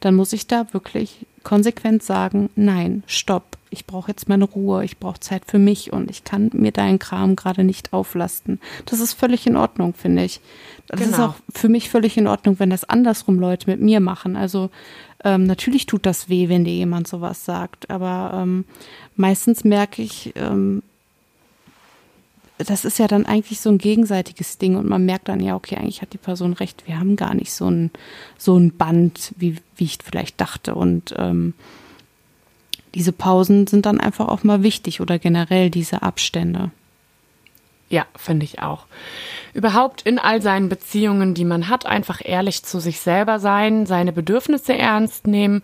dann 0.00 0.14
muss 0.14 0.32
ich 0.32 0.46
da 0.46 0.66
wirklich 0.72 1.26
konsequent 1.42 2.02
sagen, 2.02 2.50
nein, 2.56 3.02
stopp, 3.06 3.56
ich 3.70 3.86
brauche 3.86 4.10
jetzt 4.10 4.28
meine 4.28 4.44
Ruhe, 4.44 4.84
ich 4.84 4.98
brauche 4.98 5.20
Zeit 5.20 5.44
für 5.46 5.58
mich 5.58 5.92
und 5.92 6.10
ich 6.10 6.24
kann 6.24 6.50
mir 6.52 6.72
deinen 6.72 6.98
Kram 6.98 7.36
gerade 7.36 7.64
nicht 7.64 7.92
auflasten. 7.92 8.60
Das 8.86 9.00
ist 9.00 9.14
völlig 9.14 9.46
in 9.46 9.56
Ordnung, 9.56 9.94
finde 9.94 10.24
ich. 10.24 10.40
Das 10.86 11.00
genau. 11.00 11.12
ist 11.12 11.20
auch 11.20 11.34
für 11.54 11.68
mich 11.68 11.90
völlig 11.90 12.16
in 12.16 12.26
Ordnung, 12.26 12.58
wenn 12.58 12.70
das 12.70 12.84
andersrum 12.84 13.38
Leute 13.38 13.68
mit 13.68 13.80
mir 13.80 14.00
machen. 14.00 14.36
Also 14.36 14.70
ähm, 15.24 15.44
natürlich 15.44 15.86
tut 15.86 16.06
das 16.06 16.28
weh, 16.28 16.48
wenn 16.48 16.64
dir 16.64 16.74
jemand 16.74 17.08
sowas 17.08 17.44
sagt, 17.44 17.90
aber 17.90 18.40
ähm, 18.42 18.64
meistens 19.16 19.64
merke 19.64 20.02
ich, 20.02 20.32
ähm, 20.36 20.82
das 22.58 22.84
ist 22.84 22.98
ja 22.98 23.06
dann 23.06 23.24
eigentlich 23.24 23.60
so 23.60 23.70
ein 23.70 23.78
gegenseitiges 23.78 24.58
Ding 24.58 24.76
und 24.76 24.88
man 24.88 25.04
merkt 25.04 25.28
dann 25.28 25.40
ja, 25.40 25.54
okay, 25.54 25.76
eigentlich 25.76 26.02
hat 26.02 26.12
die 26.12 26.18
Person 26.18 26.52
recht, 26.52 26.86
wir 26.86 26.98
haben 26.98 27.16
gar 27.16 27.34
nicht 27.34 27.52
so 27.52 27.70
ein, 27.70 27.90
so 28.36 28.56
ein 28.56 28.76
Band, 28.76 29.32
wie, 29.36 29.56
wie 29.76 29.84
ich 29.84 29.98
vielleicht 30.02 30.40
dachte. 30.40 30.74
Und 30.74 31.14
ähm, 31.16 31.54
diese 32.94 33.12
Pausen 33.12 33.66
sind 33.66 33.86
dann 33.86 34.00
einfach 34.00 34.28
auch 34.28 34.42
mal 34.42 34.62
wichtig 34.62 35.00
oder 35.00 35.18
generell 35.18 35.70
diese 35.70 36.02
Abstände. 36.02 36.70
Ja, 37.90 38.04
finde 38.16 38.44
ich 38.44 38.60
auch. 38.60 38.84
Überhaupt 39.54 40.02
in 40.02 40.18
all 40.18 40.42
seinen 40.42 40.68
Beziehungen, 40.68 41.32
die 41.32 41.46
man 41.46 41.68
hat, 41.68 41.86
einfach 41.86 42.20
ehrlich 42.22 42.62
zu 42.62 42.80
sich 42.80 43.00
selber 43.00 43.38
sein, 43.38 43.86
seine 43.86 44.12
Bedürfnisse 44.12 44.76
ernst 44.76 45.26
nehmen 45.26 45.62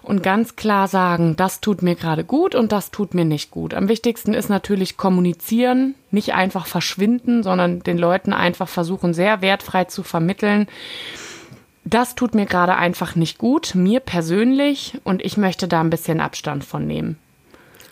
und 0.00 0.22
ganz 0.22 0.56
klar 0.56 0.88
sagen, 0.88 1.36
das 1.36 1.60
tut 1.60 1.82
mir 1.82 1.94
gerade 1.94 2.24
gut 2.24 2.54
und 2.54 2.72
das 2.72 2.90
tut 2.90 3.12
mir 3.12 3.26
nicht 3.26 3.50
gut. 3.50 3.74
Am 3.74 3.88
wichtigsten 3.88 4.32
ist 4.32 4.48
natürlich 4.48 4.96
kommunizieren, 4.96 5.94
nicht 6.10 6.32
einfach 6.32 6.66
verschwinden, 6.66 7.42
sondern 7.42 7.80
den 7.80 7.98
Leuten 7.98 8.32
einfach 8.32 8.68
versuchen, 8.68 9.12
sehr 9.12 9.42
wertfrei 9.42 9.84
zu 9.84 10.02
vermitteln. 10.02 10.68
Das 11.84 12.14
tut 12.14 12.34
mir 12.34 12.46
gerade 12.46 12.76
einfach 12.76 13.14
nicht 13.14 13.36
gut, 13.36 13.74
mir 13.74 14.00
persönlich, 14.00 14.98
und 15.04 15.22
ich 15.22 15.36
möchte 15.36 15.68
da 15.68 15.80
ein 15.80 15.90
bisschen 15.90 16.20
Abstand 16.20 16.64
von 16.64 16.86
nehmen. 16.86 17.18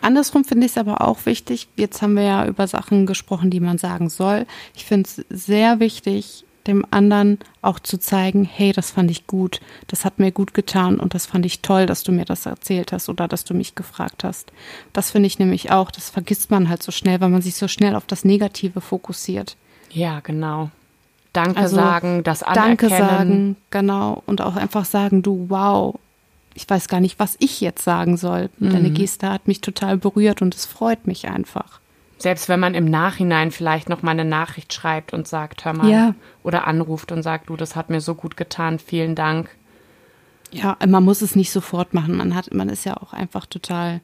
Andersrum 0.01 0.43
finde 0.43 0.65
ich 0.65 0.73
es 0.73 0.77
aber 0.77 1.01
auch 1.01 1.25
wichtig. 1.25 1.67
Jetzt 1.75 2.01
haben 2.01 2.15
wir 2.15 2.23
ja 2.23 2.45
über 2.45 2.67
Sachen 2.67 3.05
gesprochen, 3.05 3.49
die 3.49 3.59
man 3.59 3.77
sagen 3.77 4.09
soll. 4.09 4.45
Ich 4.75 4.85
finde 4.85 5.07
es 5.09 5.25
sehr 5.29 5.79
wichtig, 5.79 6.43
dem 6.67 6.85
anderen 6.91 7.39
auch 7.61 7.79
zu 7.79 7.97
zeigen, 7.97 8.45
hey, 8.45 8.71
das 8.71 8.91
fand 8.91 9.09
ich 9.09 9.27
gut, 9.27 9.61
das 9.87 10.05
hat 10.05 10.19
mir 10.19 10.31
gut 10.31 10.53
getan 10.53 10.99
und 10.99 11.13
das 11.13 11.25
fand 11.25 11.45
ich 11.45 11.61
toll, 11.61 11.85
dass 11.85 12.03
du 12.03 12.11
mir 12.11 12.25
das 12.25 12.45
erzählt 12.45 12.91
hast 12.91 13.09
oder 13.09 13.27
dass 13.27 13.43
du 13.43 13.53
mich 13.53 13.75
gefragt 13.75 14.23
hast. 14.23 14.51
Das 14.93 15.11
finde 15.11 15.27
ich 15.27 15.39
nämlich 15.39 15.71
auch, 15.71 15.91
das 15.91 16.09
vergisst 16.09 16.51
man 16.51 16.69
halt 16.69 16.83
so 16.83 16.91
schnell, 16.91 17.19
weil 17.21 17.29
man 17.29 17.41
sich 17.41 17.55
so 17.55 17.67
schnell 17.67 17.95
auf 17.95 18.05
das 18.05 18.25
Negative 18.25 18.81
fokussiert. 18.81 19.55
Ja, 19.89 20.19
genau. 20.19 20.69
Danke 21.33 21.61
also, 21.61 21.77
sagen, 21.77 22.23
das 22.23 22.43
anerkennen. 22.43 22.77
Danke 22.77 22.89
sagen, 22.89 23.55
genau. 23.69 24.21
Und 24.25 24.41
auch 24.41 24.55
einfach 24.55 24.85
sagen, 24.85 25.23
du, 25.23 25.45
wow, 25.49 25.97
ich 26.53 26.69
weiß 26.69 26.87
gar 26.87 26.99
nicht, 26.99 27.19
was 27.19 27.35
ich 27.39 27.61
jetzt 27.61 27.83
sagen 27.83 28.17
soll. 28.17 28.49
Mhm. 28.59 28.71
Deine 28.71 28.91
Geste 28.91 29.29
hat 29.29 29.47
mich 29.47 29.61
total 29.61 29.97
berührt 29.97 30.41
und 30.41 30.55
es 30.55 30.65
freut 30.65 31.07
mich 31.07 31.27
einfach. 31.27 31.79
Selbst 32.17 32.49
wenn 32.49 32.59
man 32.59 32.75
im 32.75 32.85
Nachhinein 32.85 33.51
vielleicht 33.51 33.89
noch 33.89 34.03
mal 34.03 34.11
eine 34.11 34.25
Nachricht 34.25 34.73
schreibt 34.73 35.13
und 35.13 35.27
sagt, 35.27 35.65
hör 35.65 35.73
mal, 35.73 35.89
ja. 35.89 36.15
oder 36.43 36.67
anruft 36.67 37.11
und 37.11 37.23
sagt, 37.23 37.49
du, 37.49 37.57
das 37.57 37.75
hat 37.75 37.89
mir 37.89 37.99
so 37.99 38.13
gut 38.13 38.37
getan, 38.37 38.77
vielen 38.77 39.15
Dank. 39.15 39.49
Ja, 40.51 40.77
man 40.85 41.03
muss 41.03 41.21
es 41.21 41.35
nicht 41.35 41.51
sofort 41.51 41.93
machen. 41.93 42.15
Man 42.15 42.35
hat, 42.35 42.53
man 42.53 42.69
ist 42.69 42.85
ja 42.85 42.97
auch 42.97 43.13
einfach 43.13 43.45
total 43.45 44.01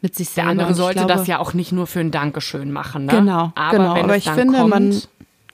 mit 0.00 0.14
sich 0.14 0.30
selber. 0.30 0.54
Der 0.54 0.60
andere 0.60 0.74
sollte 0.74 1.00
glaube, 1.00 1.12
das 1.12 1.26
ja 1.26 1.40
auch 1.40 1.54
nicht 1.54 1.72
nur 1.72 1.86
für 1.86 2.00
ein 2.00 2.10
Dankeschön 2.10 2.72
machen, 2.72 3.06
ne? 3.06 3.12
Genau, 3.12 3.52
aber 3.54 3.76
genau. 3.76 3.96
aber 3.96 4.16
ich 4.16 4.30
finde, 4.30 4.58
kommt, 4.58 4.70
man, 4.70 5.02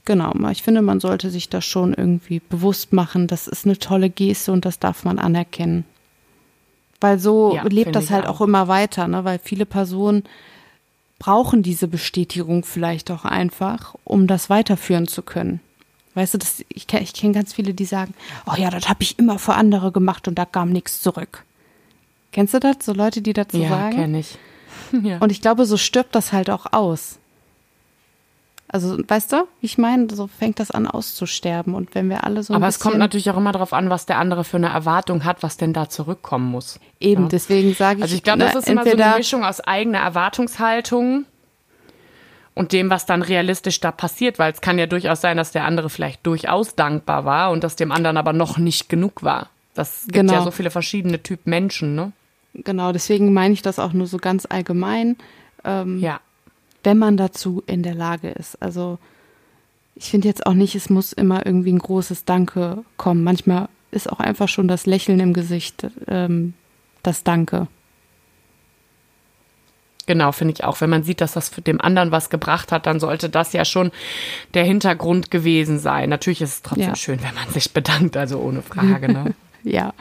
genau, 0.04 0.33
ich 0.50 0.62
finde, 0.62 0.83
man 0.83 1.00
sollte 1.00 1.30
sich 1.30 1.48
das 1.48 1.64
schon 1.64 1.94
irgendwie 1.94 2.40
bewusst 2.40 2.92
machen. 2.92 3.26
Das 3.26 3.48
ist 3.48 3.64
eine 3.64 3.78
tolle 3.78 4.11
Geste 4.11 4.52
und 4.52 4.64
das 4.64 4.78
darf 4.78 5.04
man 5.04 5.18
anerkennen. 5.18 5.85
Weil 7.05 7.19
so 7.19 7.55
ja, 7.55 7.64
lebt 7.64 7.95
das 7.95 8.09
halt 8.09 8.25
auch. 8.27 8.40
auch 8.40 8.47
immer 8.47 8.67
weiter, 8.67 9.09
ne? 9.09 9.25
Weil 9.25 9.38
viele 9.38 9.67
Personen 9.67 10.23
brauchen 11.19 11.62
diese 11.62 11.87
Bestätigung 11.87 12.64
vielleicht 12.64 13.11
auch 13.11 13.27
einfach, 13.27 13.95
um 14.05 14.27
das 14.27 14.49
weiterführen 14.49 15.07
zu 15.07 15.21
können. 15.21 15.61
Weißt 16.14 16.33
du, 16.33 16.38
das, 16.38 16.64
ich 16.71 16.87
kenne 16.87 17.03
ich 17.03 17.12
kenn 17.12 17.35
ganz 17.35 17.53
viele, 17.53 17.75
die 17.75 17.85
sagen, 17.85 18.14
oh 18.47 18.55
ja, 18.57 18.71
das 18.71 18.88
habe 18.88 19.03
ich 19.03 19.19
immer 19.19 19.38
für 19.38 19.53
andere 19.53 19.93
gemacht 19.93 20.29
und 20.29 20.38
da 20.38 20.47
kam 20.47 20.71
nichts 20.71 21.03
zurück. 21.03 21.45
Kennst 22.33 22.55
du 22.55 22.59
das? 22.59 22.77
So 22.81 22.95
Leute, 22.95 23.20
die 23.20 23.35
dazu 23.35 23.59
ja, 23.59 23.68
sagen? 23.68 23.97
Ja, 23.97 24.03
kenne 24.03 24.20
ich. 24.20 24.39
ja. 25.03 25.18
Und 25.18 25.31
ich 25.31 25.43
glaube, 25.43 25.66
so 25.66 25.76
stirbt 25.76 26.14
das 26.14 26.33
halt 26.33 26.49
auch 26.49 26.72
aus. 26.72 27.18
Also, 28.75 28.99
weißt 29.07 29.31
du, 29.31 29.47
ich 29.61 29.79
meine, 29.79 30.09
so 30.12 30.27
fängt 30.27 30.59
das 30.59 30.72
an 30.72 30.89
auszusterben. 30.89 31.77
Und 31.77 31.95
wenn 31.95 32.11
wir 32.11 32.25
alle 32.25 32.43
so. 32.43 32.55
Aber 32.55 32.66
es 32.66 32.81
kommt 32.81 32.99
natürlich 32.99 33.31
auch 33.31 33.37
immer 33.37 33.53
darauf 33.53 33.72
an, 33.72 33.89
was 33.89 34.05
der 34.05 34.18
andere 34.18 34.43
für 34.43 34.57
eine 34.57 34.70
Erwartung 34.70 35.25
hat, 35.25 35.45
was 35.45 35.57
denn 35.57 35.72
da 35.72 35.89
zurückkommen 35.89 36.51
muss. 36.51 36.81
Eben, 36.99 37.22
ja? 37.22 37.29
deswegen 37.29 37.72
sage 37.75 37.99
ich. 37.99 38.03
Also, 38.03 38.16
ich 38.16 38.25
glaube, 38.25 38.41
das 38.41 38.57
ist 38.57 38.68
immer 38.68 38.83
so 38.83 38.91
eine 38.91 39.14
Mischung 39.16 39.45
aus 39.45 39.61
eigener 39.61 40.01
Erwartungshaltung 40.01 41.25
und 42.55 42.72
dem, 42.72 42.91
was 42.91 43.07
dann 43.07 43.22
realistisch 43.22 43.79
da 43.79 43.93
passiert, 43.93 44.41
weil 44.41 44.53
es 44.53 44.61
kann 44.61 44.77
ja 44.77 44.87
durchaus 44.87 45.20
sein, 45.20 45.37
dass 45.37 45.53
der 45.53 45.66
andere 45.66 45.89
vielleicht 45.89 46.27
durchaus 46.27 46.75
dankbar 46.75 47.25
war 47.25 47.53
und 47.53 47.62
dass 47.62 47.77
dem 47.77 47.93
anderen 47.93 48.16
aber 48.16 48.33
noch 48.33 48.59
nicht 48.59 48.89
genug 48.89 49.22
war. 49.22 49.51
Das 49.75 50.03
gibt 50.07 50.14
genau. 50.14 50.33
ja 50.33 50.43
so 50.43 50.51
viele 50.51 50.70
verschiedene 50.70 51.22
Typ 51.22 51.47
Menschen, 51.47 51.95
ne? 51.95 52.11
Genau, 52.55 52.91
deswegen 52.91 53.33
meine 53.33 53.55
ich 53.55 53.62
das 53.62 53.79
auch 53.79 53.93
nur 53.93 54.09
so 54.09 54.16
ganz 54.16 54.47
allgemein. 54.51 55.16
Ähm, 55.64 56.01
ja 56.01 56.18
wenn 56.85 56.99
man 56.99 57.16
dazu 57.16 57.62
in 57.66 57.82
der 57.82 57.95
Lage 57.95 58.28
ist. 58.28 58.61
Also 58.62 58.99
ich 59.97 60.11
finde 60.11 60.28
jetzt 60.28 60.47
auch 60.47 60.55
nicht, 60.55 60.74
es 60.74 60.91
muss 60.91 61.12
immer 61.12 61.45
irgendwie 61.47 61.72
ein 61.72 61.78
großes 61.78 62.24
Danke 62.24 62.85
kommen. 62.97 63.24
Manchmal 63.24 63.68
ist 63.91 64.11
auch 64.11 64.20
einfach 64.20 64.49
schon 64.49 64.68
das 64.68 64.87
Lächeln 64.87 65.20
im 65.20 65.32
Gesicht 65.32 65.87
ähm, 66.09 66.55
das 67.03 67.24
Danke. 67.24 67.68
Genau, 70.07 70.32
finde 70.32 70.53
ich 70.53 70.64
auch. 70.64 70.80
Wenn 70.80 70.91
man 70.91 71.03
sieht, 71.03 71.20
dass 71.22 71.32
das 71.32 71.51
dem 71.51 71.80
anderen 71.80 72.11
was 72.11 72.28
gebracht 72.28 72.72
hat, 72.72 72.87
dann 72.87 73.01
sollte 73.01 73.30
das 73.30 73.55
ja 73.55 73.64
schon 73.64 73.91
der 74.53 74.64
Hintergrund 74.64 75.30
gewesen 75.30 75.78
sein. 75.78 76.11
Natürlich 76.11 76.43
ist 76.43 76.55
es 76.55 76.62
trotzdem 76.62 76.89
ja. 76.89 76.97
schön, 76.97 77.22
wenn 77.22 77.35
man 77.35 77.49
sich 77.49 77.72
bedankt, 77.72 78.16
also 78.16 78.39
ohne 78.39 78.61
Frage. 78.61 79.11
Ne? 79.11 79.35
ja, 79.62 79.95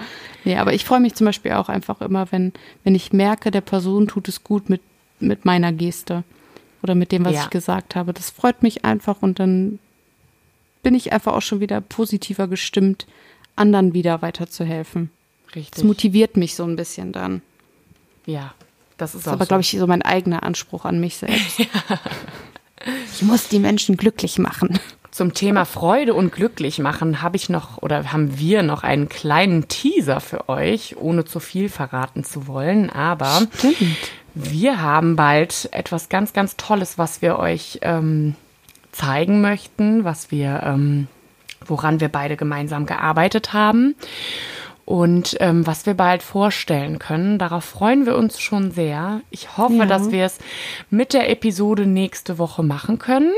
ja, 0.43 0.59
aber 0.59 0.73
ich 0.73 0.83
freue 0.83 0.99
mich 0.99 1.15
zum 1.15 1.25
Beispiel 1.25 1.53
auch 1.53 1.69
einfach 1.69 2.01
immer, 2.01 2.29
wenn, 2.31 2.51
wenn 2.83 2.95
ich 2.95 3.13
merke, 3.13 3.49
der 3.49 3.61
Person 3.61 4.07
tut 4.09 4.27
es 4.27 4.43
gut 4.43 4.69
mit, 4.69 4.81
mit 5.21 5.45
meiner 5.45 5.71
Geste 5.71 6.25
oder 6.83 6.95
mit 6.95 7.11
dem, 7.11 7.25
was 7.25 7.33
ja. 7.33 7.43
ich 7.43 7.49
gesagt 7.49 7.95
habe. 7.95 8.13
Das 8.13 8.29
freut 8.29 8.61
mich 8.61 8.85
einfach 8.85 9.21
und 9.21 9.39
dann 9.39 9.79
bin 10.83 10.93
ich 10.93 11.13
einfach 11.13 11.33
auch 11.33 11.41
schon 11.41 11.61
wieder 11.61 11.81
positiver 11.81 12.47
gestimmt, 12.47 13.07
anderen 13.55 13.93
wieder 13.93 14.21
weiterzuhelfen. 14.21 15.09
Richtig. 15.55 15.71
Das 15.71 15.83
motiviert 15.83 16.35
mich 16.35 16.55
so 16.55 16.63
ein 16.63 16.75
bisschen 16.75 17.13
dann. 17.13 17.41
Ja, 18.25 18.53
das 18.97 19.15
ist, 19.15 19.25
das 19.25 19.27
ist 19.27 19.27
aber, 19.33 19.45
so. 19.45 19.47
glaube 19.47 19.61
ich, 19.61 19.71
so 19.71 19.87
mein 19.87 20.01
eigener 20.01 20.43
Anspruch 20.43 20.85
an 20.85 20.99
mich 20.99 21.17
selbst. 21.17 21.59
ja. 21.59 21.67
Ich 23.13 23.21
muss 23.21 23.47
die 23.47 23.59
Menschen 23.59 23.95
glücklich 23.95 24.39
machen. 24.39 24.79
Zum 25.11 25.33
Thema 25.33 25.65
Freude 25.65 26.15
und 26.15 26.33
glücklich 26.33 26.79
machen 26.79 27.21
habe 27.21 27.37
ich 27.37 27.47
noch 27.47 27.77
oder 27.77 28.11
haben 28.11 28.39
wir 28.39 28.63
noch 28.63 28.83
einen 28.83 29.09
kleinen 29.09 29.67
Teaser 29.67 30.19
für 30.19 30.49
euch, 30.49 30.97
ohne 30.97 31.23
zu 31.23 31.39
viel 31.39 31.69
verraten 31.69 32.23
zu 32.23 32.47
wollen. 32.47 32.89
Aber 32.89 33.47
Stimmt. 33.59 33.97
Wir 34.35 34.81
haben 34.81 35.15
bald 35.15 35.69
etwas 35.71 36.09
ganz, 36.09 36.33
ganz 36.33 36.57
Tolles, 36.57 36.97
was 36.97 37.21
wir 37.21 37.37
euch 37.39 37.79
ähm, 37.81 38.35
zeigen 38.91 39.41
möchten, 39.41 40.03
was 40.03 40.31
wir, 40.31 40.63
ähm, 40.65 41.07
woran 41.65 41.99
wir 41.99 42.09
beide 42.09 42.35
gemeinsam 42.37 42.85
gearbeitet 42.85 43.53
haben 43.53 43.95
und 44.85 45.37
ähm, 45.39 45.65
was 45.65 45.85
wir 45.85 45.93
bald 45.93 46.23
vorstellen 46.23 46.99
können. 46.99 47.37
Darauf 47.37 47.63
freuen 47.63 48.05
wir 48.05 48.17
uns 48.17 48.39
schon 48.39 48.71
sehr. 48.71 49.21
Ich 49.29 49.57
hoffe, 49.57 49.75
ja. 49.75 49.85
dass 49.85 50.11
wir 50.11 50.25
es 50.25 50.39
mit 50.89 51.13
der 51.13 51.29
Episode 51.29 51.85
nächste 51.85 52.37
Woche 52.37 52.63
machen 52.63 52.99
können. 52.99 53.31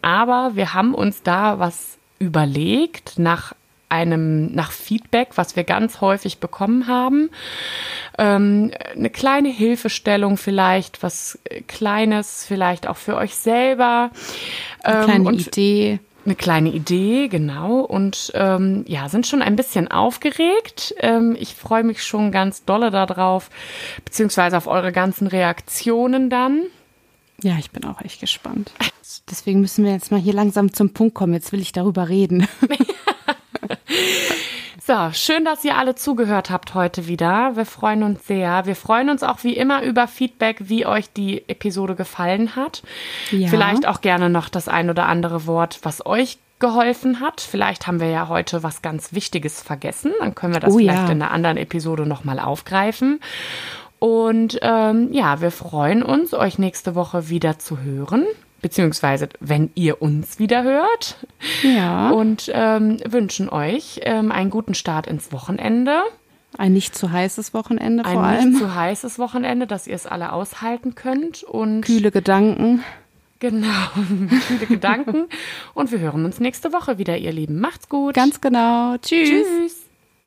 Aber 0.00 0.52
wir 0.54 0.72
haben 0.72 0.94
uns 0.94 1.22
da 1.22 1.58
was 1.58 1.98
überlegt 2.18 3.18
nach 3.18 3.52
einem 3.88 4.52
nach 4.52 4.72
Feedback, 4.72 5.30
was 5.36 5.56
wir 5.56 5.64
ganz 5.64 6.00
häufig 6.00 6.38
bekommen 6.38 6.86
haben. 6.86 7.30
Ähm, 8.18 8.72
eine 8.94 9.10
kleine 9.10 9.48
Hilfestellung 9.48 10.36
vielleicht, 10.36 11.02
was 11.02 11.38
Kleines 11.68 12.44
vielleicht 12.46 12.86
auch 12.86 12.96
für 12.96 13.16
euch 13.16 13.36
selber. 13.36 14.10
Eine 14.82 15.04
kleine 15.04 15.28
ähm, 15.30 15.38
Idee 15.38 16.00
eine 16.26 16.34
kleine 16.34 16.70
Idee, 16.70 17.28
genau. 17.28 17.80
Und 17.80 18.32
ähm, 18.34 18.84
ja, 18.86 19.08
sind 19.08 19.26
schon 19.26 19.42
ein 19.42 19.56
bisschen 19.56 19.88
aufgeregt. 19.88 20.94
Ähm, 20.98 21.36
ich 21.38 21.54
freue 21.54 21.84
mich 21.84 22.02
schon 22.02 22.32
ganz 22.32 22.64
dolle 22.64 22.90
darauf, 22.90 23.48
beziehungsweise 24.04 24.56
auf 24.56 24.66
eure 24.66 24.92
ganzen 24.92 25.28
Reaktionen 25.28 26.28
dann. 26.28 26.64
Ja, 27.42 27.56
ich 27.58 27.70
bin 27.70 27.84
auch 27.84 28.00
echt 28.00 28.20
gespannt. 28.20 28.72
Deswegen 29.30 29.60
müssen 29.60 29.84
wir 29.84 29.92
jetzt 29.92 30.10
mal 30.10 30.20
hier 30.20 30.32
langsam 30.32 30.72
zum 30.72 30.92
Punkt 30.92 31.14
kommen. 31.14 31.32
Jetzt 31.32 31.52
will 31.52 31.60
ich 31.60 31.72
darüber 31.72 32.08
reden. 32.08 32.48
So, 34.86 35.10
schön, 35.12 35.44
dass 35.44 35.64
ihr 35.64 35.76
alle 35.76 35.96
zugehört 35.96 36.48
habt 36.48 36.74
heute 36.74 37.08
wieder. 37.08 37.56
Wir 37.56 37.66
freuen 37.66 38.04
uns 38.04 38.24
sehr. 38.24 38.66
Wir 38.66 38.76
freuen 38.76 39.10
uns 39.10 39.24
auch 39.24 39.42
wie 39.42 39.56
immer 39.56 39.82
über 39.82 40.06
Feedback, 40.06 40.58
wie 40.60 40.86
euch 40.86 41.12
die 41.12 41.42
Episode 41.48 41.96
gefallen 41.96 42.54
hat. 42.54 42.84
Ja. 43.32 43.48
Vielleicht 43.48 43.84
auch 43.88 44.00
gerne 44.00 44.30
noch 44.30 44.48
das 44.48 44.68
ein 44.68 44.88
oder 44.88 45.06
andere 45.06 45.48
Wort, 45.48 45.80
was 45.82 46.06
euch 46.06 46.38
geholfen 46.60 47.18
hat. 47.18 47.40
Vielleicht 47.40 47.88
haben 47.88 47.98
wir 47.98 48.10
ja 48.10 48.28
heute 48.28 48.62
was 48.62 48.80
ganz 48.80 49.12
Wichtiges 49.12 49.60
vergessen. 49.60 50.12
Dann 50.20 50.36
können 50.36 50.52
wir 50.52 50.60
das 50.60 50.72
oh, 50.72 50.78
vielleicht 50.78 51.08
ja. 51.08 51.10
in 51.10 51.20
einer 51.20 51.32
anderen 51.32 51.56
Episode 51.56 52.06
nochmal 52.06 52.38
aufgreifen. 52.38 53.18
Und 53.98 54.60
ähm, 54.62 55.08
ja, 55.12 55.40
wir 55.40 55.50
freuen 55.50 56.04
uns, 56.04 56.32
euch 56.32 56.60
nächste 56.60 56.94
Woche 56.94 57.28
wieder 57.28 57.58
zu 57.58 57.80
hören 57.80 58.24
beziehungsweise 58.62 59.28
wenn 59.40 59.70
ihr 59.74 60.02
uns 60.02 60.38
wieder 60.38 60.62
hört. 60.62 61.16
Ja. 61.62 62.10
Und 62.10 62.50
ähm, 62.52 62.98
wünschen 63.04 63.48
euch 63.48 64.00
ähm, 64.02 64.32
einen 64.32 64.50
guten 64.50 64.74
Start 64.74 65.06
ins 65.06 65.32
Wochenende. 65.32 66.02
Ein 66.58 66.72
nicht 66.72 66.94
zu 66.94 67.12
heißes 67.12 67.52
Wochenende 67.54 68.04
vor 68.04 68.12
ein 68.12 68.18
allem. 68.18 68.40
Ein 68.40 68.48
nicht 68.50 68.58
zu 68.58 68.74
heißes 68.74 69.18
Wochenende, 69.18 69.66
dass 69.66 69.86
ihr 69.86 69.94
es 69.94 70.06
alle 70.06 70.32
aushalten 70.32 70.94
könnt. 70.94 71.42
Und 71.42 71.82
Kühle 71.82 72.10
Gedanken. 72.10 72.82
Genau, 73.38 73.88
kühle 74.46 74.66
Gedanken. 74.66 75.26
Und 75.74 75.92
wir 75.92 75.98
hören 75.98 76.24
uns 76.24 76.40
nächste 76.40 76.72
Woche 76.72 76.98
wieder, 76.98 77.18
ihr 77.18 77.32
Lieben. 77.32 77.60
Macht's 77.60 77.88
gut. 77.88 78.14
Ganz 78.14 78.40
genau. 78.40 78.96
Tschüss. 78.98 79.28
Tschüss. 79.28 79.75